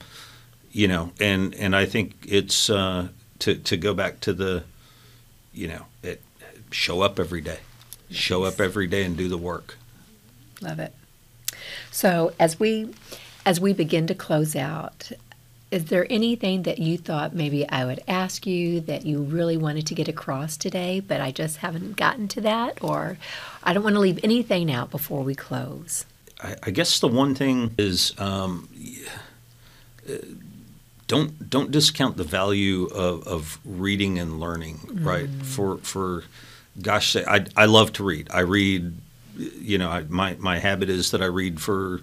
you 0.72 0.88
know, 0.88 1.12
and 1.20 1.54
and 1.54 1.76
I 1.76 1.86
think 1.86 2.16
it's 2.26 2.68
uh, 2.68 3.06
to 3.38 3.54
to 3.54 3.76
go 3.76 3.94
back 3.94 4.18
to 4.20 4.32
the, 4.32 4.64
you 5.52 5.68
know, 5.68 5.86
it 6.02 6.20
show 6.72 7.02
up 7.02 7.20
every 7.20 7.40
day. 7.40 7.60
Show 8.10 8.44
up 8.44 8.60
every 8.60 8.86
day 8.86 9.04
and 9.04 9.16
do 9.16 9.28
the 9.28 9.38
work. 9.38 9.76
Love 10.60 10.78
it. 10.78 10.94
So 11.90 12.32
as 12.38 12.58
we 12.58 12.92
as 13.46 13.60
we 13.60 13.72
begin 13.72 14.06
to 14.06 14.14
close 14.14 14.56
out, 14.56 15.12
is 15.70 15.86
there 15.86 16.06
anything 16.08 16.62
that 16.62 16.78
you 16.78 16.96
thought 16.96 17.34
maybe 17.34 17.68
I 17.68 17.84
would 17.84 18.02
ask 18.06 18.46
you 18.46 18.80
that 18.82 19.04
you 19.04 19.22
really 19.22 19.56
wanted 19.56 19.86
to 19.88 19.94
get 19.94 20.08
across 20.08 20.56
today, 20.56 21.00
but 21.00 21.20
I 21.20 21.30
just 21.30 21.58
haven't 21.58 21.96
gotten 21.96 22.28
to 22.28 22.40
that? 22.42 22.82
Or 22.82 23.18
I 23.62 23.72
don't 23.72 23.82
want 23.82 23.94
to 23.94 24.00
leave 24.00 24.20
anything 24.22 24.70
out 24.70 24.90
before 24.90 25.22
we 25.22 25.34
close. 25.34 26.06
I, 26.40 26.56
I 26.62 26.70
guess 26.70 27.00
the 27.00 27.08
one 27.08 27.34
thing 27.34 27.74
is 27.76 28.14
um, 28.18 28.68
don't 31.06 31.50
don't 31.50 31.70
discount 31.70 32.16
the 32.16 32.24
value 32.24 32.86
of, 32.86 33.26
of 33.26 33.58
reading 33.64 34.18
and 34.18 34.40
learning. 34.40 34.78
Mm. 34.78 35.04
Right 35.04 35.28
for 35.42 35.78
for 35.78 36.24
gosh, 36.80 37.16
I 37.16 37.46
I 37.56 37.66
love 37.66 37.92
to 37.94 38.04
read. 38.04 38.28
I 38.30 38.40
read. 38.40 38.94
You 39.36 39.78
know, 39.78 39.90
I, 39.90 40.02
my 40.08 40.36
my 40.38 40.58
habit 40.58 40.88
is 40.88 41.10
that 41.10 41.20
I 41.20 41.26
read 41.26 41.60
for 41.60 42.00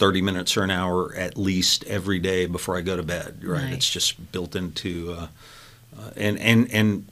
30 0.00 0.22
minutes 0.22 0.56
or 0.56 0.62
an 0.62 0.70
hour 0.70 1.14
at 1.14 1.36
least 1.36 1.84
every 1.84 2.18
day 2.18 2.46
before 2.46 2.76
I 2.76 2.80
go 2.80 2.96
to 2.96 3.02
bed. 3.02 3.44
Right, 3.44 3.72
it's 3.72 3.90
just 3.90 4.32
built 4.32 4.56
into 4.56 5.12
uh, 5.12 5.26
uh, 5.98 6.10
and 6.16 6.38
and 6.38 6.72
and 6.72 7.06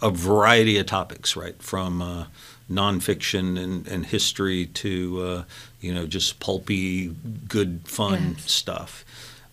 a 0.00 0.10
variety 0.10 0.78
of 0.78 0.86
topics, 0.86 1.36
right, 1.36 1.60
from 1.62 2.00
uh, 2.00 2.26
nonfiction 2.70 3.62
and, 3.62 3.86
and 3.86 4.06
history 4.06 4.66
to 4.66 5.22
uh, 5.22 5.44
you 5.80 5.92
know 5.92 6.06
just 6.06 6.40
pulpy, 6.40 7.08
good, 7.48 7.82
fun 7.84 8.36
yes. 8.38 8.50
stuff. 8.50 9.04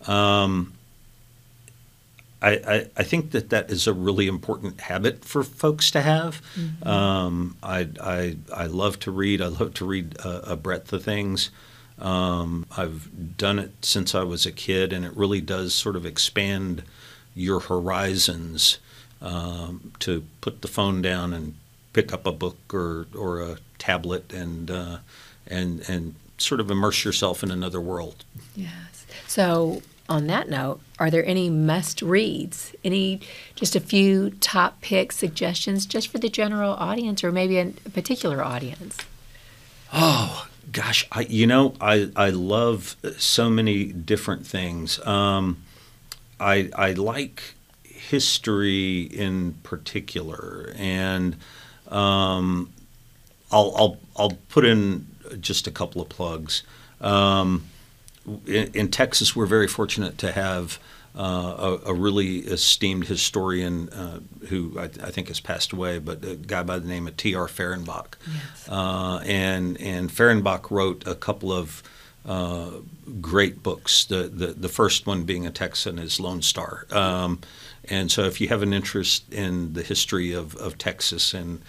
Um, 0.08 0.72
I, 2.44 2.50
I, 2.50 2.86
I, 2.98 3.02
think 3.04 3.30
that 3.30 3.48
that 3.50 3.70
is 3.70 3.86
a 3.86 3.94
really 3.94 4.26
important 4.26 4.82
habit 4.82 5.24
for 5.24 5.42
folks 5.42 5.90
to 5.92 6.02
have. 6.02 6.42
Mm-hmm. 6.54 6.86
Um, 6.86 7.56
I, 7.62 7.88
I, 8.02 8.36
I 8.54 8.66
love 8.66 8.98
to 9.00 9.10
read. 9.10 9.40
I 9.40 9.46
love 9.46 9.72
to 9.74 9.86
read 9.86 10.18
a, 10.18 10.52
a 10.52 10.56
breadth 10.56 10.92
of 10.92 11.02
things. 11.02 11.50
Um, 11.98 12.66
I've 12.76 13.36
done 13.38 13.58
it 13.58 13.72
since 13.82 14.14
I 14.14 14.24
was 14.24 14.44
a 14.44 14.52
kid, 14.52 14.92
and 14.92 15.06
it 15.06 15.16
really 15.16 15.40
does 15.40 15.72
sort 15.72 15.96
of 15.96 16.04
expand 16.04 16.82
your 17.34 17.60
horizons 17.60 18.78
um, 19.22 19.92
to 20.00 20.24
put 20.42 20.60
the 20.60 20.68
phone 20.68 21.00
down 21.00 21.32
and 21.32 21.54
pick 21.94 22.12
up 22.12 22.26
a 22.26 22.32
book 22.32 22.58
or, 22.74 23.06
or 23.16 23.40
a 23.40 23.56
tablet 23.78 24.32
and 24.32 24.70
uh, 24.70 24.98
and 25.46 25.88
and 25.88 26.14
sort 26.36 26.60
of 26.60 26.70
immerse 26.70 27.04
yourself 27.04 27.42
in 27.42 27.50
another 27.50 27.80
world. 27.80 28.24
Yes. 28.54 29.06
So 29.28 29.80
on 30.08 30.26
that 30.26 30.48
note, 30.48 30.80
are 30.98 31.10
there 31.10 31.24
any 31.24 31.48
must 31.48 32.02
reads? 32.02 32.74
Any 32.84 33.20
just 33.54 33.74
a 33.74 33.80
few 33.80 34.30
top 34.40 34.80
pick 34.80 35.12
suggestions 35.12 35.86
just 35.86 36.08
for 36.08 36.18
the 36.18 36.28
general 36.28 36.74
audience 36.74 37.24
or 37.24 37.32
maybe 37.32 37.58
a 37.58 37.66
particular 37.92 38.42
audience? 38.42 38.98
Oh, 39.92 40.46
Gosh, 40.72 41.06
I 41.12 41.22
you 41.22 41.46
know 41.46 41.74
I 41.80 42.10
I 42.16 42.30
love 42.30 42.96
so 43.18 43.50
many 43.50 43.84
different 43.84 44.46
things. 44.46 45.04
Um, 45.06 45.62
I 46.40 46.70
I 46.74 46.92
like 46.92 47.54
history 47.84 49.02
in 49.02 49.54
particular, 49.62 50.72
and 50.76 51.36
um, 51.88 52.72
I'll 53.52 53.72
I'll 53.76 53.98
I'll 54.16 54.38
put 54.48 54.64
in 54.64 55.06
just 55.40 55.66
a 55.66 55.70
couple 55.70 56.00
of 56.00 56.08
plugs. 56.08 56.62
Um, 57.00 57.66
in, 58.46 58.70
in, 58.74 58.90
Texas, 58.90 59.34
we're 59.36 59.46
very 59.46 59.68
fortunate 59.68 60.18
to 60.18 60.32
have 60.32 60.78
uh, 61.16 61.78
a, 61.84 61.90
a, 61.90 61.94
really 61.94 62.38
esteemed 62.38 63.06
historian 63.06 63.88
uh, 63.90 64.20
who 64.48 64.78
I, 64.78 64.84
I, 64.84 65.10
think 65.10 65.28
has 65.28 65.38
passed 65.38 65.72
away, 65.72 65.98
but 65.98 66.24
a 66.24 66.34
guy 66.34 66.62
by 66.62 66.78
the 66.78 66.88
name 66.88 67.06
of 67.06 67.16
T.R. 67.16 67.46
Fehrenbach. 67.46 68.14
Yes. 68.26 68.68
Uh, 68.68 69.20
and, 69.24 69.80
and 69.80 70.10
Fehrenbach 70.10 70.70
wrote 70.70 71.06
a 71.06 71.14
couple 71.14 71.52
of 71.52 71.82
uh, 72.26 72.70
great 73.20 73.62
books. 73.62 74.04
The, 74.06 74.24
the, 74.24 74.46
the 74.48 74.68
first 74.68 75.06
one 75.06 75.24
being 75.24 75.46
a 75.46 75.50
Texan 75.50 75.98
is 75.98 76.18
Lone 76.18 76.42
Star. 76.42 76.86
Um, 76.90 77.40
and 77.88 78.10
so 78.10 78.22
if 78.22 78.40
you 78.40 78.48
have 78.48 78.62
an 78.62 78.72
interest 78.72 79.30
in 79.32 79.74
the 79.74 79.82
history 79.82 80.32
of, 80.32 80.56
of 80.56 80.78
Texas 80.78 81.34
and 81.34 81.60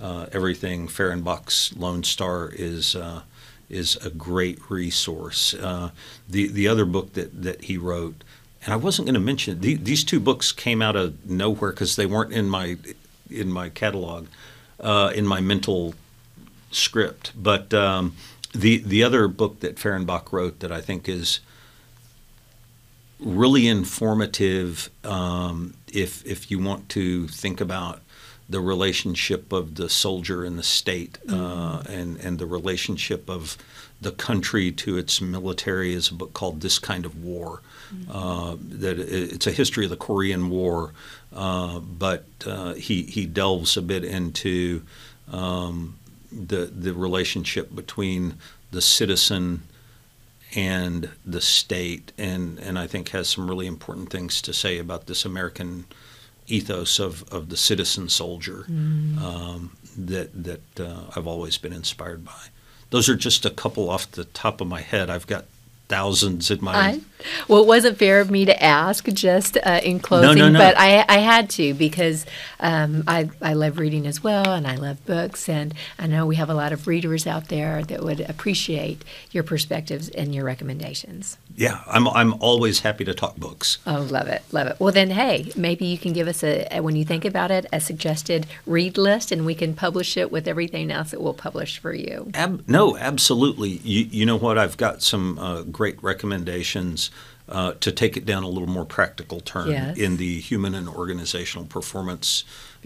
uh, 0.00 0.26
everything, 0.32 0.88
Fehrenbach's 0.88 1.76
Lone 1.76 2.04
Star 2.04 2.48
is 2.48 2.96
uh, 2.96 3.22
is 3.68 3.96
a 3.96 4.10
great 4.10 4.70
resource. 4.70 5.54
Uh, 5.54 5.90
the 6.28 6.48
the 6.48 6.68
other 6.68 6.84
book 6.84 7.12
that, 7.14 7.42
that 7.42 7.64
he 7.64 7.76
wrote 7.76 8.22
and 8.64 8.72
I 8.72 8.76
wasn't 8.76 9.06
going 9.06 9.14
to 9.14 9.20
mention 9.20 9.60
the, 9.60 9.74
these 9.74 10.04
two 10.04 10.18
books 10.18 10.50
came 10.50 10.80
out 10.80 10.96
of 10.96 11.28
nowhere 11.28 11.70
because 11.70 11.96
they 11.96 12.06
weren't 12.06 12.32
in 12.32 12.48
my 12.48 12.78
in 13.30 13.52
my 13.52 13.68
catalog, 13.68 14.26
uh, 14.80 15.12
in 15.14 15.26
my 15.26 15.40
mental 15.40 15.94
script. 16.70 17.32
But 17.36 17.74
um, 17.74 18.16
the 18.54 18.78
the 18.78 19.02
other 19.02 19.28
book 19.28 19.60
that 19.60 19.76
Fehrenbach 19.76 20.32
wrote 20.32 20.60
that 20.60 20.72
I 20.72 20.80
think 20.80 21.08
is 21.08 21.40
really 23.20 23.66
informative 23.68 24.88
um, 25.04 25.74
if 25.92 26.24
if 26.24 26.50
you 26.50 26.58
want 26.58 26.88
to 26.90 27.28
think 27.28 27.60
about 27.60 28.00
the 28.54 28.60
relationship 28.60 29.52
of 29.52 29.74
the 29.74 29.88
soldier 29.88 30.44
and 30.44 30.56
the 30.56 30.62
state, 30.62 31.18
uh, 31.28 31.32
mm-hmm. 31.32 31.92
and 31.92 32.20
and 32.20 32.38
the 32.38 32.46
relationship 32.46 33.28
of 33.28 33.58
the 34.00 34.12
country 34.12 34.70
to 34.70 34.96
its 34.96 35.20
military 35.20 35.92
is 35.92 36.08
a 36.08 36.14
book 36.14 36.32
called 36.34 36.60
This 36.60 36.78
Kind 36.78 37.04
of 37.04 37.24
War. 37.24 37.62
Uh, 38.08 38.54
that 38.60 38.96
it's 39.00 39.48
a 39.48 39.50
history 39.50 39.84
of 39.86 39.90
the 39.90 39.96
Korean 39.96 40.50
War, 40.50 40.92
uh, 41.34 41.80
but 41.80 42.26
uh, 42.46 42.74
he 42.74 43.02
he 43.02 43.26
delves 43.26 43.76
a 43.76 43.82
bit 43.82 44.04
into 44.04 44.82
um, 45.32 45.98
the 46.30 46.66
the 46.66 46.94
relationship 46.94 47.74
between 47.74 48.34
the 48.70 48.80
citizen 48.80 49.62
and 50.54 51.10
the 51.26 51.40
state, 51.40 52.12
and 52.16 52.60
and 52.60 52.78
I 52.78 52.86
think 52.86 53.08
has 53.08 53.28
some 53.28 53.50
really 53.50 53.66
important 53.66 54.10
things 54.10 54.40
to 54.42 54.52
say 54.52 54.78
about 54.78 55.08
this 55.08 55.24
American 55.24 55.86
ethos 56.46 56.98
of, 56.98 57.24
of 57.32 57.48
the 57.48 57.56
citizen 57.56 58.08
soldier 58.08 58.66
mm. 58.68 59.18
um, 59.20 59.76
that 59.96 60.44
that 60.44 60.80
uh, 60.80 61.04
I've 61.16 61.26
always 61.26 61.58
been 61.58 61.72
inspired 61.72 62.24
by. 62.24 62.48
Those 62.90 63.08
are 63.08 63.16
just 63.16 63.44
a 63.44 63.50
couple 63.50 63.90
off 63.90 64.10
the 64.10 64.24
top 64.24 64.60
of 64.60 64.68
my 64.68 64.80
head. 64.80 65.10
I've 65.10 65.26
got 65.26 65.46
thousands 65.88 66.50
in 66.50 66.62
my. 66.62 66.74
I, 66.74 67.00
well, 67.48 67.62
it 67.62 67.66
wasn't 67.66 67.98
fair 67.98 68.20
of 68.20 68.30
me 68.30 68.44
to 68.44 68.62
ask 68.62 69.06
just 69.08 69.56
uh, 69.56 69.80
in 69.82 70.00
closing, 70.00 70.38
no, 70.38 70.48
no. 70.48 70.58
but 70.58 70.76
I, 70.76 71.04
I 71.08 71.18
had 71.18 71.50
to 71.50 71.74
because 71.74 72.26
um, 72.60 73.04
I, 73.06 73.30
I 73.40 73.54
love 73.54 73.78
reading 73.78 74.06
as 74.06 74.22
well 74.22 74.52
and 74.52 74.66
I 74.66 74.76
love 74.76 75.04
books. 75.06 75.48
And 75.48 75.74
I 75.98 76.06
know 76.06 76.26
we 76.26 76.36
have 76.36 76.50
a 76.50 76.54
lot 76.54 76.72
of 76.72 76.86
readers 76.86 77.26
out 77.26 77.48
there 77.48 77.82
that 77.84 78.02
would 78.02 78.20
appreciate 78.20 79.04
your 79.30 79.42
perspectives 79.42 80.08
and 80.10 80.34
your 80.34 80.44
recommendations. 80.44 81.38
Yeah, 81.56 81.82
I'm, 81.86 82.08
I'm 82.08 82.34
always 82.42 82.80
happy 82.80 83.04
to 83.04 83.14
talk 83.14 83.36
books. 83.36 83.78
Oh, 83.86 84.06
love 84.10 84.28
it, 84.28 84.42
love 84.52 84.66
it. 84.66 84.76
Well, 84.80 84.92
then, 84.92 85.10
hey, 85.10 85.52
maybe 85.56 85.86
you 85.86 85.98
can 85.98 86.12
give 86.12 86.28
us 86.28 86.42
a, 86.42 86.80
when 86.80 86.96
you 86.96 87.04
think 87.04 87.24
about 87.24 87.50
it, 87.50 87.66
a 87.72 87.80
suggested 87.80 88.46
read 88.66 88.98
list 88.98 89.30
and 89.30 89.46
we 89.46 89.54
can 89.54 89.74
publish 89.74 90.16
it 90.16 90.32
with 90.32 90.48
everything 90.48 90.90
else 90.90 91.12
that 91.12 91.20
we'll 91.20 91.34
publish 91.34 91.78
for 91.78 91.94
you. 91.94 92.30
Ab- 92.34 92.68
no, 92.68 92.96
absolutely. 92.96 93.80
You, 93.84 94.06
you 94.10 94.26
know 94.26 94.36
what? 94.36 94.58
I've 94.58 94.76
got 94.76 95.02
some 95.02 95.38
uh, 95.38 95.62
great 95.74 96.02
recommendations 96.02 97.10
uh, 97.46 97.72
to 97.80 97.92
take 97.92 98.16
it 98.16 98.24
down 98.24 98.42
a 98.42 98.48
little 98.48 98.68
more 98.68 98.86
practical 98.86 99.40
term 99.40 99.70
Yes. 99.70 99.98
in 99.98 100.16
the 100.16 100.40
human 100.40 100.74
and 100.74 100.88
organizational 100.88 101.66
performance 101.66 102.44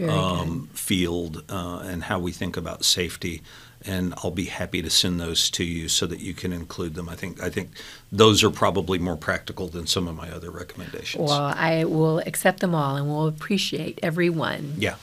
um, 0.09 0.69
field 0.75 1.45
uh, 1.49 1.79
and 1.85 2.05
how 2.05 2.19
we 2.19 2.33
think 2.33 2.57
about 2.57 2.85
safety. 2.85 3.43
And 3.85 4.13
I'll 4.19 4.33
be 4.33 4.47
happy 4.47 4.83
to 4.83 4.91
send 4.91 5.21
those 5.21 5.49
to 5.51 5.63
you 5.65 5.89
so 5.89 6.07
that 6.07 6.19
you 6.19 6.35
can 6.35 6.53
include 6.53 6.95
them. 6.95 7.09
I 7.09 7.15
think 7.15 7.41
I 7.41 7.49
think 7.49 7.71
those 8.11 8.43
are 8.43 8.51
probably 8.51 8.99
more 8.99 9.17
practical 9.17 9.69
than 9.69 9.87
some 9.87 10.09
of 10.09 10.17
my 10.17 10.29
other 10.31 10.51
recommendations. 10.51 11.29
Well, 11.29 11.55
I 11.55 11.85
will 11.85 12.19
accept 12.27 12.59
them 12.59 12.75
all 12.75 12.97
and 12.97 13.07
will 13.07 13.29
appreciate 13.29 14.01
every 14.03 14.31
one. 14.31 14.75
Yeah. 14.79 14.97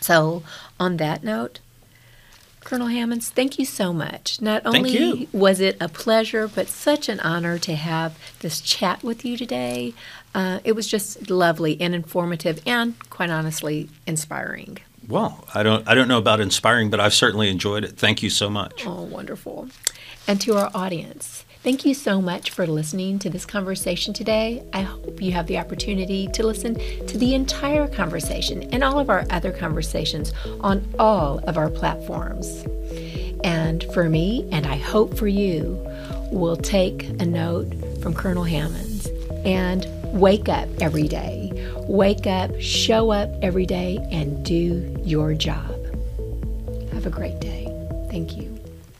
So, 0.00 0.42
on 0.80 0.96
that 0.96 1.22
note, 1.22 1.60
Colonel 2.68 2.88
Hammons, 2.88 3.30
thank 3.30 3.58
you 3.58 3.64
so 3.64 3.94
much. 3.94 4.42
Not 4.42 4.66
only 4.66 5.26
was 5.32 5.58
it 5.58 5.78
a 5.80 5.88
pleasure, 5.88 6.46
but 6.46 6.68
such 6.68 7.08
an 7.08 7.18
honor 7.20 7.58
to 7.60 7.74
have 7.74 8.18
this 8.40 8.60
chat 8.60 9.02
with 9.02 9.24
you 9.24 9.38
today. 9.38 9.94
Uh, 10.34 10.58
it 10.64 10.72
was 10.72 10.86
just 10.86 11.30
lovely 11.30 11.80
and 11.80 11.94
informative, 11.94 12.60
and 12.66 12.94
quite 13.08 13.30
honestly, 13.30 13.88
inspiring. 14.06 14.76
Well, 15.08 15.48
I 15.54 15.62
don't 15.62 15.88
I 15.88 15.94
don't 15.94 16.08
know 16.08 16.18
about 16.18 16.40
inspiring, 16.40 16.90
but 16.90 17.00
I've 17.00 17.14
certainly 17.14 17.48
enjoyed 17.48 17.84
it. 17.84 17.96
Thank 17.96 18.22
you 18.22 18.28
so 18.28 18.50
much. 18.50 18.86
Oh, 18.86 19.00
wonderful. 19.00 19.70
And 20.26 20.38
to 20.42 20.58
our 20.58 20.70
audience, 20.74 21.46
thank 21.62 21.84
you 21.84 21.94
so 21.94 22.20
much 22.20 22.50
for 22.50 22.66
listening 22.66 23.18
to 23.20 23.30
this 23.30 23.44
conversation 23.44 24.14
today. 24.14 24.62
I 24.72 24.82
hope 24.82 25.20
you 25.20 25.32
have 25.32 25.46
the 25.46 25.58
opportunity 25.58 26.28
to 26.28 26.46
listen 26.46 26.74
to 27.06 27.18
the 27.18 27.34
entire 27.34 27.88
conversation 27.88 28.62
and 28.72 28.82
all 28.84 28.98
of 28.98 29.10
our 29.10 29.24
other 29.30 29.52
conversations 29.52 30.32
on 30.60 30.86
all 30.98 31.38
of 31.40 31.56
our 31.56 31.70
platforms. 31.70 32.64
And 33.44 33.84
for 33.94 34.08
me, 34.08 34.48
and 34.50 34.66
I 34.66 34.76
hope 34.76 35.16
for 35.16 35.28
you, 35.28 35.78
we'll 36.30 36.56
take 36.56 37.04
a 37.04 37.26
note 37.26 37.72
from 38.02 38.14
Colonel 38.14 38.44
Hammons 38.44 39.06
and 39.44 39.86
wake 40.12 40.48
up 40.48 40.68
every 40.80 41.08
day. 41.08 41.52
Wake 41.88 42.26
up, 42.26 42.50
show 42.60 43.10
up 43.10 43.30
every 43.42 43.66
day, 43.66 43.98
and 44.10 44.44
do 44.44 44.94
your 45.04 45.34
job. 45.34 45.74
Have 46.92 47.06
a 47.06 47.10
great 47.10 47.40
day. 47.40 47.66
Thank 48.10 48.36
you. 48.36 48.57